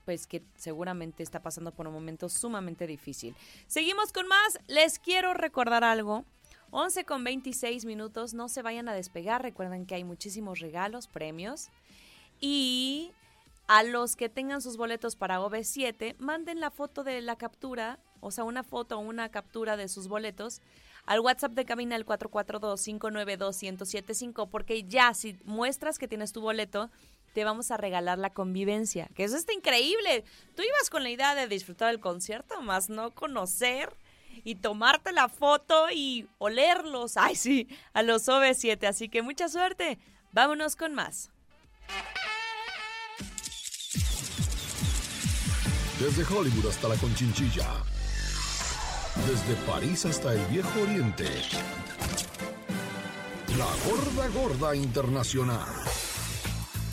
pues 0.06 0.28
que 0.28 0.44
seguramente 0.56 1.24
está 1.24 1.42
pasando 1.42 1.72
por 1.72 1.88
un 1.88 1.94
momento 1.94 2.30
sumamente 2.30 2.86
difícil. 2.86 3.36
Seguimos 3.66 4.14
con 4.14 4.28
más. 4.28 4.60
Les 4.68 5.00
quiero 5.00 5.34
recordar 5.34 5.84
algo. 5.84 6.24
11 6.70 7.06
con 7.06 7.24
26 7.24 7.86
minutos, 7.86 8.36
no 8.36 8.50
se 8.50 8.62
vayan 8.62 8.88
a 8.88 8.94
despegar. 8.94 9.42
Recuerden 9.42 9.88
que 9.88 9.96
hay 9.96 10.04
muchísimos 10.04 10.60
regalos, 10.60 11.08
premios. 11.08 11.70
Y 12.40 13.14
a 13.66 13.82
los 13.82 14.16
que 14.16 14.30
tengan 14.30 14.62
sus 14.62 14.78
boletos 14.78 15.16
para 15.16 15.40
OV7, 15.40 16.18
manden 16.20 16.60
la 16.60 16.70
foto 16.70 17.04
de 17.04 17.20
la 17.22 17.36
captura, 17.36 17.98
o 18.24 18.32
sea, 18.32 18.44
una 18.44 18.64
foto 18.64 18.98
o 18.98 19.02
una 19.02 19.30
captura 19.30 19.78
de 19.78 19.88
sus 19.88 20.08
boletos 20.08 20.64
al 21.06 21.20
WhatsApp 21.20 21.52
de 21.52 21.66
cabina 21.66 21.96
el 21.96 22.06
442-592-1075, 22.06 24.50
porque 24.50 24.84
ya 24.84 25.14
si 25.14 25.38
muestras 25.44 26.00
que 26.00 26.08
tienes 26.08 26.32
tu 26.32 26.40
boleto, 26.42 26.90
te 27.34 27.44
vamos 27.44 27.72
a 27.72 27.78
regalar 27.78 28.18
la 28.20 28.30
convivencia, 28.30 29.10
que 29.16 29.26
eso 29.26 29.36
está 29.36 29.52
increíble. 29.54 30.24
Tú 30.56 30.62
ibas 30.62 30.90
con 30.90 31.04
la 31.04 31.10
idea 31.10 31.36
de 31.36 31.48
disfrutar 31.48 31.90
del 31.90 32.00
concierto, 32.00 32.62
más 32.62 32.90
no 32.90 33.12
conocer 33.12 33.94
y 34.44 34.56
tomarte 34.56 35.12
la 35.12 35.30
foto 35.30 35.90
y 35.92 36.28
olerlos, 36.38 37.18
ay 37.18 37.36
sí, 37.36 37.68
a 37.94 38.04
los 38.04 38.28
OV7, 38.28 38.88
así 38.88 39.10
que 39.10 39.22
mucha 39.22 39.50
suerte. 39.50 40.00
Vámonos 40.32 40.76
con 40.76 40.94
más. 40.94 41.30
Desde 46.00 46.24
Hollywood 46.24 46.68
hasta 46.68 46.90
la 46.90 46.96
Conchinchilla. 46.96 47.93
Desde 49.16 49.56
París 49.66 50.06
hasta 50.06 50.34
el 50.34 50.46
Viejo 50.48 50.82
Oriente. 50.82 51.30
La 53.58 53.68
gorda 53.88 54.28
gorda 54.30 54.76
internacional. 54.76 55.68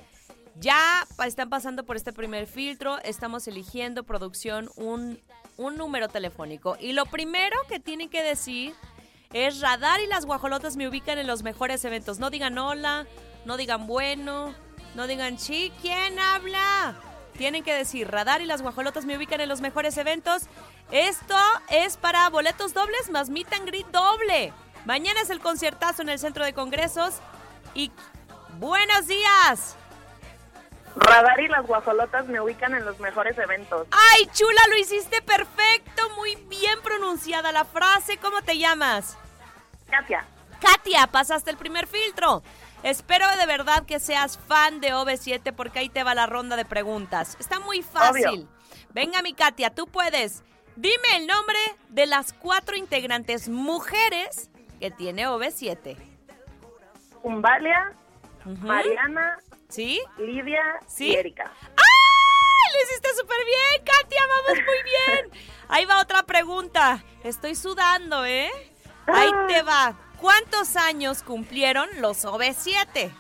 Ya 0.60 1.06
están 1.26 1.50
pasando 1.50 1.84
por 1.84 1.98
este 1.98 2.14
primer 2.14 2.48
filtro, 2.48 2.98
estamos 3.00 3.48
eligiendo 3.48 4.04
producción 4.04 4.70
un, 4.76 5.20
un 5.58 5.76
número 5.78 6.08
telefónico. 6.08 6.78
Y 6.80 6.94
lo 6.94 7.06
primero 7.06 7.58
que 7.68 7.80
tienen 7.80 8.10
que 8.10 8.24
decir 8.24 8.74
es 9.34 9.60
radar 9.60 10.00
y 10.00 10.08
las 10.08 10.26
guajolotas 10.26 10.78
me 10.78 10.88
ubican 10.88 11.18
en 11.18 11.28
los 11.28 11.44
mejores 11.44 11.84
eventos. 11.84 12.20
No 12.20 12.30
digan 12.30 12.58
hola, 12.58 13.06
no 13.44 13.58
digan 13.58 13.86
bueno, 13.86 14.56
no 14.96 15.08
digan 15.08 15.38
sí, 15.40 15.74
¿quién 15.82 16.20
habla? 16.20 16.96
Tienen 17.38 17.64
que 17.64 17.74
decir 17.74 18.10
radar 18.10 18.42
y 18.42 18.46
las 18.46 18.62
guajolotas 18.62 19.04
me 19.04 19.18
ubican 19.18 19.42
en 19.42 19.50
los 19.50 19.60
mejores 19.60 19.98
eventos. 19.98 20.44
Esto 20.90 21.36
es 21.70 21.98
para 21.98 22.30
boletos 22.30 22.74
dobles 22.74 23.10
más 23.10 23.30
meet 23.30 23.52
and 23.52 23.68
greet 23.68 23.88
doble. 23.88 24.54
Mañana 24.86 25.20
es 25.20 25.30
el 25.30 25.42
conciertazo 25.42 26.02
en 26.02 26.10
el 26.10 26.20
centro 26.20 26.46
de 26.46 26.54
congresos. 26.54 27.16
Y 27.74 27.92
buenos 28.58 29.08
días. 29.08 29.76
Radar 30.96 31.40
y 31.42 31.48
las 31.48 31.66
guajolotas 31.68 32.28
me 32.28 32.40
ubican 32.40 32.74
en 32.74 32.86
los 32.86 33.00
mejores 33.00 33.38
eventos. 33.38 33.88
¡Ay, 33.92 34.28
chula! 34.34 34.62
Lo 34.70 34.78
hiciste 34.78 35.22
perfecto, 35.22 36.10
muy 36.16 36.36
bien 36.48 36.82
pronunciada 36.84 37.52
la 37.52 37.66
frase. 37.66 38.18
¿Cómo 38.18 38.42
te 38.42 38.58
llamas? 38.58 39.18
Katia. 39.90 40.26
Katia, 40.62 41.08
pasaste 41.08 41.52
el 41.52 41.58
primer 41.58 41.86
filtro. 41.88 42.44
Espero 42.84 43.26
de 43.38 43.46
verdad 43.46 43.86
que 43.86 44.00
seas 44.00 44.38
fan 44.38 44.80
de 44.80 44.94
OV7 44.94 45.54
porque 45.54 45.80
ahí 45.80 45.90
te 45.90 46.04
va 46.04 46.16
la 46.16 46.28
ronda 46.28 46.56
de 46.56 46.66
preguntas. 46.66 47.36
Está 47.40 47.60
muy 47.60 47.82
fácil. 47.82 48.28
Obvio. 48.28 48.48
Venga, 48.92 49.22
mi 49.22 49.34
Katia, 49.34 49.72
tú 49.74 49.88
puedes. 49.88 50.44
Dime 50.78 51.18
el 51.18 51.28
nombre 51.28 51.58
de 51.90 52.06
las 52.06 52.32
cuatro 52.34 52.76
integrantes 52.78 53.50
mujeres 53.50 54.50
que 54.80 54.92
tiene 54.92 55.28
OV7. 55.28 55.98
Umbalia, 57.24 57.92
Ujú. 58.46 58.68
Mariana, 58.68 59.40
¿Sí? 59.70 60.02
Lidia 60.18 60.62
¿Sí? 60.88 61.08
y 61.10 61.16
Erika. 61.16 61.52
¡Ay! 61.62 62.74
Lo 62.74 62.84
hiciste 62.84 63.10
súper 63.20 63.38
bien, 63.46 63.86
Katia, 63.86 64.22
vamos 64.28 64.64
muy 64.66 64.84
bien. 64.84 65.46
Ahí 65.68 65.86
va 65.86 66.02
otra 66.02 66.24
pregunta. 66.24 67.04
Estoy 67.24 67.56
sudando, 67.56 68.26
¿eh? 68.26 68.50
Ahí 69.08 69.32
te 69.48 69.62
va. 69.62 69.96
¿Cuántos 70.20 70.76
años 70.76 71.24
cumplieron 71.24 71.90
los 72.00 72.26
OV7? 72.26 73.12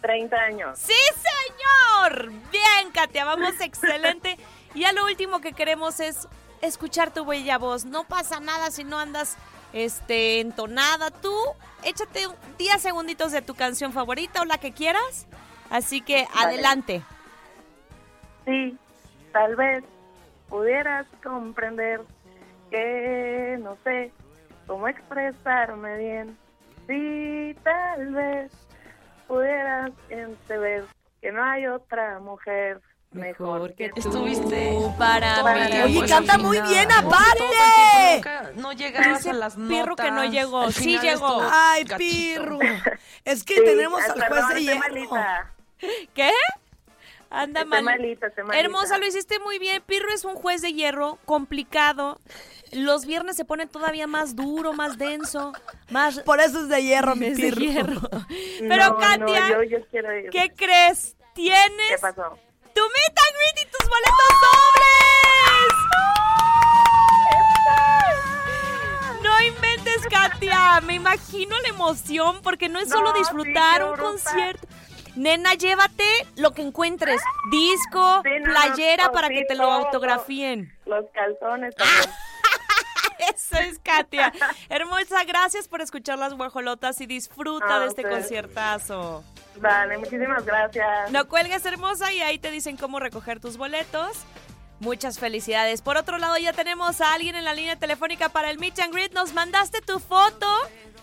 30 0.00 0.36
años. 0.36 0.78
¡Sí, 0.78 0.92
señor! 1.16 2.30
Bien, 2.50 2.90
Katia, 2.92 3.24
vamos 3.24 3.54
excelente. 3.60 4.36
Y 4.74 4.80
ya 4.80 4.92
lo 4.92 5.04
último 5.04 5.40
que 5.40 5.52
queremos 5.52 6.00
es 6.00 6.28
escuchar 6.60 7.12
tu 7.12 7.24
bella 7.24 7.58
voz. 7.58 7.84
No 7.84 8.04
pasa 8.04 8.40
nada 8.40 8.70
si 8.70 8.84
no 8.84 8.98
andas 8.98 9.36
este, 9.72 10.40
entonada. 10.40 11.10
Tú 11.10 11.34
échate 11.84 12.26
10 12.58 12.80
segunditos 12.80 13.32
de 13.32 13.42
tu 13.42 13.54
canción 13.54 13.92
favorita 13.92 14.42
o 14.42 14.44
la 14.44 14.58
que 14.58 14.72
quieras. 14.72 15.26
Así 15.70 16.00
que 16.00 16.26
Vale. 16.34 16.46
adelante. 16.48 17.02
Sí, 18.44 18.76
tal 19.32 19.56
vez 19.56 19.84
pudieras 20.48 21.06
comprender 21.22 22.02
que 22.70 23.58
no 23.60 23.76
sé 23.84 24.12
cómo 24.66 24.88
expresarme 24.88 25.96
bien. 25.98 26.38
Sí, 26.86 27.56
tal 27.62 28.12
vez 28.12 28.52
pudieras 29.28 29.92
entender 30.08 30.84
que 31.20 31.32
no 31.32 31.42
hay 31.42 31.66
otra 31.66 32.18
mujer 32.18 32.80
mejor 33.12 33.74
que 33.74 33.88
tú. 33.90 34.00
Estuviste 34.00 34.76
para 34.98 35.42
Para 35.42 35.68
mí. 35.68 35.98
Oye, 35.98 36.08
canta 36.08 36.38
muy 36.38 36.60
bien, 36.62 36.90
aparte. 36.90 38.22
No 38.56 38.72
llegabas 38.72 39.26
a 39.26 39.32
las 39.32 39.54
Pirro 39.56 39.96
que 39.96 40.10
no 40.10 40.16
notas. 40.16 40.30
llegó. 40.32 40.60
Al 40.62 40.72
Sí 40.72 40.98
llegó. 40.98 41.42
Ay. 41.50 41.84
Pirru. 41.96 42.58
Es 43.24 43.44
que 43.44 43.54
Sí, 43.54 43.62
tenemos 43.64 44.00
ay, 44.02 44.10
al 44.20 44.28
juez 44.28 44.48
de 44.54 44.60
hierro. 44.62 45.10
¿Qué? 46.14 46.30
Anda 47.30 47.60
Estoy 47.62 47.82
mal. 47.82 47.84
malita. 47.84 48.26
Hermosa, 48.52 48.98
lo 48.98 49.06
hiciste 49.06 49.38
muy 49.38 49.58
bien. 49.58 49.82
Pirro 49.86 50.08
es 50.12 50.24
un 50.24 50.34
juez 50.34 50.60
de 50.60 50.72
hierro 50.72 51.18
complicado. 51.24 52.18
Los 52.72 53.06
viernes 53.06 53.36
se 53.36 53.44
pone 53.44 53.66
todavía 53.66 54.06
más 54.06 54.34
duro, 54.36 54.72
más 54.72 54.98
denso, 54.98 55.52
más... 55.90 56.20
Por 56.20 56.40
eso 56.40 56.60
es 56.62 56.68
de 56.68 56.82
hierro, 56.82 57.16
mi 57.16 57.26
Es 57.26 57.36
de 57.38 57.44
Pirru. 57.52 57.60
hierro. 57.60 58.00
Pero 58.60 58.86
No, 58.88 58.98
Katia, 58.98 59.48
no, 59.48 59.62
yo, 59.62 59.78
yo 59.78 59.86
quiero 59.90 60.18
ir. 60.18 60.30
¿qué 60.30 60.52
crees? 60.54 61.16
¿Qué 61.18 61.24
Tienes 61.34 62.00
pasó? 62.00 62.38
Tu 62.74 62.80
meet 62.82 63.18
and 63.18 63.34
greet 63.36 63.58
y 63.66 63.70
tus 63.70 63.88
boletos 63.88 64.32
dobles. 64.40 65.72
No 69.22 69.40
inventes, 69.40 70.02
Katia. 70.10 70.80
Me 70.82 70.94
imagino 70.94 71.58
la 71.60 71.68
emoción 71.68 72.40
porque 72.42 72.68
no 72.68 72.78
es 72.80 72.88
No, 72.88 72.96
solo 72.96 73.12
disfrutar 73.12 73.84
un 73.84 73.92
bruta. 73.92 74.02
concierto. 74.10 74.66
Nena, 75.14 75.54
llévate 75.54 76.04
lo 76.36 76.52
que 76.52 76.62
encuentres. 76.62 77.20
Disco, 77.50 78.22
Sí, 78.24 78.30
no, 78.40 78.46
no, 78.48 78.54
playera 78.54 79.12
para 79.12 79.28
sí, 79.28 79.34
que 79.34 79.44
te 79.44 79.54
lo 79.54 79.64
todo. 79.64 79.72
autografíen. 79.72 80.74
Los 80.86 81.04
calzones 81.12 81.74
también. 81.76 82.10
Eso 83.34 83.56
es, 83.58 83.78
Katia. 83.78 84.32
Hermosa, 84.68 85.22
gracias 85.24 85.68
por 85.68 85.80
escuchar 85.82 86.18
las 86.18 86.34
guajolotas 86.34 87.00
y 87.00 87.06
disfruta 87.06 87.76
Ah, 87.76 87.80
de 87.80 87.86
este 87.88 88.02
conciertazo. 88.02 89.22
Vale, 89.56 89.98
muchísimas 89.98 90.44
gracias. 90.44 91.10
No 91.10 91.28
cuelgues, 91.28 91.64
hermosa, 91.66 92.12
y 92.12 92.20
ahí 92.20 92.38
te 92.38 92.50
dicen 92.50 92.76
cómo 92.76 92.98
recoger 93.00 93.40
tus 93.40 93.56
boletos. 93.56 94.24
Muchas 94.80 95.18
felicidades. 95.18 95.80
Por 95.80 95.96
otro 95.96 96.18
lado, 96.18 96.36
ya 96.38 96.52
tenemos 96.52 97.00
a 97.00 97.12
alguien 97.14 97.36
en 97.36 97.44
la 97.44 97.54
línea 97.54 97.76
telefónica 97.76 98.30
para 98.30 98.50
el 98.50 98.58
Meet 98.58 98.80
and 98.80 98.92
Greet. 98.92 99.12
Nos 99.12 99.32
mandaste 99.32 99.80
tu 99.80 100.00
foto 100.00 100.46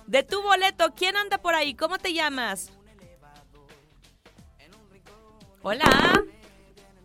de 0.05 0.23
tu 0.23 0.41
boleto. 0.41 0.93
¿Quién 0.95 1.15
anda 1.15 1.37
por 1.37 1.55
ahí? 1.55 1.75
¿Cómo 1.75 1.97
te 1.97 2.13
llamas? 2.13 2.71
Hola. 5.61 5.85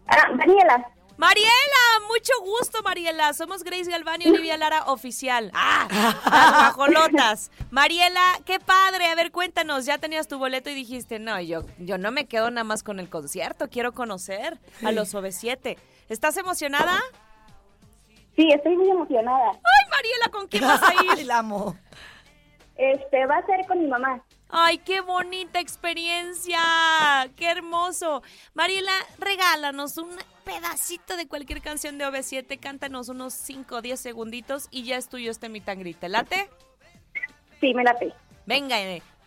Ah, 0.06 0.28
Daniela. 0.36 0.93
Mariela, 1.16 2.08
mucho 2.08 2.32
gusto, 2.42 2.82
Mariela. 2.82 3.32
Somos 3.34 3.62
Grace 3.62 3.90
Galván 3.90 4.20
y 4.20 4.28
Olivia 4.28 4.56
Lara 4.56 4.84
Oficial. 4.86 5.50
¡Ah! 5.54 5.86
Las 6.26 6.74
guajolotas. 6.76 7.50
Mariela, 7.70 8.20
qué 8.44 8.58
padre. 8.58 9.06
A 9.06 9.14
ver, 9.14 9.30
cuéntanos. 9.30 9.86
Ya 9.86 9.98
tenías 9.98 10.26
tu 10.26 10.38
boleto 10.38 10.70
y 10.70 10.74
dijiste, 10.74 11.18
no, 11.20 11.40
yo, 11.40 11.62
yo 11.78 11.98
no 11.98 12.10
me 12.10 12.26
quedo 12.26 12.50
nada 12.50 12.64
más 12.64 12.82
con 12.82 12.98
el 12.98 13.08
concierto. 13.08 13.68
Quiero 13.70 13.92
conocer 13.92 14.58
a 14.84 14.90
los 14.90 15.14
OV7. 15.14 15.76
¿Estás 16.08 16.36
emocionada? 16.36 17.00
Sí, 18.36 18.48
estoy 18.52 18.76
muy 18.76 18.90
emocionada. 18.90 19.50
Ay, 19.52 19.90
Mariela, 19.90 20.28
¿con 20.32 20.48
quién 20.48 20.64
vas 20.64 20.82
a 20.82 20.88
Ay, 20.88 21.20
ir? 21.20 21.26
la 21.26 21.38
amo. 21.38 21.76
Este, 22.76 23.24
va 23.26 23.36
a 23.36 23.46
ser 23.46 23.64
con 23.68 23.80
mi 23.80 23.86
mamá. 23.86 24.20
Ay, 24.48 24.78
qué 24.78 25.00
bonita 25.00 25.58
experiencia. 25.60 26.58
Qué 27.36 27.50
hermoso. 27.50 28.22
Mariela, 28.54 28.92
regálanos 29.18 29.98
un 29.98 30.10
pedacito 30.44 31.16
de 31.16 31.26
cualquier 31.26 31.60
canción 31.60 31.98
de 31.98 32.06
OV7. 32.06 32.60
Cántanos 32.60 33.08
unos 33.08 33.34
5 33.34 33.76
o 33.76 33.82
10 33.82 33.98
segunditos 33.98 34.68
y 34.70 34.84
ya 34.84 34.96
es 34.96 35.08
tuyo 35.08 35.30
este 35.30 35.48
mitangrite. 35.48 36.08
¿Late? 36.08 36.48
Sí, 37.60 37.74
me 37.74 37.82
la 37.82 37.98
pe. 37.98 38.12
Venga, 38.46 38.76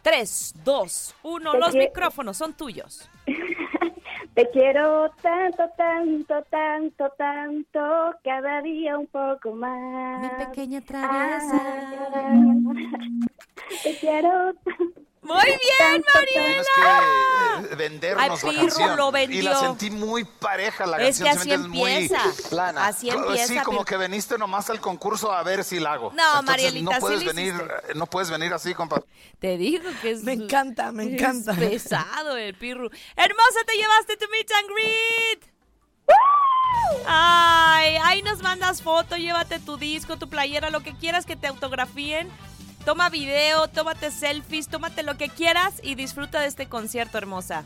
3, 0.01 0.53
2, 0.63 1.15
1. 1.23 1.51
Te 1.51 1.57
Los 1.57 1.75
micrófonos 1.75 2.37
son 2.37 2.53
tuyos. 2.53 3.09
Te 4.37 4.47
quiero 4.51 5.09
tanto, 5.23 5.63
tanto, 5.75 6.43
tanto, 6.51 7.09
tanto, 7.17 7.79
cada 8.23 8.61
día 8.61 8.95
un 8.95 9.07
poco 9.07 9.53
más. 9.53 10.21
Mi 10.21 10.45
pequeña 10.45 10.79
Ah, 10.93 11.39
te 13.83 13.97
quiero. 13.97 14.53
Muy 15.27 15.45
bien, 15.45 16.03
Mariela. 16.13 16.45
Tienes 16.47 16.67
que 16.75 17.71
eh, 17.71 17.75
vendernos 17.75 18.23
Ay, 18.23 18.29
la 18.29 18.35
Pirro 18.61 18.61
canción. 18.67 18.97
lo 18.97 19.09
Y 19.09 19.11
vendió. 19.11 19.43
la 19.43 19.59
sentí 19.59 19.89
muy 19.91 20.23
pareja 20.23 20.85
la 20.85 20.97
Es 21.01 21.19
canción. 21.19 21.37
que 21.37 21.43
¿sí 21.43 21.51
así 21.51 21.63
empieza. 21.65 22.23
Muy 22.23 22.33
plana. 22.49 22.87
Así 22.87 23.09
empieza, 23.09 23.47
Sí, 23.47 23.59
como 23.59 23.83
que 23.85 23.97
veniste 23.97 24.37
nomás 24.37 24.69
al 24.69 24.79
concurso 24.79 25.31
a 25.31 25.43
ver 25.43 25.63
si 25.63 25.79
la 25.79 25.93
hago. 25.93 26.11
No, 26.13 26.23
Entonces, 26.23 26.45
Marielita, 26.45 26.91
no 26.93 26.99
puedes 26.99 27.23
venir, 27.25 27.53
eh, 27.89 27.93
no 27.95 28.05
puedes 28.07 28.29
venir 28.29 28.53
así, 28.53 28.73
compa. 28.73 29.01
Te 29.39 29.57
digo 29.57 29.89
que 30.01 30.11
es. 30.11 30.23
Me 30.23 30.33
encanta, 30.33 30.91
me 30.91 31.03
es 31.03 31.13
encanta. 31.13 31.53
pesado 31.53 32.37
el 32.37 32.55
pirru. 32.55 32.89
Hermosa, 33.15 33.59
te 33.65 33.75
llevaste 33.75 34.17
tu 34.17 34.25
meet 34.31 34.49
and 34.51 34.69
greet. 34.69 35.57
Ay, 37.05 37.97
ahí 38.03 38.21
nos 38.21 38.41
mandas 38.41 38.81
foto, 38.81 39.17
llévate 39.17 39.59
tu 39.59 39.77
disco, 39.77 40.17
tu 40.17 40.29
playera, 40.29 40.69
lo 40.69 40.81
que 40.81 40.93
quieras 40.95 41.25
que 41.25 41.35
te 41.35 41.47
autografíen. 41.47 42.29
Toma 42.85 43.09
video, 43.09 43.67
tómate 43.67 44.11
selfies, 44.11 44.69
tómate 44.69 45.03
lo 45.03 45.17
que 45.17 45.29
quieras 45.29 45.79
y 45.83 45.95
disfruta 45.95 46.39
de 46.39 46.47
este 46.47 46.69
concierto, 46.69 47.17
hermosa. 47.17 47.65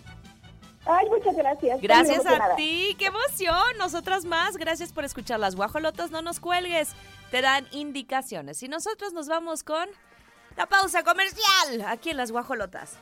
Ay, 0.85 1.07
muchas 1.09 1.35
gracias. 1.35 1.79
Gracias 1.79 2.25
a 2.25 2.55
ti, 2.55 2.95
qué 2.97 3.05
emoción. 3.05 3.77
Nosotras 3.77 4.25
más, 4.25 4.57
gracias 4.57 4.91
por 4.91 5.05
escuchar 5.05 5.39
las 5.39 5.55
guajolotas, 5.55 6.09
no 6.09 6.21
nos 6.21 6.39
cuelgues. 6.39 6.89
Te 7.29 7.41
dan 7.41 7.67
indicaciones. 7.71 8.63
Y 8.63 8.67
nosotros 8.67 9.13
nos 9.13 9.27
vamos 9.27 9.63
con 9.63 9.87
La 10.57 10.65
pausa 10.65 11.03
comercial 11.03 11.85
aquí 11.87 12.09
en 12.09 12.17
las 12.17 12.31
guajolotas. 12.31 12.97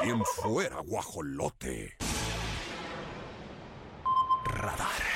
¿Quién 0.00 0.24
fuera 0.24 0.78
guajolote? 0.80 1.96
Radar. 4.44 5.11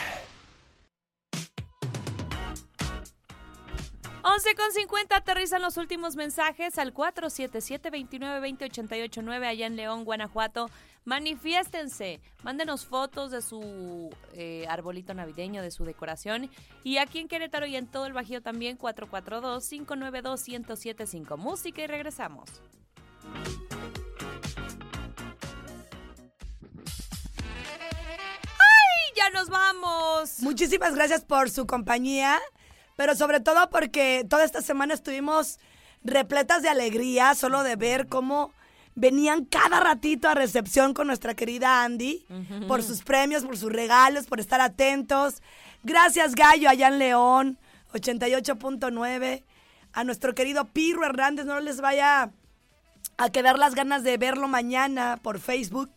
11 4.29 4.57
con 4.57 4.73
50 4.73 5.17
aterrizan 5.17 5.63
los 5.63 5.77
últimos 5.77 6.17
mensajes 6.17 6.79
al 6.79 6.93
477-2920-889 6.93 9.47
allá 9.47 9.69
en 9.69 9.77
León, 9.77 10.05
Guanajuato. 10.05 10.69
Manifiéstense, 11.05 12.21
mándenos 12.43 12.87
fotos 12.87 13.31
de 13.31 13.41
su 13.41 14.11
eh, 14.33 14.67
arbolito 14.69 15.15
navideño, 15.15 15.63
de 15.63 15.71
su 15.71 15.85
decoración. 15.85 16.51
Y 16.83 16.99
aquí 16.99 17.21
en 17.21 17.29
Querétaro 17.29 17.67
y 17.67 17.77
en 17.77 17.87
todo 17.87 18.07
el 18.07 18.15
Bajío 18.15 18.43
también 18.43 18.77
442-592-1075. 18.79 21.37
Música 21.37 21.83
y 21.83 21.87
regresamos. 21.87 22.51
¡Ay, 28.59 29.13
ya 29.15 29.31
nos 29.31 29.49
vamos! 29.49 30.41
Muchísimas 30.41 30.97
gracias 30.97 31.25
por 31.25 31.49
su 31.49 31.69
compañía, 31.69 32.41
pero 32.97 33.15
sobre 33.15 33.41
todo 33.41 33.69
porque 33.71 34.27
toda 34.29 34.45
esta 34.45 34.63
semana 34.63 34.95
estuvimos 34.95 35.59
repletas 36.03 36.63
de 36.63 36.69
alegría 36.69 37.35
solo 37.35 37.63
de 37.63 37.77
ver 37.77 38.07
cómo 38.07 38.53
venían 38.95 39.45
cada 39.45 39.79
ratito 39.81 40.29
a 40.29 40.35
recepción 40.35 40.95
con 40.95 41.07
nuestra 41.07 41.35
querida 41.35 41.85
Andy 41.85 42.27
por 42.67 42.83
sus 42.83 43.03
premios, 43.03 43.45
por 43.45 43.59
sus 43.59 43.71
regalos, 43.71 44.27
por 44.27 44.41
estar 44.41 44.61
atentos. 44.61 45.43
Gracias 45.85 46.35
Gallo 46.35 46.69
allá 46.69 46.89
en 46.89 46.99
León, 46.99 47.59
88.9. 47.93 49.45
A 49.93 50.05
nuestro 50.05 50.35
querido 50.35 50.65
Pirro 50.67 51.05
Hernández, 51.05 51.47
no 51.47 51.61
les 51.61 51.81
vaya 51.81 52.31
a 53.19 53.31
quedar 53.31 53.59
las 53.59 53.75
ganas 53.75 54.03
de 54.03 54.17
verlo 54.19 54.49
mañana 54.49 55.19
por 55.23 55.39
Facebook. 55.39 55.91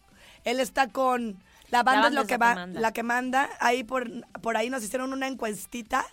Él 0.46 0.60
está 0.60 0.88
con 0.88 1.38
la 1.70 1.84
banda, 1.84 2.00
es 2.00 2.04
banda 2.06 2.16
lo 2.16 2.22
es 2.22 2.28
que 2.28 2.38
va, 2.38 2.56
manda. 2.56 2.80
la 2.80 2.92
que 2.94 3.04
manda. 3.04 3.50
Ahí 3.60 3.84
por, 3.84 4.10
por 4.42 4.58
ahí 4.58 4.70
nos 4.70 4.84
hicieron 4.84 5.12
una 5.12 5.28
encuestita 5.28 6.06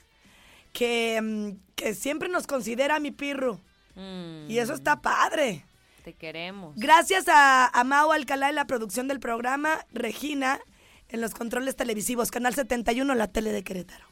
que, 0.77 1.18
mm, 1.22 1.74
que 1.74 1.95
siempre 1.95 2.29
nos 2.29 2.47
considera 2.47 3.01
mi 3.01 3.11
Pirro. 3.11 3.61
Y 4.47 4.59
eso 4.59 4.74
está 4.74 5.01
padre. 5.01 5.64
Mm, 5.64 6.03
Te 6.05 6.12
queremos. 6.12 6.77
Gracias 6.77 7.29
a, 7.29 7.66
a 7.66 7.83
Mau 7.85 8.12
Alcalá 8.12 8.51
en 8.51 8.57
la 8.57 8.66
producción 8.66 9.09
del 9.09 9.18
programa, 9.18 9.87
Regina 9.91 10.61
en 11.09 11.22
los 11.22 11.33
controles 11.33 11.77
televisivos, 11.77 12.31
Canal 12.31 12.55
71, 12.55 13.14
la 13.14 13.29
tele 13.29 13.53
de 13.53 13.64
Querétaro. 13.64 14.06